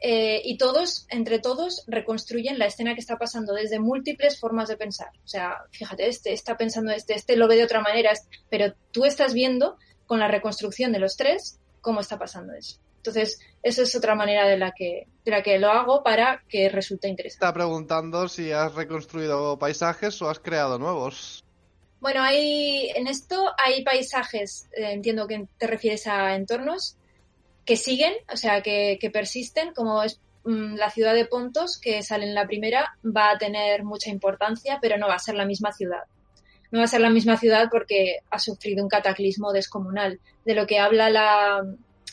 eh, 0.00 0.40
y 0.44 0.58
todos, 0.58 1.06
entre 1.10 1.38
todos, 1.38 1.84
reconstruyen 1.86 2.58
la 2.58 2.66
escena 2.66 2.94
que 2.94 3.00
está 3.00 3.18
pasando 3.18 3.54
desde 3.54 3.78
múltiples 3.78 4.38
formas 4.38 4.68
de 4.68 4.76
pensar. 4.76 5.10
O 5.24 5.28
sea, 5.28 5.56
fíjate, 5.70 6.08
este 6.08 6.32
está 6.32 6.56
pensando 6.56 6.92
este, 6.92 7.14
este 7.14 7.36
lo 7.36 7.48
ve 7.48 7.56
de 7.56 7.64
otra 7.64 7.80
manera, 7.80 8.12
pero 8.48 8.74
tú 8.92 9.04
estás 9.04 9.34
viendo 9.34 9.76
con 10.06 10.18
la 10.18 10.28
reconstrucción 10.28 10.92
de 10.92 10.98
los 10.98 11.16
tres 11.16 11.58
cómo 11.80 12.00
está 12.00 12.18
pasando 12.18 12.52
eso. 12.52 12.78
Entonces, 12.98 13.40
esa 13.62 13.82
es 13.82 13.94
otra 13.94 14.14
manera 14.14 14.46
de 14.46 14.58
la 14.58 14.72
que, 14.72 15.06
de 15.24 15.30
la 15.30 15.42
que 15.42 15.58
lo 15.58 15.70
hago 15.70 16.02
para 16.02 16.42
que 16.48 16.68
resulte 16.68 17.08
interesante. 17.08 17.44
Está 17.44 17.54
preguntando 17.54 18.28
si 18.28 18.52
has 18.52 18.74
reconstruido 18.74 19.58
paisajes 19.58 20.20
o 20.20 20.28
has 20.28 20.40
creado 20.40 20.78
nuevos. 20.78 21.44
Bueno, 22.00 22.22
hay, 22.22 22.90
en 22.94 23.06
esto 23.06 23.52
hay 23.56 23.82
paisajes, 23.82 24.68
eh, 24.76 24.92
entiendo 24.92 25.26
que 25.26 25.48
te 25.58 25.66
refieres 25.66 26.06
a 26.06 26.34
entornos, 26.34 26.97
que 27.68 27.76
siguen, 27.76 28.14
o 28.32 28.36
sea, 28.38 28.62
que, 28.62 28.96
que 28.98 29.10
persisten, 29.10 29.74
como 29.74 30.02
es 30.02 30.18
mmm, 30.44 30.76
la 30.76 30.88
ciudad 30.88 31.12
de 31.12 31.26
Pontos, 31.26 31.78
que 31.78 32.02
sale 32.02 32.24
en 32.24 32.34
la 32.34 32.46
primera, 32.46 32.96
va 33.04 33.32
a 33.32 33.36
tener 33.36 33.84
mucha 33.84 34.08
importancia, 34.08 34.78
pero 34.80 34.96
no 34.96 35.06
va 35.06 35.16
a 35.16 35.18
ser 35.18 35.34
la 35.34 35.44
misma 35.44 35.70
ciudad. 35.72 36.04
No 36.70 36.78
va 36.78 36.86
a 36.86 36.88
ser 36.88 37.02
la 37.02 37.10
misma 37.10 37.36
ciudad 37.36 37.68
porque 37.70 38.20
ha 38.30 38.38
sufrido 38.38 38.82
un 38.82 38.88
cataclismo 38.88 39.52
descomunal. 39.52 40.18
De 40.46 40.54
lo 40.54 40.66
que 40.66 40.78
habla 40.78 41.10
la, 41.10 41.62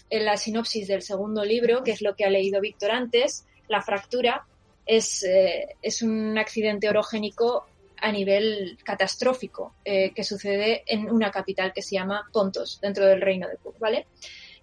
en 0.10 0.26
la 0.26 0.36
sinopsis 0.36 0.90
del 0.90 1.02
segundo 1.02 1.46
libro, 1.46 1.84
que 1.86 1.92
es 1.92 2.02
lo 2.02 2.18
que 2.18 2.26
ha 2.26 2.30
leído 2.30 2.60
Víctor 2.60 2.92
antes, 2.92 3.46
la 3.70 3.82
fractura 3.82 4.46
es, 4.86 5.24
eh, 5.24 5.78
es 5.82 6.02
un 6.02 6.38
accidente 6.38 6.90
orogénico 6.90 7.66
a 8.02 8.12
nivel 8.12 8.78
catastrófico 8.84 9.76
eh, 9.86 10.12
que 10.14 10.26
sucede 10.26 10.84
en 10.86 11.10
una 11.10 11.32
capital 11.32 11.72
que 11.72 11.82
se 11.82 11.96
llama 11.96 12.30
Pontos, 12.34 12.78
dentro 12.82 13.06
del 13.06 13.22
reino 13.22 13.48
de 13.48 13.56
Puck, 13.56 13.80
¿vale? 13.80 14.08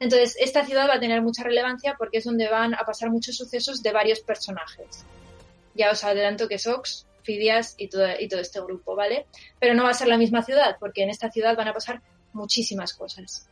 Entonces, 0.03 0.37
esta 0.41 0.67
ciudad 0.67 0.89
va 0.89 0.95
a 0.95 1.01
tener 1.01 1.23
mucha 1.23 1.45
relevancia 1.45 1.95
porque 1.97 2.19
es 2.19 2.25
donde 2.25 2.49
van 2.49 2.75
a 2.75 2.79
pasar 2.79 3.09
muchos 3.09 3.37
sucesos 3.37 3.85
de 3.85 3.93
varios 3.93 4.19
personajes. 4.19 5.07
Ya 5.77 5.93
os 5.93 6.03
adelanto 6.03 6.49
que 6.49 6.59
Sox, 6.59 7.07
Fidias 7.23 7.77
y 7.79 7.87
todo, 7.87 8.09
y 8.19 8.27
todo 8.27 8.41
este 8.41 8.61
grupo, 8.61 8.97
¿vale? 8.97 9.27
Pero 9.61 9.75
no 9.75 9.85
va 9.85 9.91
a 9.91 9.95
ser 9.95 10.09
la 10.09 10.19
misma 10.19 10.43
ciudad 10.43 10.77
porque 10.81 11.05
en 11.05 11.11
esta 11.11 11.31
ciudad 11.31 11.57
van 11.57 11.69
a 11.69 11.73
pasar 11.73 12.03
muchísimas 12.33 12.95
cosas. 12.95 13.49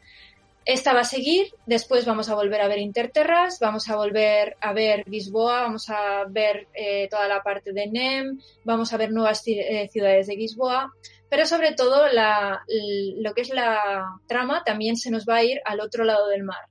Esta 0.64 0.92
va 0.92 1.00
a 1.00 1.04
seguir, 1.04 1.52
después 1.64 2.04
vamos 2.04 2.28
a 2.28 2.34
volver 2.34 2.60
a 2.60 2.68
ver 2.68 2.78
Interterras, 2.78 3.58
vamos 3.60 3.88
a 3.88 3.96
volver 3.96 4.56
a 4.60 4.72
ver 4.74 5.08
Lisboa, 5.08 5.62
vamos 5.62 5.88
a 5.88 6.24
ver 6.28 6.68
eh, 6.74 7.08
toda 7.10 7.28
la 7.28 7.42
parte 7.42 7.72
de 7.72 7.86
Nem, 7.86 8.38
vamos 8.64 8.92
a 8.92 8.98
ver 8.98 9.10
nuevas 9.10 9.42
eh, 9.46 9.88
ciudades 9.90 10.26
de 10.26 10.36
Lisboa, 10.36 10.92
pero 11.30 11.46
sobre 11.46 11.72
todo 11.72 12.04
lo 12.12 13.34
que 13.34 13.40
es 13.40 13.50
la 13.50 14.04
trama 14.28 14.62
también 14.64 14.96
se 14.96 15.10
nos 15.10 15.24
va 15.24 15.36
a 15.36 15.44
ir 15.44 15.60
al 15.64 15.80
otro 15.80 16.04
lado 16.04 16.28
del 16.28 16.42
mar, 16.42 16.66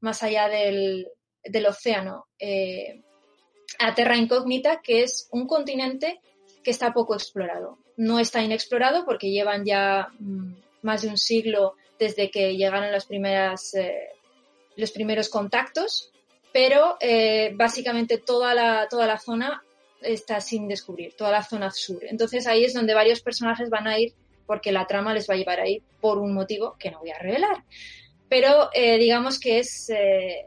más 0.00 0.22
allá 0.24 0.48
del, 0.48 1.06
océano, 1.68 2.26
eh, 2.38 3.00
a 3.78 3.94
Terra 3.94 4.16
Incógnita, 4.16 4.80
que 4.82 5.02
es 5.04 5.28
un 5.30 5.46
continente 5.46 6.20
que 6.64 6.72
está 6.72 6.92
poco 6.92 7.14
explorado. 7.14 7.78
No 7.96 8.18
está 8.18 8.42
inexplorado 8.42 9.04
porque 9.04 9.30
llevan 9.30 9.64
ya 9.64 10.08
mmm, 10.18 10.54
más 10.82 11.02
de 11.02 11.08
un 11.08 11.18
siglo 11.18 11.74
desde 12.00 12.30
que 12.30 12.56
llegaron 12.56 12.90
las 12.90 13.06
primeras, 13.06 13.74
eh, 13.74 14.08
los 14.76 14.90
primeros 14.90 15.28
contactos, 15.28 16.10
pero 16.52 16.96
eh, 16.98 17.52
básicamente 17.54 18.18
toda 18.18 18.54
la, 18.54 18.88
toda 18.88 19.06
la 19.06 19.18
zona 19.18 19.62
está 20.00 20.40
sin 20.40 20.66
descubrir, 20.66 21.14
toda 21.14 21.30
la 21.30 21.44
zona 21.44 21.70
sur. 21.70 22.02
Entonces 22.04 22.46
ahí 22.46 22.64
es 22.64 22.72
donde 22.74 22.94
varios 22.94 23.20
personajes 23.20 23.68
van 23.70 23.86
a 23.86 23.98
ir 23.98 24.14
porque 24.46 24.72
la 24.72 24.86
trama 24.86 25.14
les 25.14 25.28
va 25.28 25.34
a 25.34 25.36
llevar 25.36 25.60
ahí 25.60 25.80
por 26.00 26.18
un 26.18 26.32
motivo 26.34 26.74
que 26.78 26.90
no 26.90 26.98
voy 27.00 27.10
a 27.10 27.18
revelar. 27.18 27.62
Pero 28.28 28.70
eh, 28.72 28.96
digamos 28.98 29.38
que 29.38 29.58
es, 29.58 29.90
eh, 29.90 30.46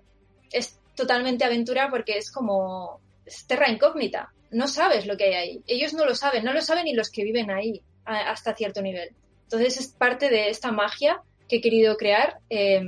es 0.52 0.80
totalmente 0.96 1.46
aventura 1.46 1.90
porque 1.90 2.18
es 2.18 2.32
como 2.32 3.00
es 3.26 3.46
terra 3.48 3.70
incógnita. 3.70 4.34
No 4.52 4.68
sabes 4.68 5.06
lo 5.06 5.16
que 5.16 5.26
hay 5.26 5.34
ahí. 5.36 5.64
Ellos 5.68 5.94
no 5.94 6.04
lo 6.06 6.16
saben, 6.16 6.44
no 6.44 6.52
lo 6.54 6.62
saben 6.62 6.86
ni 6.86 6.94
los 6.94 7.10
que 7.12 7.24
viven 7.24 7.52
ahí 7.52 7.82
a- 8.06 8.32
hasta 8.32 8.56
cierto 8.56 8.82
nivel. 8.82 9.10
Entonces 9.44 9.78
es 9.80 9.88
parte 9.88 10.30
de 10.30 10.50
esta 10.50 10.72
magia 10.72 11.22
que 11.54 11.58
he 11.58 11.62
querido 11.62 11.98
crear, 11.98 12.40
eh, 12.50 12.82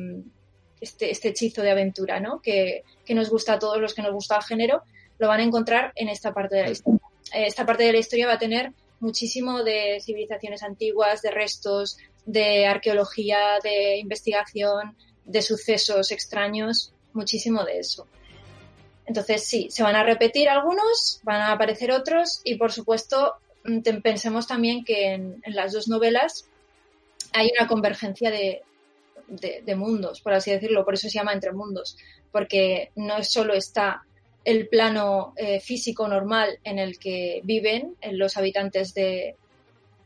este, 0.82 1.12
este 1.12 1.30
hechizo 1.30 1.62
de 1.62 1.70
aventura, 1.70 2.20
¿no? 2.20 2.42
Que, 2.42 2.84
nos 3.10 3.30
gusta 3.30 3.54
a 3.54 3.60
todos 3.60 3.80
los 3.80 3.94
que 3.94 4.02
nos 4.02 4.12
gusta 4.12 4.38
el 4.38 4.44
género, 4.44 4.82
lo 5.20 5.28
van 5.28 5.40
a 5.40 5.44
encontrar 5.44 5.92
en 5.96 6.10
esta 6.10 6.34
parte 6.34 6.56
de 6.56 6.64
la 6.64 6.72
historia. 6.72 7.00
Eh, 7.32 7.46
Esta 7.46 7.64
parte 7.64 7.84
de 7.84 7.94
la 7.94 8.00
historia 8.00 8.26
va 8.26 8.34
a 8.34 8.40
tener 8.40 8.72
muchísimo 9.00 9.64
de 9.64 10.00
civilizaciones 10.02 10.64
antiguas, 10.64 11.22
de 11.22 11.30
restos, 11.30 11.98
de 12.26 12.66
arqueología, 12.66 13.60
de 13.64 13.98
investigación, 13.98 14.98
de 15.26 15.42
sucesos 15.44 16.12
extraños, 16.12 16.92
muchísimo 17.14 17.64
de 17.64 17.78
eso. 17.80 18.08
Entonces, 19.06 19.44
sí, 19.44 19.68
se 19.70 19.84
van 19.84 19.96
a 19.96 20.04
repetir 20.04 20.50
algunos, 20.50 21.20
van 21.22 21.42
a 21.42 21.52
aparecer 21.52 21.92
otros 21.92 22.42
y, 22.44 22.56
por 22.56 22.72
supuesto, 22.72 23.36
mm, 23.64 24.02
pensemos 24.02 24.48
también 24.48 24.84
que 24.84 25.14
en 25.14 25.42
las 25.46 25.72
dos 25.74 25.88
novelas 25.88 26.50
hay 27.36 27.52
una 27.58 27.68
convergencia 27.68 28.32
de, 28.32 28.62
mundos, 29.76 30.22
por 30.22 30.34
así 30.34 30.52
decirlo, 30.52 30.86
por 30.86 30.94
eso 30.94 31.10
se 31.10 31.18
llama 31.18 31.34
Entre 31.34 31.52
Mundos, 31.52 31.98
porque 32.32 32.92
no 32.96 33.24
solo 33.24 33.54
está 33.54 34.04
el 34.44 34.68
plano 34.68 35.34
eh, 35.36 35.60
físico 35.60 36.08
normal 36.08 36.60
en 36.64 36.78
el 36.78 37.00
que 37.00 37.42
viven 37.44 37.96
eh, 38.02 38.14
los 38.14 38.38
habitantes 38.38 38.94
de, 38.94 39.36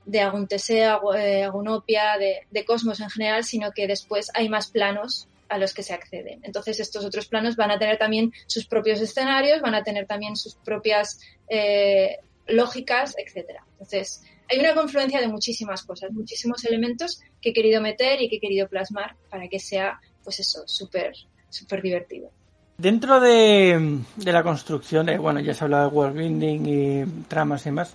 de 0.06 0.22
Aguntesea, 0.22 0.98
Agu- 0.98 1.18
eh, 1.18 1.44
Agunopia, 1.44 2.18
de, 2.18 2.48
de 2.50 2.64
Cosmos 2.66 3.02
en 3.02 3.10
general, 3.10 3.44
sino 3.44 3.72
que 3.72 3.88
después 3.88 4.32
hay 4.34 4.48
más 4.48 4.70
planos 4.72 5.28
a 5.50 5.58
los 5.58 5.74
que 5.74 5.84
se 5.84 5.94
acceden. 5.94 6.40
Entonces 6.44 6.80
estos 6.80 7.04
otros 7.04 7.28
planos 7.28 7.56
van 7.58 7.72
a 7.72 7.80
tener 7.80 7.98
también 7.98 8.32
sus 8.48 8.66
propios 8.66 9.02
escenarios, 9.02 9.62
van 9.62 9.76
a 9.76 9.84
tener 9.84 10.06
también 10.06 10.38
sus 10.38 10.56
propias 10.56 11.20
eh, 11.50 12.20
lógicas, 12.48 13.16
etcétera. 13.18 13.66
Entonces 13.74 14.22
hay 14.50 14.60
una 14.60 14.74
confluencia 14.74 15.22
de 15.22 15.28
muchísimas 15.28 15.84
cosas, 15.84 16.12
muchísimos 16.12 16.66
elementos 16.66 17.22
que 17.42 17.50
he 17.50 17.54
querido 17.54 17.82
meter 17.82 18.22
y 18.22 18.30
que 18.30 18.38
he 18.38 18.40
querido 18.40 18.68
plasmar 18.68 19.16
para 19.30 19.48
que 19.48 19.60
sea, 19.60 20.00
pues 20.24 20.40
eso, 20.40 20.64
súper, 20.66 21.14
súper 21.50 21.82
divertido. 21.82 22.32
Dentro 22.78 23.20
de, 23.20 24.00
de 24.16 24.32
la 24.32 24.42
construcción, 24.42 25.06
de, 25.06 25.18
bueno, 25.18 25.40
ya 25.40 25.54
se 25.54 25.64
ha 25.64 25.66
hablado 25.66 25.90
de 25.90 25.96
world 25.96 26.18
building 26.18 26.66
y 26.66 27.06
tramas 27.28 27.62
y 27.62 27.66
demás, 27.66 27.94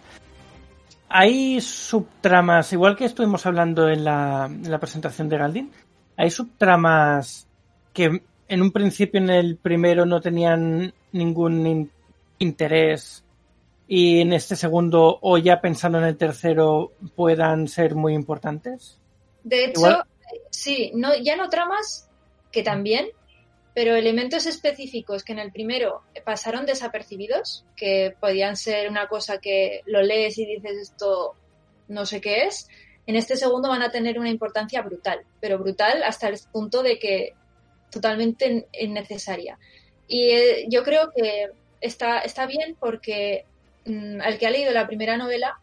hay 1.08 1.60
subtramas, 1.60 2.72
igual 2.72 2.96
que 2.96 3.06
estuvimos 3.06 3.46
hablando 3.46 3.88
en 3.88 4.04
la, 4.04 4.46
en 4.46 4.70
la 4.70 4.78
presentación 4.78 5.28
de 5.28 5.38
Galdin, 5.38 5.72
hay 6.16 6.30
subtramas 6.30 7.46
que 7.92 8.22
en 8.46 8.62
un 8.62 8.70
principio 8.72 9.20
en 9.20 9.30
el 9.30 9.56
primero 9.56 10.04
no 10.04 10.20
tenían 10.20 10.92
ningún 11.12 11.66
in- 11.66 11.90
interés 12.38 13.23
y 13.86 14.20
en 14.20 14.32
este 14.32 14.56
segundo 14.56 15.18
o 15.20 15.38
ya 15.38 15.60
pensando 15.60 15.98
en 15.98 16.04
el 16.04 16.16
tercero 16.16 16.92
puedan 17.14 17.68
ser 17.68 17.94
muy 17.94 18.14
importantes. 18.14 18.98
De 19.42 19.66
hecho, 19.66 19.80
Igual- 19.80 20.04
sí, 20.50 20.90
no, 20.94 21.14
ya 21.16 21.36
no 21.36 21.48
tramas, 21.48 22.08
que 22.50 22.62
también, 22.62 23.08
pero 23.74 23.96
elementos 23.96 24.46
específicos 24.46 25.24
que 25.24 25.32
en 25.32 25.40
el 25.40 25.52
primero 25.52 26.02
pasaron 26.24 26.64
desapercibidos, 26.64 27.64
que 27.76 28.14
podían 28.20 28.56
ser 28.56 28.88
una 28.88 29.08
cosa 29.08 29.38
que 29.38 29.82
lo 29.86 30.02
lees 30.02 30.38
y 30.38 30.46
dices 30.46 30.76
esto 30.78 31.34
no 31.88 32.06
sé 32.06 32.20
qué 32.20 32.44
es, 32.44 32.68
en 33.06 33.16
este 33.16 33.36
segundo 33.36 33.68
van 33.68 33.82
a 33.82 33.90
tener 33.90 34.18
una 34.18 34.30
importancia 34.30 34.80
brutal, 34.80 35.20
pero 35.40 35.58
brutal 35.58 36.02
hasta 36.02 36.28
el 36.28 36.38
punto 36.50 36.82
de 36.82 36.98
que 36.98 37.34
totalmente 37.90 38.66
innecesaria. 38.80 39.58
Y 40.08 40.30
eh, 40.30 40.66
yo 40.68 40.82
creo 40.82 41.10
que 41.14 41.50
está, 41.80 42.20
está 42.20 42.46
bien 42.46 42.76
porque 42.78 43.44
al 43.86 44.38
que 44.38 44.46
ha 44.46 44.50
leído 44.50 44.72
la 44.72 44.86
primera 44.86 45.16
novela, 45.16 45.58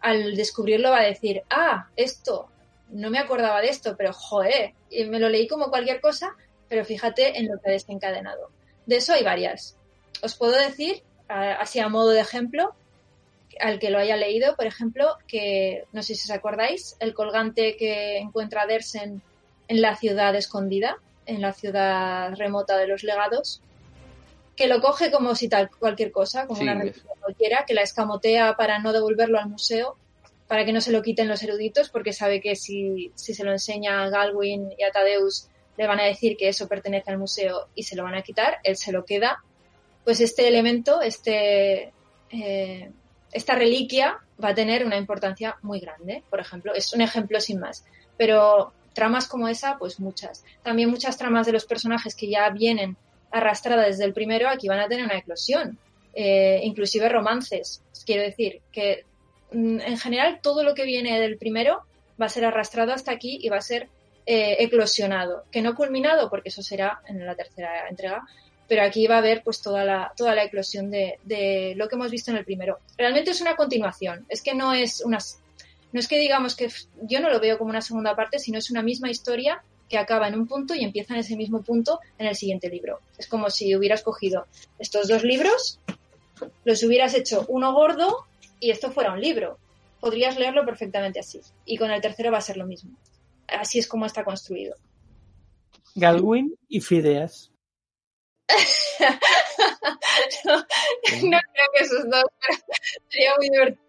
al 0.00 0.36
descubrirlo 0.36 0.90
va 0.90 1.00
a 1.00 1.06
decir, 1.06 1.42
ah, 1.50 1.88
esto, 1.96 2.48
no 2.90 3.10
me 3.10 3.18
acordaba 3.18 3.60
de 3.60 3.68
esto, 3.68 3.96
pero 3.96 4.12
joder, 4.12 4.72
y 4.90 5.04
me 5.04 5.18
lo 5.18 5.28
leí 5.28 5.48
como 5.48 5.70
cualquier 5.70 6.00
cosa, 6.00 6.34
pero 6.68 6.84
fíjate 6.84 7.38
en 7.38 7.48
lo 7.48 7.60
que 7.60 7.70
ha 7.70 7.72
desencadenado. 7.72 8.50
De 8.86 8.96
eso 8.96 9.12
hay 9.12 9.24
varias. 9.24 9.76
Os 10.22 10.36
puedo 10.36 10.56
decir, 10.56 11.02
así 11.28 11.80
a 11.80 11.88
modo 11.88 12.10
de 12.10 12.20
ejemplo, 12.20 12.74
al 13.60 13.78
que 13.78 13.90
lo 13.90 13.98
haya 13.98 14.16
leído, 14.16 14.54
por 14.56 14.66
ejemplo, 14.66 15.16
que 15.26 15.84
no 15.92 16.02
sé 16.02 16.14
si 16.14 16.30
os 16.30 16.36
acordáis, 16.36 16.96
el 17.00 17.14
colgante 17.14 17.76
que 17.76 18.18
encuentra 18.18 18.66
Dersen 18.66 19.22
en 19.68 19.80
la 19.80 19.96
ciudad 19.96 20.34
escondida, 20.36 20.98
en 21.26 21.40
la 21.40 21.52
ciudad 21.52 22.34
remota 22.36 22.76
de 22.76 22.86
los 22.86 23.02
legados, 23.02 23.60
que 24.56 24.66
lo 24.66 24.80
coge 24.80 25.10
como 25.10 25.34
si 25.34 25.48
tal 25.48 25.70
cualquier 25.70 26.10
cosa, 26.10 26.46
como 26.46 26.58
Sí, 26.58 26.64
una 26.64 26.74
reliquia 26.74 27.02
cualquiera, 27.20 27.64
que 27.66 27.74
la 27.74 27.82
escamotea 27.82 28.56
para 28.56 28.78
no 28.78 28.92
devolverlo 28.92 29.38
al 29.38 29.48
museo, 29.48 29.96
para 30.48 30.64
que 30.64 30.72
no 30.72 30.80
se 30.80 30.92
lo 30.92 31.02
quiten 31.02 31.28
los 31.28 31.42
eruditos, 31.42 31.90
porque 31.90 32.12
sabe 32.12 32.40
que 32.40 32.56
si, 32.56 33.12
si 33.14 33.34
se 33.34 33.44
lo 33.44 33.52
enseña 33.52 34.02
a 34.02 34.08
Galwin 34.08 34.72
y 34.78 34.82
a 34.84 34.90
Tadeus 34.90 35.48
le 35.76 35.86
van 35.86 36.00
a 36.00 36.04
decir 36.04 36.36
que 36.36 36.48
eso 36.48 36.68
pertenece 36.68 37.10
al 37.10 37.18
museo 37.18 37.68
y 37.74 37.82
se 37.82 37.96
lo 37.96 38.04
van 38.04 38.14
a 38.14 38.22
quitar, 38.22 38.58
él 38.62 38.76
se 38.76 38.92
lo 38.92 39.04
queda. 39.04 39.42
Pues 40.04 40.20
este 40.20 40.48
elemento, 40.48 41.02
este, 41.02 41.92
eh, 42.30 42.90
esta 43.32 43.54
reliquia 43.54 44.18
va 44.42 44.50
a 44.50 44.54
tener 44.54 44.86
una 44.86 44.96
importancia 44.96 45.56
muy 45.62 45.80
grande, 45.80 46.22
por 46.30 46.40
ejemplo. 46.40 46.72
Es 46.74 46.94
un 46.94 47.02
ejemplo 47.02 47.40
sin 47.40 47.60
más. 47.60 47.84
Pero 48.16 48.72
tramas 48.94 49.28
como 49.28 49.48
esa, 49.48 49.76
pues 49.78 50.00
muchas. 50.00 50.44
También 50.62 50.88
muchas 50.88 51.18
tramas 51.18 51.44
de 51.44 51.52
los 51.52 51.66
personajes 51.66 52.14
que 52.14 52.30
ya 52.30 52.48
vienen 52.50 52.96
arrastradas 53.36 53.86
desde 53.86 54.04
el 54.04 54.12
primero, 54.12 54.48
aquí 54.48 54.68
van 54.68 54.80
a 54.80 54.88
tener 54.88 55.04
una 55.04 55.18
eclosión. 55.18 55.78
Eh, 56.18 56.60
inclusive 56.62 57.10
romances. 57.10 57.82
Quiero 58.06 58.22
decir 58.22 58.62
que 58.72 59.04
mm, 59.52 59.80
en 59.80 59.98
general 59.98 60.40
todo 60.42 60.64
lo 60.64 60.74
que 60.74 60.84
viene 60.84 61.20
del 61.20 61.36
primero 61.36 61.82
va 62.20 62.24
a 62.24 62.30
ser 62.30 62.46
arrastrado 62.46 62.94
hasta 62.94 63.12
aquí 63.12 63.38
y 63.42 63.50
va 63.50 63.58
a 63.58 63.60
ser 63.60 63.90
eh, 64.24 64.56
eclosionado. 64.60 65.44
Que 65.52 65.60
no 65.60 65.74
culminado, 65.74 66.30
porque 66.30 66.48
eso 66.48 66.62
será 66.62 67.02
en 67.06 67.24
la 67.26 67.34
tercera 67.34 67.86
entrega, 67.90 68.22
pero 68.66 68.82
aquí 68.82 69.06
va 69.06 69.16
a 69.16 69.18
haber 69.18 69.42
pues 69.42 69.60
toda 69.60 69.84
la, 69.84 70.12
toda 70.16 70.34
la 70.34 70.44
eclosión 70.44 70.90
de, 70.90 71.18
de 71.24 71.74
lo 71.76 71.86
que 71.86 71.96
hemos 71.96 72.10
visto 72.10 72.30
en 72.30 72.38
el 72.38 72.46
primero. 72.46 72.78
Realmente 72.96 73.32
es 73.32 73.42
una 73.42 73.54
continuación, 73.54 74.24
es 74.30 74.40
que 74.40 74.54
no 74.54 74.72
es 74.72 75.02
una 75.02 75.18
no 75.92 76.00
es 76.00 76.08
que 76.08 76.18
digamos 76.18 76.56
que 76.56 76.68
yo 77.02 77.20
no 77.20 77.30
lo 77.30 77.40
veo 77.40 77.58
como 77.58 77.70
una 77.70 77.80
segunda 77.80 78.16
parte, 78.16 78.38
sino 78.38 78.58
es 78.58 78.70
una 78.70 78.82
misma 78.82 79.10
historia 79.10 79.62
que 79.88 79.98
acaba 79.98 80.28
en 80.28 80.38
un 80.38 80.46
punto 80.46 80.74
y 80.74 80.84
empieza 80.84 81.14
en 81.14 81.20
ese 81.20 81.36
mismo 81.36 81.62
punto 81.62 82.00
en 82.18 82.26
el 82.26 82.36
siguiente 82.36 82.68
libro. 82.68 83.00
Es 83.18 83.26
como 83.28 83.50
si 83.50 83.74
hubieras 83.76 84.02
cogido 84.02 84.46
estos 84.78 85.08
dos 85.08 85.22
libros, 85.22 85.80
los 86.64 86.82
hubieras 86.82 87.14
hecho 87.14 87.44
uno 87.48 87.72
gordo 87.72 88.26
y 88.60 88.70
esto 88.70 88.90
fuera 88.90 89.12
un 89.12 89.20
libro. 89.20 89.58
Podrías 90.00 90.38
leerlo 90.38 90.64
perfectamente 90.64 91.20
así. 91.20 91.40
Y 91.64 91.78
con 91.78 91.90
el 91.90 92.00
tercero 92.00 92.30
va 92.30 92.38
a 92.38 92.42
ser 92.42 92.56
lo 92.56 92.66
mismo. 92.66 92.96
Así 93.48 93.78
es 93.78 93.88
como 93.88 94.06
está 94.06 94.24
construido. 94.24 94.76
Galwin 95.94 96.56
y 96.68 96.80
Fideas. 96.80 97.52
no, 100.44 100.56
no 100.56 100.64
creo 101.52 101.68
que 101.74 101.84
esos 101.84 102.04
dos, 102.04 102.24
pero 102.40 102.58
sería 103.08 103.34
muy 103.36 103.48
divertido. 103.50 103.86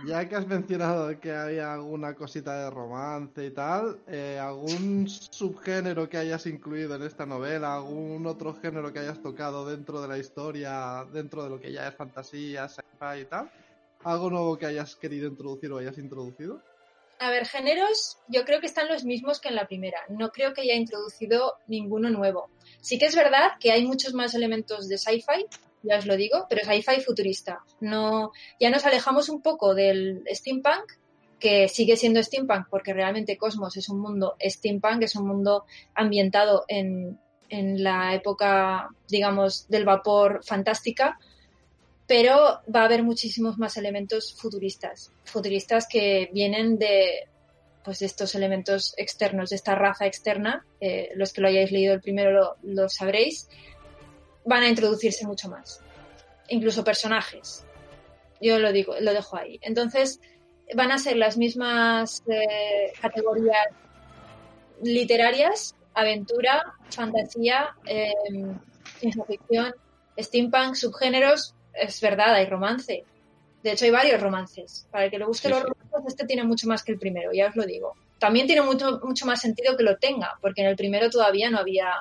Ya 0.06 0.30
que 0.30 0.36
has 0.36 0.48
mencionado 0.48 1.20
que 1.20 1.32
había 1.34 1.74
alguna 1.74 2.14
cosita 2.16 2.64
de 2.64 2.70
romance 2.70 3.46
y 3.46 3.52
tal, 3.52 4.00
eh, 4.08 4.40
¿algún 4.40 5.08
subgénero 5.10 6.08
que 6.08 6.18
hayas 6.18 6.46
incluido 6.46 6.96
en 6.96 7.04
esta 7.04 7.26
novela? 7.26 7.76
¿Algún 7.76 8.26
otro 8.28 8.54
género 8.54 8.94
que 8.94 9.00
hayas 9.00 9.22
tocado 9.22 9.66
dentro 9.68 10.00
de 10.02 10.08
la 10.08 10.18
historia, 10.18 11.06
dentro 11.12 11.44
de 11.44 11.50
lo 11.50 11.60
que 11.60 11.72
ya 11.72 11.88
es 11.88 11.96
fantasía, 11.96 12.70
sci-fi 12.70 13.22
y 13.22 13.26
tal? 13.26 13.50
¿Algo 14.04 14.30
nuevo 14.30 14.58
que 14.58 14.68
hayas 14.68 14.96
querido 14.96 15.28
introducir 15.28 15.72
o 15.72 15.80
hayas 15.80 15.98
introducido? 15.98 16.62
A 17.20 17.32
ver, 17.32 17.48
géneros, 17.48 18.18
yo 18.28 18.46
creo 18.46 18.60
que 18.60 18.68
están 18.68 18.88
los 18.88 19.04
mismos 19.04 19.42
que 19.42 19.50
en 19.50 19.56
la 19.56 19.68
primera. 19.68 20.00
No 20.10 20.30
creo 20.30 20.54
que 20.54 20.62
haya 20.62 20.76
introducido 20.76 21.56
ninguno 21.66 22.12
nuevo. 22.12 22.50
Sí 22.80 23.00
que 23.00 23.08
es 23.08 23.16
verdad 23.16 23.54
que 23.60 23.72
hay 23.72 23.86
muchos 23.86 24.14
más 24.14 24.36
elementos 24.36 24.88
de 24.88 25.00
sci-fi, 25.00 25.48
ya 25.84 25.98
os 25.98 26.06
lo 26.06 26.16
digo, 26.16 26.46
pero 26.50 26.64
sci-fi 26.64 27.02
futurista. 27.02 27.64
No, 27.80 28.32
ya 28.60 28.70
nos 28.70 28.86
alejamos 28.86 29.30
un 29.30 29.42
poco 29.42 29.76
del 29.76 30.24
steampunk, 30.32 30.94
que 31.40 31.68
sigue 31.68 31.96
siendo 31.98 32.22
steampunk 32.22 32.68
porque 32.70 32.94
realmente 32.94 33.38
Cosmos 33.38 33.78
es 33.78 33.90
un 33.90 34.00
mundo 34.00 34.36
steampunk, 34.42 35.04
es 35.04 35.16
un 35.16 35.28
mundo 35.28 35.66
ambientado 35.94 36.66
en, 36.68 37.20
en 37.50 37.84
la 37.84 38.14
época, 38.14 38.90
digamos, 39.08 39.68
del 39.68 39.86
vapor 39.86 40.42
fantástica, 40.44 41.20
pero 42.08 42.62
va 42.74 42.82
a 42.82 42.86
haber 42.86 43.04
muchísimos 43.04 43.58
más 43.58 43.78
elementos 43.78 44.34
futuristas, 44.34 45.12
futuristas 45.26 45.88
que 45.88 46.30
vienen 46.34 46.80
de, 46.80 47.28
pues 47.84 48.00
de 48.00 48.06
estos 48.06 48.34
elementos 48.34 48.94
externos, 48.98 49.50
de 49.50 49.58
esta 49.58 49.76
raza 49.76 50.06
externa, 50.06 50.66
eh, 50.80 51.10
los 51.16 51.34
que 51.34 51.42
lo 51.42 51.50
hayáis 51.50 51.72
leído 51.72 51.94
el 51.94 52.02
primero 52.02 52.32
lo, 52.32 52.56
lo 52.64 52.90
sabréis, 52.90 53.50
van 54.48 54.64
a 54.64 54.70
introducirse 54.70 55.28
mucho 55.28 55.50
más. 55.50 55.82
Incluso 56.50 56.84
personajes. 56.84 57.66
Yo 58.42 58.60
lo 58.60 58.72
digo, 58.72 58.96
lo 59.00 59.14
dejo 59.14 59.38
ahí. 59.38 59.60
Entonces, 59.62 60.20
van 60.76 60.92
a 60.92 60.98
ser 60.98 61.18
las 61.18 61.38
mismas 61.38 62.24
eh, 62.28 62.94
categorías 63.02 63.68
literarias, 64.82 65.76
aventura, 65.94 66.64
fantasía, 66.92 67.76
eh, 67.86 68.14
ciencia 69.00 69.26
ficción, 69.26 69.74
steampunk, 70.18 70.76
subgéneros. 70.76 71.54
Es 71.74 72.00
verdad, 72.02 72.34
hay 72.34 72.46
romance. 72.46 73.04
De 73.64 73.72
hecho, 73.72 73.86
hay 73.86 73.92
varios 73.92 74.22
romances. 74.22 74.88
Para 74.92 75.06
el 75.06 75.12
que 75.12 75.20
le 75.20 75.26
guste 75.26 75.48
Sí, 75.48 75.54
los 75.54 75.64
romances, 75.64 76.14
este 76.14 76.26
tiene 76.26 76.44
mucho 76.44 76.68
más 76.68 76.84
que 76.84 76.94
el 76.94 77.00
primero, 77.00 77.32
ya 77.34 77.48
os 77.48 77.56
lo 77.56 77.66
digo. 77.66 77.94
También 78.20 78.48
tiene 78.48 78.62
mucho, 78.62 79.00
mucho 79.04 79.26
más 79.26 79.42
sentido 79.42 79.76
que 79.76 79.84
lo 79.84 79.98
tenga, 79.98 80.38
porque 80.42 80.62
en 80.62 80.68
el 80.68 80.76
primero 80.76 81.10
todavía 81.10 81.50
no 81.50 81.60
había... 81.60 81.92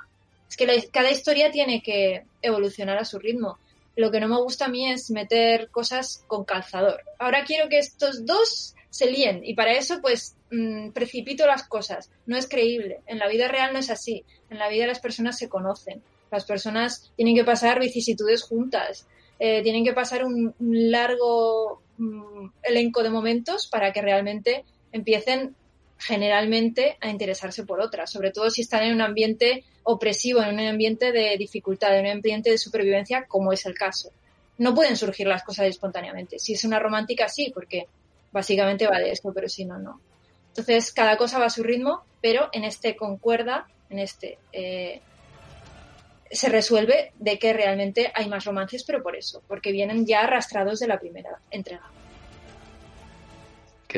Es 0.49 0.57
que 0.57 0.67
la- 0.67 0.75
cada 0.93 1.11
historia 1.11 1.51
tiene 1.51 1.83
que 1.83 2.25
evolucionar 2.43 2.99
a 2.99 3.05
su 3.05 3.19
ritmo. 3.19 3.59
Lo 3.97 4.11
que 4.11 4.21
no 4.21 4.29
me 4.29 4.37
gusta 4.37 4.67
a 4.67 4.69
mí 4.69 4.91
es 4.91 5.11
meter 5.11 5.71
cosas 5.71 6.23
con 6.27 6.45
calzador. 6.45 7.03
Ahora 7.19 7.45
quiero 7.45 7.69
que 7.69 7.79
estos 7.79 8.27
dos 8.27 8.75
se 8.91 9.11
líen 9.11 9.43
y 9.45 9.55
para 9.55 9.73
eso 9.73 10.01
pues 10.01 10.37
mm, 10.51 10.91
precipito 10.91 11.47
las 11.47 11.67
cosas. 11.67 12.11
No 12.27 12.37
es 12.37 12.49
creíble. 12.49 13.01
En 13.07 13.19
la 13.19 13.29
vida 13.29 13.49
real 13.49 13.73
no 13.73 13.79
es 13.79 13.91
así. 13.91 14.25
En 14.51 14.59
la 14.59 14.69
vida 14.69 14.87
las 14.87 15.01
personas 15.01 15.39
se 15.39 15.49
conocen. 15.49 16.03
Las 16.31 16.45
personas 16.45 17.11
tienen 17.17 17.35
que 17.35 17.45
pasar 17.45 17.81
vicisitudes 17.81 18.43
juntas. 18.43 19.07
Eh, 19.39 19.63
tienen 19.63 19.85
que 19.85 19.93
pasar 19.93 20.25
un, 20.25 20.55
largo 20.59 21.83
mm, 21.99 22.49
elenco 22.63 23.03
de 23.03 23.11
momentos 23.11 23.67
para 23.69 23.93
que 23.93 24.03
realmente 24.03 24.65
empiecen 24.93 25.55
generalmente 25.99 26.97
a 27.01 27.09
interesarse 27.09 27.65
por 27.65 27.81
otras, 27.81 28.11
sobre 28.11 28.31
todo 28.31 28.51
si 28.51 28.63
están 28.63 28.83
en 28.83 28.95
un 28.95 29.01
ambiente 29.01 29.65
opresivo, 29.83 30.43
en 30.43 30.55
un 30.55 30.61
ambiente 30.61 31.13
de 31.13 31.37
dificultad, 31.39 31.97
en 31.99 32.07
un 32.07 32.13
ambiente 32.13 32.51
de 32.51 32.59
supervivencia, 32.59 33.25
como 33.27 33.53
es 33.53 33.65
el 33.67 33.75
caso. 33.75 34.11
No 34.59 34.75
pueden 34.75 34.97
surgir 34.97 35.27
las 35.27 35.43
cosas 35.43 35.67
espontáneamente. 35.67 36.39
Si 36.39 36.55
es 36.55 36.65
una 36.65 36.79
romántica, 36.79 37.29
sí, 37.29 37.51
porque 37.53 37.87
básicamente 38.33 38.87
va 38.87 38.99
de 38.99 39.13
esto, 39.13 39.33
pero 39.33 39.49
si 39.49 39.65
no, 39.65 39.79
no. 39.79 40.01
Entonces, 40.49 40.93
cada 40.93 41.17
cosa 41.17 41.39
va 41.39 41.47
a 41.47 41.51
su 41.51 41.63
ritmo, 41.63 42.05
pero 42.21 42.49
en 42.53 42.65
este 42.65 42.97
concuerda, 42.97 43.67
en 43.91 43.99
este 43.99 44.39
eh, 44.53 45.01
se 46.31 46.49
resuelve 46.49 47.13
de 47.19 47.39
que 47.39 47.53
realmente 47.53 48.11
hay 48.15 48.29
más 48.29 48.45
romances, 48.45 48.85
pero 48.85 49.03
por 49.03 49.17
eso, 49.17 49.43
porque 49.47 49.73
vienen 49.73 50.07
ya 50.07 50.23
arrastrados 50.23 50.81
de 50.81 50.89
la 50.89 50.99
primera 50.99 51.39
entrega. 51.51 51.89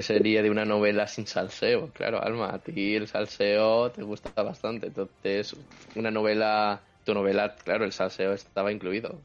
Sería 0.03 0.43
de 0.43 0.51
una 0.51 0.65
novela 0.65 1.07
sin 1.07 1.27
salseo. 1.27 1.91
Claro, 1.93 2.23
Alma, 2.23 2.55
a 2.55 2.59
ti 2.59 2.95
el 2.95 3.09
salseo 3.09 3.91
te 3.91 4.03
gusta 4.03 4.43
bastante. 4.43 4.89
Entonces, 4.89 5.55
una 5.95 6.11
novela, 6.11 6.81
tu 7.05 7.15
novela, 7.15 7.55
claro, 7.57 7.85
el 7.85 7.93
salseo 7.93 8.33
estaba 8.33 8.73
incluido. 8.73 9.19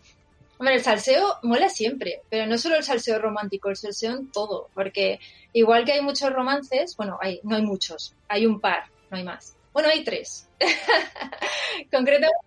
Hombre, 0.58 0.76
el 0.76 0.82
salseo 0.82 1.40
mola 1.44 1.68
siempre, 1.68 2.22
pero 2.30 2.46
no 2.46 2.58
solo 2.58 2.76
el 2.76 2.84
salseo 2.84 3.20
romántico, 3.20 3.70
el 3.70 3.76
salseo 3.76 4.12
en 4.16 4.32
todo, 4.32 4.70
porque 4.74 5.20
igual 5.52 5.84
que 5.84 5.94
hay 5.94 6.02
muchos 6.02 6.32
romances, 6.32 6.96
bueno, 6.96 7.18
hay, 7.20 7.40
no 7.44 7.56
hay 7.56 7.64
muchos, 7.64 8.14
hay 8.28 8.46
un 8.46 8.62
par, 8.62 8.86
no 9.10 9.18
hay 9.18 9.24
más. 9.24 9.56
Bueno, 9.74 9.90
hay 9.90 10.04
tres. 10.04 10.48
Concretamente, 11.92 12.38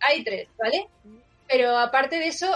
hay 0.00 0.22
tres, 0.22 0.48
¿vale? 0.58 0.86
Pero 1.48 1.76
aparte 1.78 2.18
de 2.18 2.28
eso, 2.28 2.54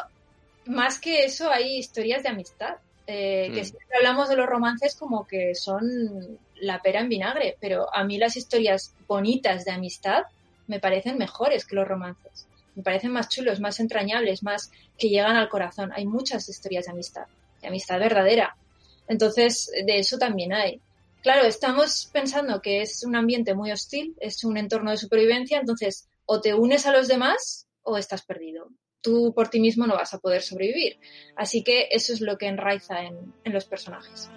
más 0.66 1.00
que 1.00 1.24
eso, 1.24 1.50
hay 1.50 1.78
historias 1.78 2.22
de 2.22 2.28
amistad. 2.28 2.76
Eh, 3.06 3.50
que 3.54 3.62
Mm. 3.62 3.64
siempre 3.64 3.96
hablamos 3.96 4.28
de 4.28 4.36
los 4.36 4.46
romances 4.46 4.94
como 4.96 5.26
que 5.26 5.54
son 5.54 6.38
la 6.56 6.80
pera 6.80 7.00
en 7.00 7.08
vinagre, 7.08 7.56
pero 7.60 7.92
a 7.94 8.04
mí 8.04 8.18
las 8.18 8.36
historias 8.36 8.94
bonitas 9.08 9.64
de 9.64 9.72
amistad 9.72 10.22
me 10.68 10.78
parecen 10.80 11.18
mejores 11.18 11.66
que 11.66 11.74
los 11.76 11.88
romances. 11.88 12.46
Me 12.74 12.82
parecen 12.82 13.10
más 13.12 13.28
chulos, 13.28 13.60
más 13.60 13.80
entrañables, 13.80 14.42
más 14.42 14.70
que 14.96 15.08
llegan 15.08 15.36
al 15.36 15.48
corazón. 15.48 15.92
Hay 15.94 16.06
muchas 16.06 16.48
historias 16.48 16.86
de 16.86 16.92
amistad, 16.92 17.26
de 17.60 17.68
amistad 17.68 17.98
verdadera. 17.98 18.56
Entonces, 19.08 19.70
de 19.84 19.98
eso 19.98 20.16
también 20.18 20.52
hay. 20.52 20.80
Claro, 21.22 21.42
estamos 21.42 22.08
pensando 22.12 22.62
que 22.62 22.82
es 22.82 23.04
un 23.04 23.14
ambiente 23.14 23.54
muy 23.54 23.72
hostil, 23.72 24.16
es 24.20 24.42
un 24.44 24.56
entorno 24.56 24.90
de 24.90 24.96
supervivencia, 24.96 25.58
entonces 25.58 26.08
o 26.24 26.40
te 26.40 26.54
unes 26.54 26.86
a 26.86 26.92
los 26.92 27.08
demás 27.08 27.66
o 27.82 27.98
estás 27.98 28.22
perdido. 28.24 28.68
Tú 29.02 29.34
por 29.34 29.48
ti 29.48 29.60
mismo 29.60 29.86
no 29.86 29.94
vas 29.94 30.14
a 30.14 30.18
poder 30.18 30.40
sobrevivir. 30.40 30.98
Así 31.36 31.62
que 31.62 31.88
eso 31.90 32.12
es 32.12 32.20
lo 32.20 32.38
que 32.38 32.46
enraiza 32.46 33.02
en, 33.02 33.34
en 33.44 33.52
los 33.52 33.66
personajes. 33.66 34.30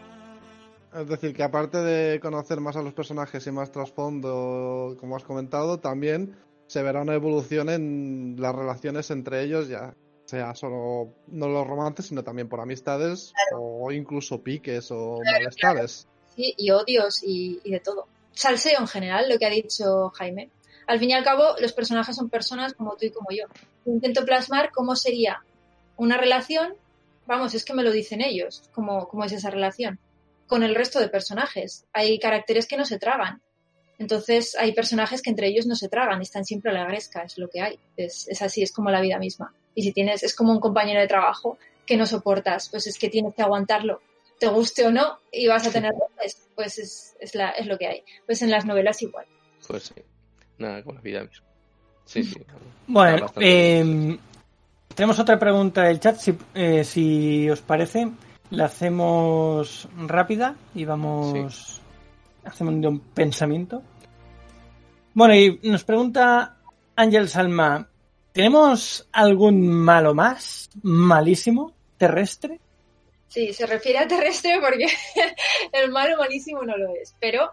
Es 0.93 1.07
decir, 1.07 1.33
que 1.33 1.43
aparte 1.43 1.77
de 1.77 2.19
conocer 2.19 2.59
más 2.59 2.75
a 2.75 2.81
los 2.81 2.93
personajes 2.93 3.45
y 3.47 3.51
más 3.51 3.71
trasfondo, 3.71 4.97
como 4.99 5.15
has 5.15 5.23
comentado, 5.23 5.79
también 5.79 6.35
se 6.67 6.81
verá 6.81 7.01
una 7.01 7.13
evolución 7.13 7.69
en 7.69 8.35
las 8.39 8.55
relaciones 8.55 9.11
entre 9.11 9.43
ellos, 9.43 9.67
ya 9.67 9.93
sea 10.25 10.55
solo 10.55 11.13
no 11.27 11.47
los 11.47 11.67
romances, 11.67 12.07
sino 12.07 12.23
también 12.23 12.49
por 12.49 12.59
amistades 12.59 13.33
o 13.55 13.91
incluso 13.91 14.41
piques 14.41 14.89
o 14.91 15.19
malestares. 15.23 16.07
¿sí? 16.35 16.53
y 16.57 16.71
odios 16.71 17.23
y, 17.23 17.59
y 17.63 17.71
de 17.71 17.79
todo. 17.79 18.07
Salseo 18.31 18.79
en 18.79 18.87
general, 18.87 19.29
lo 19.29 19.37
que 19.37 19.45
ha 19.45 19.49
dicho 19.49 20.09
Jaime. 20.09 20.49
Al 20.87 20.99
fin 20.99 21.11
y 21.11 21.13
al 21.13 21.23
cabo, 21.23 21.55
los 21.59 21.73
personajes 21.73 22.15
son 22.15 22.29
personas 22.29 22.73
como 22.73 22.95
tú 22.95 23.05
y 23.05 23.11
como 23.11 23.29
yo. 23.31 23.45
Intento 23.85 24.25
plasmar 24.25 24.71
cómo 24.71 24.95
sería 24.95 25.43
una 25.97 26.17
relación, 26.17 26.75
vamos, 27.25 27.53
es 27.53 27.63
que 27.63 27.73
me 27.73 27.83
lo 27.83 27.91
dicen 27.91 28.21
ellos, 28.21 28.69
cómo, 28.73 29.07
cómo 29.07 29.23
es 29.23 29.31
esa 29.31 29.49
relación, 29.49 29.99
con 30.47 30.63
el 30.63 30.75
resto 30.75 30.99
de 30.99 31.09
personajes. 31.09 31.85
Hay 31.93 32.19
caracteres 32.19 32.67
que 32.67 32.77
no 32.77 32.85
se 32.85 32.99
tragan. 32.99 33.41
Entonces 33.97 34.55
hay 34.59 34.73
personajes 34.73 35.21
que 35.21 35.29
entre 35.29 35.47
ellos 35.47 35.67
no 35.67 35.75
se 35.75 35.87
tragan, 35.87 36.21
están 36.21 36.43
siempre 36.43 36.71
a 36.71 36.73
la 36.73 36.85
gresca, 36.85 37.23
es 37.23 37.37
lo 37.37 37.49
que 37.49 37.61
hay. 37.61 37.79
Es, 37.95 38.27
es 38.27 38.41
así, 38.41 38.61
es 38.61 38.73
como 38.73 38.89
la 38.89 39.01
vida 39.01 39.19
misma. 39.19 39.53
Y 39.73 39.83
si 39.83 39.93
tienes, 39.93 40.23
es 40.23 40.35
como 40.35 40.51
un 40.51 40.59
compañero 40.59 40.99
de 40.99 41.07
trabajo 41.07 41.57
que 41.85 41.95
no 41.95 42.05
soportas, 42.05 42.69
pues 42.69 42.87
es 42.87 42.97
que 42.97 43.09
tienes 43.09 43.33
que 43.35 43.41
aguantarlo 43.41 44.01
te 44.39 44.47
guste 44.47 44.85
o 44.85 44.91
no, 44.91 45.19
y 45.31 45.47
vas 45.47 45.67
a 45.67 45.71
tener 45.71 45.91
roces, 46.17 46.49
pues 46.55 46.77
es, 46.77 47.15
es, 47.19 47.35
la, 47.35 47.51
es 47.51 47.67
lo 47.67 47.77
que 47.77 47.87
hay. 47.87 48.03
Pues 48.25 48.41
en 48.41 48.51
las 48.51 48.65
novelas 48.65 49.01
igual. 49.01 49.25
Pues 49.67 49.83
sí, 49.83 49.95
nada, 50.57 50.83
con 50.83 50.95
la 50.95 51.01
vida 51.01 51.23
misma. 51.23 51.44
Sí, 52.05 52.23
sí. 52.23 52.39
Bueno, 52.87 53.27
eh, 53.39 54.17
tenemos 54.93 55.19
otra 55.19 55.37
pregunta 55.37 55.83
del 55.83 55.99
chat, 55.99 56.17
si, 56.17 56.37
eh, 56.53 56.83
si 56.83 57.49
os 57.49 57.61
parece. 57.61 58.09
La 58.51 58.65
hacemos 58.65 59.87
rápida 59.97 60.55
y 60.73 60.85
vamos. 60.85 61.81
Hacemos 62.43 62.73
un 62.75 62.99
pensamiento. 62.99 63.81
Bueno, 65.13 65.33
y 65.33 65.59
nos 65.63 65.83
pregunta 65.83 66.57
Ángel 66.95 67.27
Salma: 67.27 67.89
¿Tenemos 68.31 69.07
algún 69.11 69.67
malo 69.67 70.13
más? 70.13 70.69
¿Malísimo? 70.83 71.73
¿Terrestre? 71.97 72.59
Sí, 73.27 73.51
se 73.51 73.65
refiere 73.65 73.99
a 73.99 74.07
terrestre 74.07 74.59
porque 74.61 74.87
el 75.73 75.91
malo 75.91 76.17
malísimo 76.17 76.61
no 76.61 76.77
lo 76.77 76.95
es, 76.95 77.15
pero 77.19 77.51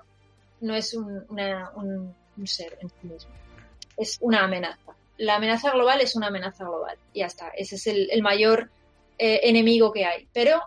no 0.61 0.74
es 0.74 0.94
un, 0.94 1.24
una, 1.28 1.70
un, 1.74 2.14
un 2.36 2.46
ser 2.46 2.78
en 2.80 2.88
sí 2.88 3.07
mismo. 3.09 3.41
Es 3.97 4.18
una 4.20 4.45
amenaza. 4.45 4.93
La 5.18 5.36
amenaza 5.36 5.70
global 5.70 6.01
es 6.01 6.16
una 6.16 6.28
amenaza 6.28 6.64
global. 6.64 6.97
Ya 7.14 7.26
está. 7.26 7.49
Ese 7.51 7.76
es 7.76 7.86
el, 7.86 8.11
el 8.11 8.22
mayor 8.22 8.70
eh, 9.18 9.40
enemigo 9.45 9.93
que 9.93 10.05
hay. 10.05 10.28
Pero 10.32 10.61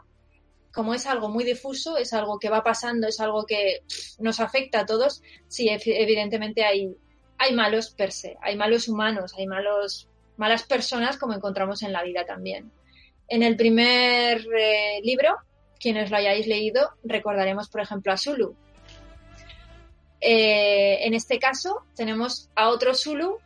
como 0.76 0.94
es 0.94 1.06
algo 1.08 1.30
muy 1.30 1.46
difuso, 1.46 1.98
es 1.98 2.14
algo 2.14 2.38
que 2.38 2.50
va 2.50 2.62
pasando, 2.62 3.08
es 3.08 3.20
algo 3.22 3.46
que 3.46 3.84
nos 4.20 4.42
afecta 4.42 4.82
a 4.82 4.86
todos, 4.86 5.24
sí, 5.48 5.70
evidentemente 5.70 6.66
hay, 6.66 6.94
hay 7.38 7.54
malos 7.56 7.92
per 7.92 8.12
se, 8.12 8.38
hay 8.42 8.58
malos 8.58 8.90
humanos, 8.90 9.34
hay 9.38 9.48
malos, 9.48 10.10
malas 10.36 10.64
personas 10.64 11.18
como 11.18 11.34
encontramos 11.34 11.82
en 11.82 11.94
la 11.94 12.04
vida 12.04 12.26
también. 12.26 12.72
En 13.30 13.42
el 13.42 13.56
primer 13.56 14.46
eh, 14.54 15.00
libro, 15.02 15.38
quienes 15.80 16.12
lo 16.12 16.18
hayáis 16.18 16.46
leído, 16.46 16.92
recordaremos, 17.06 17.70
por 17.70 17.80
ejemplo, 17.80 18.12
a 18.12 18.18
Zulu. 18.18 18.54
Eh, 20.28 21.06
en 21.06 21.14
este 21.14 21.38
caso, 21.38 21.84
tenemos 21.96 22.50
a 22.56 22.70
otro 22.70 22.96
Zulu, 22.96 23.38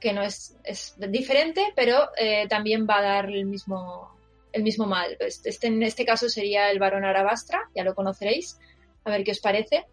que 0.00 0.12
no 0.12 0.22
es, 0.22 0.56
es 0.64 0.96
diferente, 0.98 1.72
pero 1.76 2.10
eh, 2.18 2.48
también 2.48 2.84
va 2.84 2.98
a 2.98 3.02
dar 3.02 3.26
el 3.26 3.46
mismo, 3.46 4.10
el 4.52 4.64
mismo 4.64 4.86
mal. 4.86 5.16
Este, 5.20 5.68
en 5.68 5.84
este 5.84 6.04
caso 6.04 6.28
sería 6.28 6.72
el 6.72 6.80
varón 6.80 7.04
Arabastra, 7.04 7.70
ya 7.76 7.84
lo 7.84 7.94
conoceréis, 7.94 8.58
a 9.04 9.10
ver 9.10 9.22
qué 9.22 9.30
os 9.30 9.38
parece. 9.38 9.84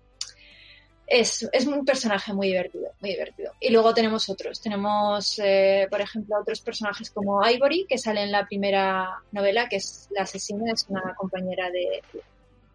Es, 1.05 1.47
es, 1.53 1.67
un 1.67 1.85
personaje 1.85 2.33
muy 2.33 2.47
divertido, 2.47 2.93
muy 2.99 3.11
divertido. 3.11 3.51
Y 3.59 3.69
luego 3.69 3.93
tenemos 3.93 4.27
otros. 4.27 4.59
Tenemos, 4.59 5.37
eh, 5.37 5.85
por 5.87 6.01
ejemplo, 6.01 6.39
otros 6.41 6.61
personajes 6.61 7.11
como 7.11 7.47
Ivory, 7.47 7.85
que 7.87 7.99
sale 7.99 8.23
en 8.23 8.31
la 8.31 8.47
primera 8.47 9.19
novela, 9.31 9.69
que 9.69 9.75
es 9.75 10.07
la 10.09 10.23
asesina, 10.23 10.73
es 10.73 10.87
una 10.89 11.13
compañera 11.13 11.69
de, 11.69 12.01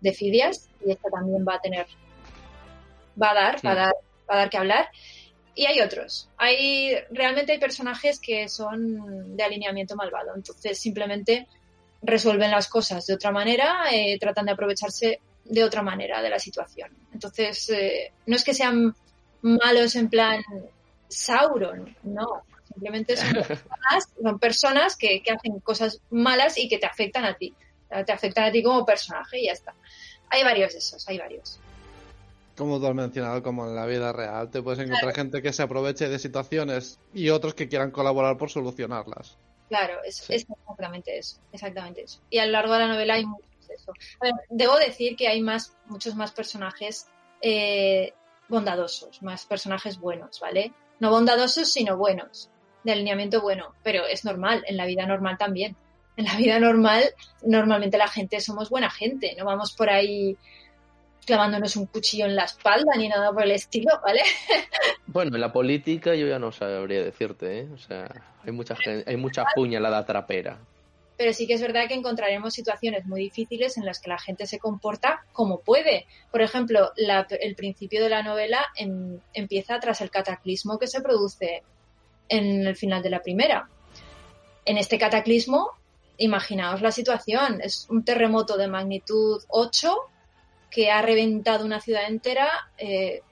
de 0.00 0.12
Fidias, 0.12 0.68
y 0.86 0.92
esta 0.92 1.11
también 1.11 1.44
va 1.44 1.56
a 1.56 1.61
tener, 1.61 1.86
va 3.20 3.30
a 3.30 3.34
dar, 3.34 3.66
va 3.66 3.72
a 3.72 3.74
dar, 3.74 3.94
va 4.28 4.34
a 4.34 4.36
dar 4.36 4.50
que 4.50 4.58
hablar. 4.58 4.88
Y 5.54 5.66
hay 5.66 5.80
otros. 5.80 6.28
Hay, 6.36 6.94
realmente 7.10 7.52
hay 7.52 7.58
personajes 7.58 8.20
que 8.20 8.48
son 8.48 9.36
de 9.36 9.42
alineamiento 9.42 9.96
malvado. 9.96 10.34
Entonces, 10.36 10.78
simplemente 10.78 11.48
resuelven 12.02 12.50
las 12.50 12.68
cosas 12.68 13.06
de 13.06 13.14
otra 13.14 13.32
manera, 13.32 13.86
eh, 13.90 14.18
tratan 14.20 14.46
de 14.46 14.52
aprovecharse 14.52 15.20
de 15.44 15.64
otra 15.64 15.82
manera 15.82 16.22
de 16.22 16.30
la 16.30 16.38
situación. 16.38 16.90
Entonces, 17.12 17.70
eh, 17.70 18.12
no 18.26 18.36
es 18.36 18.44
que 18.44 18.54
sean 18.54 18.94
malos 19.42 19.96
en 19.96 20.08
plan 20.08 20.42
Sauron, 21.08 21.96
no. 22.02 22.42
Simplemente 22.68 23.16
son 23.16 23.32
personas, 23.34 24.08
son 24.22 24.38
personas 24.38 24.96
que, 24.96 25.22
que 25.22 25.32
hacen 25.32 25.58
cosas 25.60 26.00
malas 26.10 26.58
y 26.58 26.68
que 26.68 26.78
te 26.78 26.86
afectan 26.86 27.24
a 27.24 27.34
ti. 27.34 27.54
Te 27.88 28.12
afectan 28.12 28.44
a 28.44 28.52
ti 28.52 28.62
como 28.62 28.84
personaje 28.84 29.40
y 29.40 29.46
ya 29.46 29.52
está. 29.52 29.74
Hay 30.28 30.44
varios 30.44 30.72
de 30.72 30.78
esos, 30.78 31.08
hay 31.08 31.18
varios. 31.18 31.58
Como 32.59 32.80
tú 32.80 32.88
has 32.88 32.94
mencionado, 32.94 33.40
como 33.40 33.68
en 33.68 33.76
la 33.76 33.86
vida 33.86 34.12
real, 34.12 34.50
te 34.50 34.61
puedes 34.61 34.80
encontrar 34.80 35.14
gente 35.14 35.40
que 35.40 35.52
se 35.52 35.62
aproveche 35.62 36.09
de 36.09 36.18
situaciones 36.18 36.98
y 37.14 37.30
otros 37.30 37.54
que 37.54 37.68
quieran 37.68 37.92
colaborar 37.92 38.36
por 38.36 38.50
solucionarlas. 38.50 39.38
Claro, 39.68 40.02
es, 40.02 40.28
es 40.28 40.44
exactamente 40.50 41.16
eso, 41.16 41.38
exactamente 41.52 42.02
eso. 42.02 42.20
Y 42.30 42.38
a 42.38 42.46
lo 42.46 42.52
largo 42.52 42.72
de 42.72 42.78
la 42.80 42.88
novela 42.88 43.14
hay 43.14 43.26
muchos 43.26 43.68
de 43.68 43.74
eso. 43.74 43.92
A 44.20 44.24
ver, 44.24 44.34
debo 44.50 44.76
decir 44.76 45.14
que 45.14 45.28
hay 45.28 45.40
más, 45.40 45.76
muchos 45.86 46.16
más 46.16 46.32
personajes 46.32 47.06
eh, 47.42 48.12
bondadosos, 48.48 49.22
más 49.22 49.46
personajes 49.46 49.98
buenos, 49.98 50.40
¿vale? 50.40 50.72
No 50.98 51.11
bondadosos, 51.11 51.70
sino 51.70 51.96
buenos, 51.96 52.50
de 52.82 52.90
alineamiento 52.90 53.40
bueno, 53.40 53.74
pero 53.84 54.04
es 54.04 54.24
normal, 54.24 54.64
en 54.66 54.76
la 54.76 54.86
vida 54.86 55.06
normal 55.06 55.38
también. 55.38 55.76
En 56.16 56.24
la 56.24 56.34
vida 56.34 56.59
normal, 56.59 57.04
normalmente 57.42 57.98
la 57.98 58.09
gente 58.09 58.40
somos 58.40 58.68
buena 58.70 58.90
gente, 58.90 59.36
no 59.38 59.44
vamos 59.44 59.72
por 59.74 59.88
ahí 59.88 60.36
clavándonos 61.28 61.76
un 61.76 61.86
cuchillo 61.86 62.24
en 62.24 62.34
la 62.34 62.44
espalda 62.44 62.92
ni 62.96 63.06
nada 63.08 63.30
por 63.32 63.42
el 63.44 63.50
estilo, 63.52 63.90
¿vale? 64.02 64.22
Bueno, 65.06 65.36
en 65.36 65.40
la 65.40 65.52
política 65.52 66.14
yo 66.14 66.26
ya 66.26 66.38
no 66.38 66.52
sabría 66.52 67.02
decirte, 67.02 67.60
¿eh? 67.60 67.68
O 67.74 67.78
sea, 67.78 68.08
hay 68.44 68.52
mucha 68.52 68.76
hay 69.06 69.16
mucha 69.16 69.44
puñalada 69.54 70.04
trapera. 70.04 70.58
Pero 71.16 71.32
sí 71.32 71.46
que 71.46 71.54
es 71.54 71.60
verdad 71.62 71.88
que 71.88 71.94
encontraremos 71.94 72.52
situaciones 72.54 73.06
muy 73.06 73.20
difíciles 73.22 73.76
en 73.78 73.84
las 73.86 74.00
que 74.00 74.08
la 74.10 74.18
gente 74.18 74.46
se 74.46 74.58
comporta 74.58 75.24
como 75.32 75.60
puede. 75.60 76.06
Por 76.30 76.42
ejemplo, 76.42 76.92
la- 76.96 77.26
el 77.40 77.54
principio 77.56 78.02
de 78.02 78.08
la 78.10 78.22
novela 78.22 78.64
em- 78.76 79.18
empieza 79.34 79.80
tras 79.80 80.00
el 80.00 80.10
cataclismo 80.10 80.78
que 80.78 80.86
se 80.86 81.00
produce 81.00 81.62
en 82.28 82.66
el 82.66 82.76
final 82.76 83.02
de 83.02 83.10
la 83.10 83.20
primera. 83.22 83.68
En 84.66 84.76
este 84.78 84.98
cataclismo, 84.98 85.70
imaginaos 86.18 86.82
la 86.82 86.92
situación, 86.92 87.60
es 87.62 87.86
un 87.88 88.04
terremoto 88.04 88.56
de 88.58 88.68
magnitud 88.68 89.42
8 89.48 89.96
que 90.70 90.90
ha 90.90 91.02
reventado 91.02 91.64
una 91.64 91.80
ciudad 91.80 92.06
entera, 92.08 92.70
eh, 92.76 93.22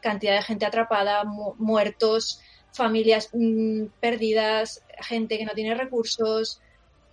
cantidad 0.00 0.34
de 0.36 0.42
gente 0.42 0.64
atrapada, 0.66 1.24
mu- 1.24 1.54
muertos, 1.58 2.40
familias 2.72 3.30
mm, 3.32 3.86
perdidas, 4.00 4.84
gente 5.00 5.38
que 5.38 5.44
no 5.44 5.52
tiene 5.52 5.74
recursos, 5.74 6.60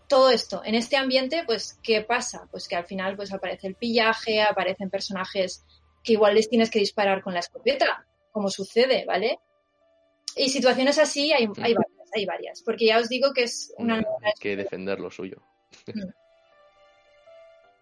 todo 0.08 0.30
esto. 0.30 0.62
En 0.64 0.76
este 0.76 0.98
ambiente, 0.98 1.44
pues, 1.46 1.80
¿qué 1.82 2.02
pasa? 2.02 2.48
Pues 2.52 2.68
que 2.68 2.76
al 2.76 2.86
final 2.86 3.16
pues 3.16 3.34
aparece 3.34 3.68
el 3.68 3.76
pillaje, 3.76 4.42
aparecen 4.42 4.90
personajes 4.90 5.64
que 6.04 6.14
igual 6.14 6.36
les 6.36 6.48
tienes 6.50 6.70
que 6.70 6.78
disparar 6.80 7.24
con 7.24 7.34
la 7.34 7.40
escopeta, 7.40 8.06
como 8.32 8.50
sucede, 8.50 9.04
¿vale? 9.06 9.40
Y 10.36 10.50
situaciones 10.50 11.00
así 11.00 11.34
hay, 11.34 11.46
hay 11.62 11.74
varias, 11.74 12.10
hay 12.14 12.26
varias, 12.26 12.62
porque 12.62 12.86
ya 12.86 13.00
os 13.00 13.10
digo 13.10 13.34
que 13.34 13.44
es 13.44 13.74
una 13.78 13.96
Hay 13.98 14.34
que 14.40 14.56
defender 14.56 15.00
lo 15.00 15.10
suyo. 15.10 15.42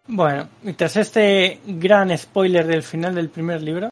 Bueno, 0.07 0.49
y 0.63 0.73
tras 0.73 0.97
este 0.97 1.59
gran 1.65 2.15
spoiler 2.17 2.67
del 2.67 2.83
final 2.83 3.15
del 3.15 3.29
primer 3.29 3.61
libro, 3.61 3.89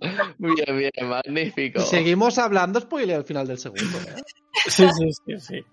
Bien, 0.38 0.78
bien, 0.78 1.08
magnífico. 1.08 1.80
Seguimos 1.80 2.38
hablando, 2.38 2.80
spoiler 2.80 3.16
al 3.16 3.24
final 3.24 3.46
del 3.46 3.58
segundo. 3.58 3.98
¿eh? 3.98 4.22
sí, 4.66 4.88
sí, 4.96 5.12
sí, 5.12 5.38
sí, 5.38 5.64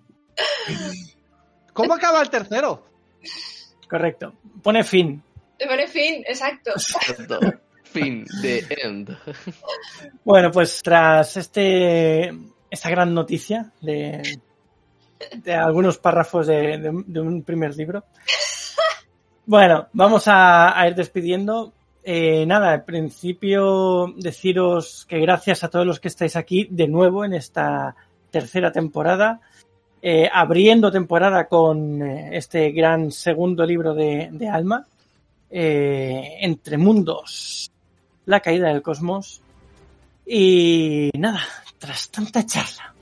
¿Cómo 1.74 1.94
acaba 1.94 2.22
el 2.22 2.30
tercero? 2.30 2.86
correcto. 3.90 4.34
Pone 4.62 4.84
fin. 4.84 5.24
Pero 5.58 5.88
fin, 5.88 6.24
exacto. 6.28 6.72
Exacto. 6.72 7.40
Fin 7.84 8.26
de 8.42 8.66
end. 8.84 9.18
Bueno, 10.26 10.52
pues 10.52 10.82
tras 10.84 11.38
este 11.38 12.34
esta 12.70 12.90
gran 12.90 13.14
noticia 13.14 13.72
de, 13.80 14.42
de 15.44 15.54
algunos 15.54 15.98
párrafos 15.98 16.48
de, 16.48 16.90
un 17.20 17.44
primer 17.44 17.76
libro. 17.76 18.04
Bueno, 19.46 19.88
vamos 19.94 20.24
a, 20.28 20.76
ir 20.88 20.96
despidiendo. 20.96 21.74
Eh, 22.04 22.46
nada, 22.46 22.72
al 22.72 22.84
principio 22.84 24.14
deciros 24.16 25.06
que 25.08 25.20
gracias 25.20 25.64
a 25.64 25.70
todos 25.70 25.86
los 25.86 26.00
que 26.00 26.08
estáis 26.08 26.36
aquí 26.36 26.68
de 26.70 26.88
nuevo 26.88 27.26
en 27.26 27.34
esta 27.34 27.96
tercera 28.32 28.72
temporada, 28.72 29.42
eh, 30.02 30.30
abriendo 30.32 30.92
temporada 30.92 31.48
con 31.48 32.02
eh, 32.02 32.30
este 32.34 32.72
gran 32.72 33.12
segundo 33.12 33.66
libro 33.66 33.94
de, 33.94 34.50
Alma, 34.52 34.86
Entre 35.50 36.78
Mundos, 36.78 37.72
la 38.26 38.40
caída 38.40 38.70
del 38.70 38.82
cosmos. 38.82 39.42
Y 40.26 41.10
nada, 41.18 41.42
tras 41.80 42.10
tanta 42.10 42.46
charla 42.46 42.97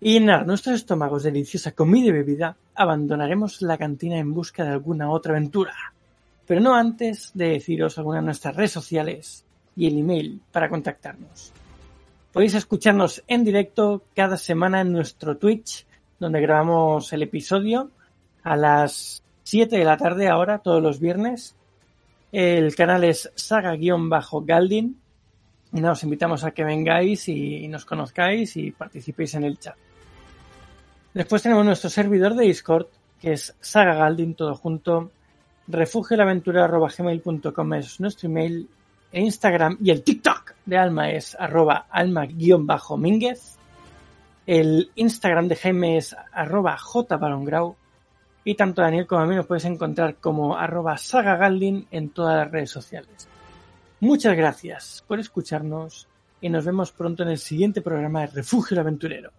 y 0.00 0.12
llenar 0.12 0.46
nuestros 0.46 0.76
estómagos 0.76 1.22
de 1.22 1.32
deliciosa 1.32 1.72
comida 1.72 2.08
y 2.08 2.12
bebida, 2.12 2.56
abandonaremos 2.74 3.62
la 3.62 3.78
cantina 3.78 4.18
en 4.18 4.34
busca 4.34 4.64
de 4.64 4.70
alguna 4.70 5.10
otra 5.10 5.32
aventura. 5.32 5.74
Pero 6.46 6.60
no 6.60 6.74
antes 6.74 7.30
de 7.34 7.50
deciros 7.50 7.98
algunas 7.98 8.22
de 8.22 8.26
nuestras 8.26 8.54
redes 8.54 8.72
sociales 8.72 9.44
y 9.74 9.86
el 9.86 9.98
email 9.98 10.40
para 10.52 10.68
contactarnos. 10.68 11.52
Podéis 12.32 12.54
escucharnos 12.54 13.22
en 13.26 13.44
directo 13.44 14.02
cada 14.14 14.36
semana 14.36 14.82
en 14.82 14.92
nuestro 14.92 15.38
Twitch, 15.38 15.86
donde 16.18 16.40
grabamos 16.40 17.12
el 17.12 17.22
episodio 17.22 17.90
a 18.42 18.56
las 18.56 19.22
7 19.44 19.78
de 19.78 19.84
la 19.84 19.96
tarde 19.96 20.28
ahora, 20.28 20.58
todos 20.58 20.82
los 20.82 21.00
viernes. 21.00 21.56
El 22.32 22.74
canal 22.74 23.04
es 23.04 23.32
saga-galdin. 23.34 25.00
Y 25.72 25.80
nada, 25.80 25.92
os 25.92 26.02
invitamos 26.04 26.44
a 26.44 26.52
que 26.52 26.64
vengáis 26.64 27.28
y 27.28 27.66
nos 27.68 27.84
conozcáis 27.84 28.56
y 28.56 28.70
participéis 28.70 29.34
en 29.34 29.44
el 29.44 29.58
chat. 29.58 29.76
Después 31.16 31.42
tenemos 31.42 31.64
nuestro 31.64 31.88
servidor 31.88 32.34
de 32.34 32.44
Discord, 32.44 32.88
que 33.18 33.32
es 33.32 33.56
Saga 33.58 33.94
Galdin, 33.94 34.34
todo 34.34 34.54
junto. 34.54 35.10
refugiolaventura.gmail.com 35.66 37.72
es 37.72 38.00
nuestro 38.00 38.28
email. 38.28 38.68
E 39.10 39.22
Instagram 39.22 39.78
y 39.80 39.92
el 39.92 40.02
TikTok 40.02 40.52
de 40.66 40.76
Alma 40.76 41.10
es 41.10 41.34
arroba 41.34 41.86
alma-mínguez. 41.88 43.56
El 44.46 44.90
Instagram 44.94 45.48
de 45.48 45.56
Jaime 45.56 45.96
es 45.96 46.14
arroba 46.32 46.76
jbarongrau. 46.76 47.76
Y 48.44 48.54
tanto 48.54 48.82
Daniel 48.82 49.06
como 49.06 49.22
a 49.22 49.26
mí 49.26 49.34
nos 49.34 49.46
podéis 49.46 49.64
encontrar 49.64 50.16
como 50.16 50.54
arroba 50.54 50.98
sagagaldin 50.98 51.86
en 51.92 52.10
todas 52.10 52.36
las 52.36 52.50
redes 52.50 52.70
sociales. 52.70 53.26
Muchas 54.00 54.36
gracias 54.36 55.02
por 55.08 55.18
escucharnos 55.18 56.08
y 56.42 56.50
nos 56.50 56.66
vemos 56.66 56.92
pronto 56.92 57.22
en 57.22 57.30
el 57.30 57.38
siguiente 57.38 57.80
programa 57.80 58.20
de 58.20 58.26
Refugio 58.26 58.74
el 58.74 58.80
Aventurero. 58.80 59.32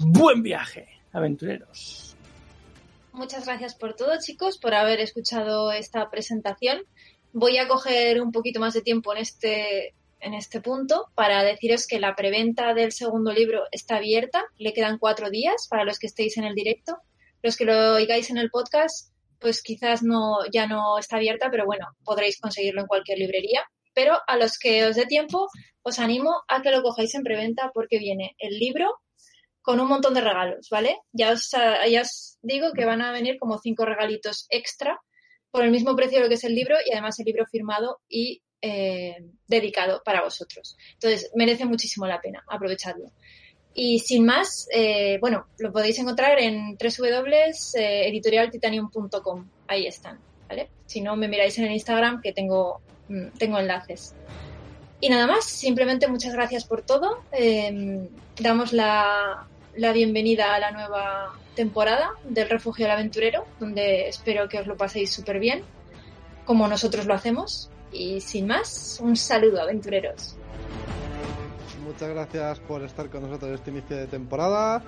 Buen 0.00 0.42
viaje, 0.42 0.97
aventureros. 1.12 2.16
Muchas 3.12 3.46
gracias 3.46 3.74
por 3.74 3.94
todo, 3.94 4.12
chicos, 4.20 4.58
por 4.58 4.74
haber 4.74 5.00
escuchado 5.00 5.72
esta 5.72 6.08
presentación. 6.08 6.82
Voy 7.32 7.58
a 7.58 7.66
coger 7.66 8.20
un 8.20 8.30
poquito 8.30 8.60
más 8.60 8.74
de 8.74 8.82
tiempo 8.82 9.12
en 9.12 9.18
este, 9.18 9.94
en 10.20 10.34
este 10.34 10.60
punto 10.60 11.06
para 11.14 11.42
deciros 11.42 11.86
que 11.86 11.98
la 11.98 12.14
preventa 12.14 12.74
del 12.74 12.92
segundo 12.92 13.32
libro 13.32 13.64
está 13.72 13.96
abierta. 13.96 14.44
Le 14.56 14.72
quedan 14.72 14.98
cuatro 14.98 15.30
días 15.30 15.66
para 15.68 15.84
los 15.84 15.98
que 15.98 16.06
estéis 16.06 16.36
en 16.36 16.44
el 16.44 16.54
directo. 16.54 16.98
Los 17.42 17.56
que 17.56 17.64
lo 17.64 17.94
oigáis 17.94 18.30
en 18.30 18.38
el 18.38 18.50
podcast, 18.50 19.12
pues 19.40 19.62
quizás 19.62 20.02
no, 20.02 20.38
ya 20.52 20.66
no 20.66 20.98
está 20.98 21.16
abierta, 21.16 21.48
pero 21.50 21.66
bueno, 21.66 21.86
podréis 22.04 22.40
conseguirlo 22.40 22.82
en 22.82 22.86
cualquier 22.86 23.18
librería. 23.18 23.62
Pero 23.94 24.16
a 24.26 24.36
los 24.36 24.58
que 24.58 24.86
os 24.86 24.96
dé 24.96 25.06
tiempo, 25.06 25.48
os 25.82 25.98
animo 25.98 26.42
a 26.46 26.62
que 26.62 26.70
lo 26.70 26.82
cojáis 26.82 27.14
en 27.14 27.24
preventa 27.24 27.72
porque 27.74 27.98
viene 27.98 28.36
el 28.38 28.58
libro 28.58 29.00
con 29.68 29.80
un 29.80 29.88
montón 29.88 30.14
de 30.14 30.22
regalos, 30.22 30.70
¿vale? 30.70 30.96
Ya 31.12 31.30
os, 31.30 31.50
digo 32.40 32.72
que 32.72 32.86
van 32.86 33.02
a 33.02 33.12
venir 33.12 33.38
como 33.38 33.58
cinco 33.58 33.84
regalitos 33.84 34.46
extra 34.48 34.98
por 35.50 35.62
el 35.62 35.70
mismo 35.70 35.94
precio 35.94 36.16
de 36.16 36.24
lo 36.24 36.30
que 36.30 36.36
es 36.36 36.44
el 36.44 36.54
libro 36.54 36.76
y 36.86 36.92
además 36.92 37.20
el 37.20 37.26
libro 37.26 37.44
firmado 37.44 38.00
y 38.08 38.40
eh, 38.62 39.16
dedicado 39.46 40.00
para 40.02 40.22
vosotros. 40.22 40.74
Entonces, 40.94 41.30
merece 41.34 41.66
muchísimo 41.66 42.06
la 42.06 42.18
pena, 42.18 42.42
aprovechadlo. 42.48 43.12
Y 43.74 43.98
sin 43.98 44.24
más, 44.24 44.66
eh, 44.72 45.18
bueno, 45.20 45.48
lo 45.58 45.70
podéis 45.70 45.98
encontrar 45.98 46.40
en 46.40 46.78
www.editorialtitanium.com. 46.78 49.50
Ahí 49.66 49.86
están, 49.86 50.18
¿vale? 50.48 50.70
Si 50.86 51.02
no, 51.02 51.14
me 51.14 51.28
miráis 51.28 51.58
en 51.58 51.66
el 51.66 51.72
Instagram 51.72 52.22
que 52.22 52.32
tengo, 52.32 52.80
mm, 53.08 53.36
tengo 53.36 53.58
enlaces. 53.58 54.14
Y 54.98 55.10
nada 55.10 55.26
más, 55.26 55.44
simplemente 55.44 56.08
muchas 56.08 56.32
gracias 56.32 56.64
por 56.64 56.80
todo. 56.80 57.22
Eh, 57.32 58.08
damos 58.40 58.72
la, 58.72 59.46
la 59.78 59.92
bienvenida 59.92 60.56
a 60.56 60.58
la 60.58 60.72
nueva 60.72 61.34
temporada 61.54 62.10
del 62.24 62.48
Refugio 62.50 62.84
del 62.84 62.92
Aventurero, 62.94 63.44
donde 63.60 64.08
espero 64.08 64.48
que 64.48 64.58
os 64.58 64.66
lo 64.66 64.76
paséis 64.76 65.12
súper 65.12 65.38
bien, 65.38 65.62
como 66.44 66.66
nosotros 66.66 67.06
lo 67.06 67.14
hacemos. 67.14 67.70
Y 67.92 68.20
sin 68.20 68.48
más, 68.48 68.98
un 69.00 69.16
saludo, 69.16 69.62
aventureros. 69.62 70.36
Muchas 71.84 72.08
gracias 72.08 72.58
por 72.60 72.82
estar 72.82 73.08
con 73.08 73.22
nosotros 73.22 73.50
en 73.50 73.54
este 73.54 73.70
inicio 73.70 73.96
de 73.96 74.06
temporada. 74.08 74.82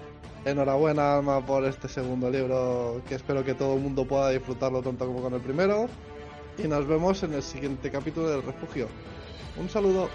Enhorabuena, 0.45 1.14
Alma, 1.16 1.47
por 1.47 1.64
este 1.64 1.88
segundo 1.88 2.28
libro, 2.28 3.01
que 3.09 3.14
espero 3.14 3.45
que 3.45 3.55
todo 3.55 3.74
el 3.74 3.80
mundo 3.80 4.05
pueda 4.05 4.30
disfrutarlo 4.30 4.82
tanto 4.82 5.07
como 5.07 5.22
con 5.22 5.34
el 5.34 5.41
primero. 5.41 5.86
Y 6.59 6.66
nos 6.66 6.86
vemos 6.86 7.22
en 7.22 7.34
el 7.34 7.45
siguiente 7.45 7.93
capítulo 7.93 8.28
del 8.28 8.43
refugio. 8.43 8.88
Un 9.57 9.68
saludo. 9.68 10.11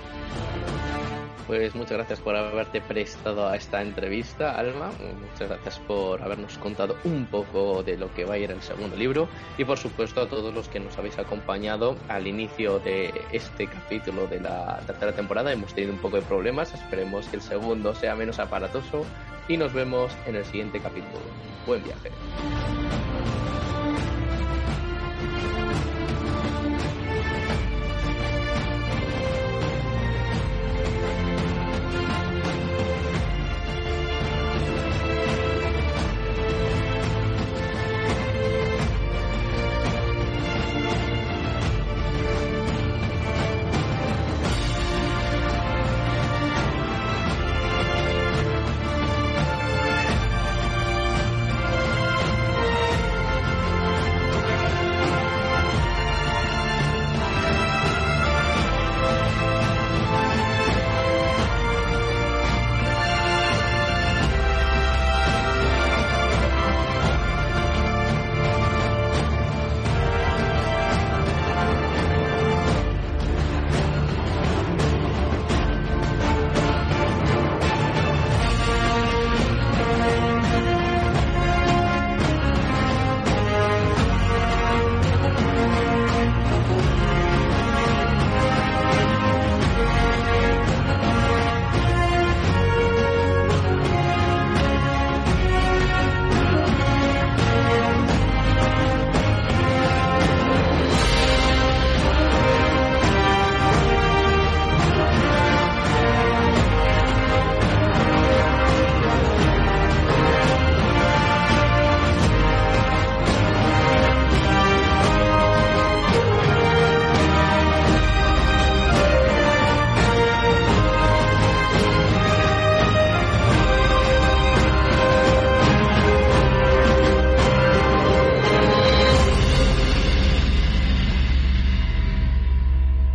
Pues 1.47 1.75
muchas 1.75 1.97
gracias 1.97 2.19
por 2.21 2.35
haberte 2.35 2.81
prestado 2.81 3.47
a 3.47 3.55
esta 3.55 3.81
entrevista, 3.81 4.57
Alma. 4.57 4.89
Muchas 5.31 5.47
gracias 5.47 5.77
por 5.79 6.23
habernos 6.23 6.57
contado 6.57 6.97
un 7.03 7.27
poco 7.27 7.83
de 7.83 7.97
lo 7.97 8.11
que 8.15 8.25
va 8.25 8.33
a 8.33 8.37
ir 8.39 8.49
el 8.49 8.63
segundo 8.63 8.95
libro. 8.95 9.29
Y 9.57 9.63
por 9.63 9.77
supuesto 9.77 10.21
a 10.21 10.27
todos 10.27 10.53
los 10.53 10.67
que 10.69 10.79
nos 10.79 10.97
habéis 10.97 11.19
acompañado 11.19 11.97
al 12.07 12.25
inicio 12.25 12.79
de 12.79 13.13
este 13.31 13.67
capítulo 13.67 14.25
de 14.25 14.39
la 14.39 14.81
tercera 14.87 15.11
temporada. 15.11 15.53
Hemos 15.53 15.73
tenido 15.75 15.93
un 15.93 15.99
poco 15.99 16.15
de 16.15 16.23
problemas. 16.23 16.73
Esperemos 16.73 17.27
que 17.27 17.35
el 17.35 17.43
segundo 17.43 17.93
sea 17.93 18.15
menos 18.15 18.39
aparatoso. 18.39 19.05
Y 19.47 19.57
nos 19.57 19.71
vemos 19.71 20.11
en 20.25 20.37
el 20.37 20.45
siguiente 20.45 20.79
capítulo. 20.79 21.21
Buen 21.67 21.83
viaje. 21.83 22.09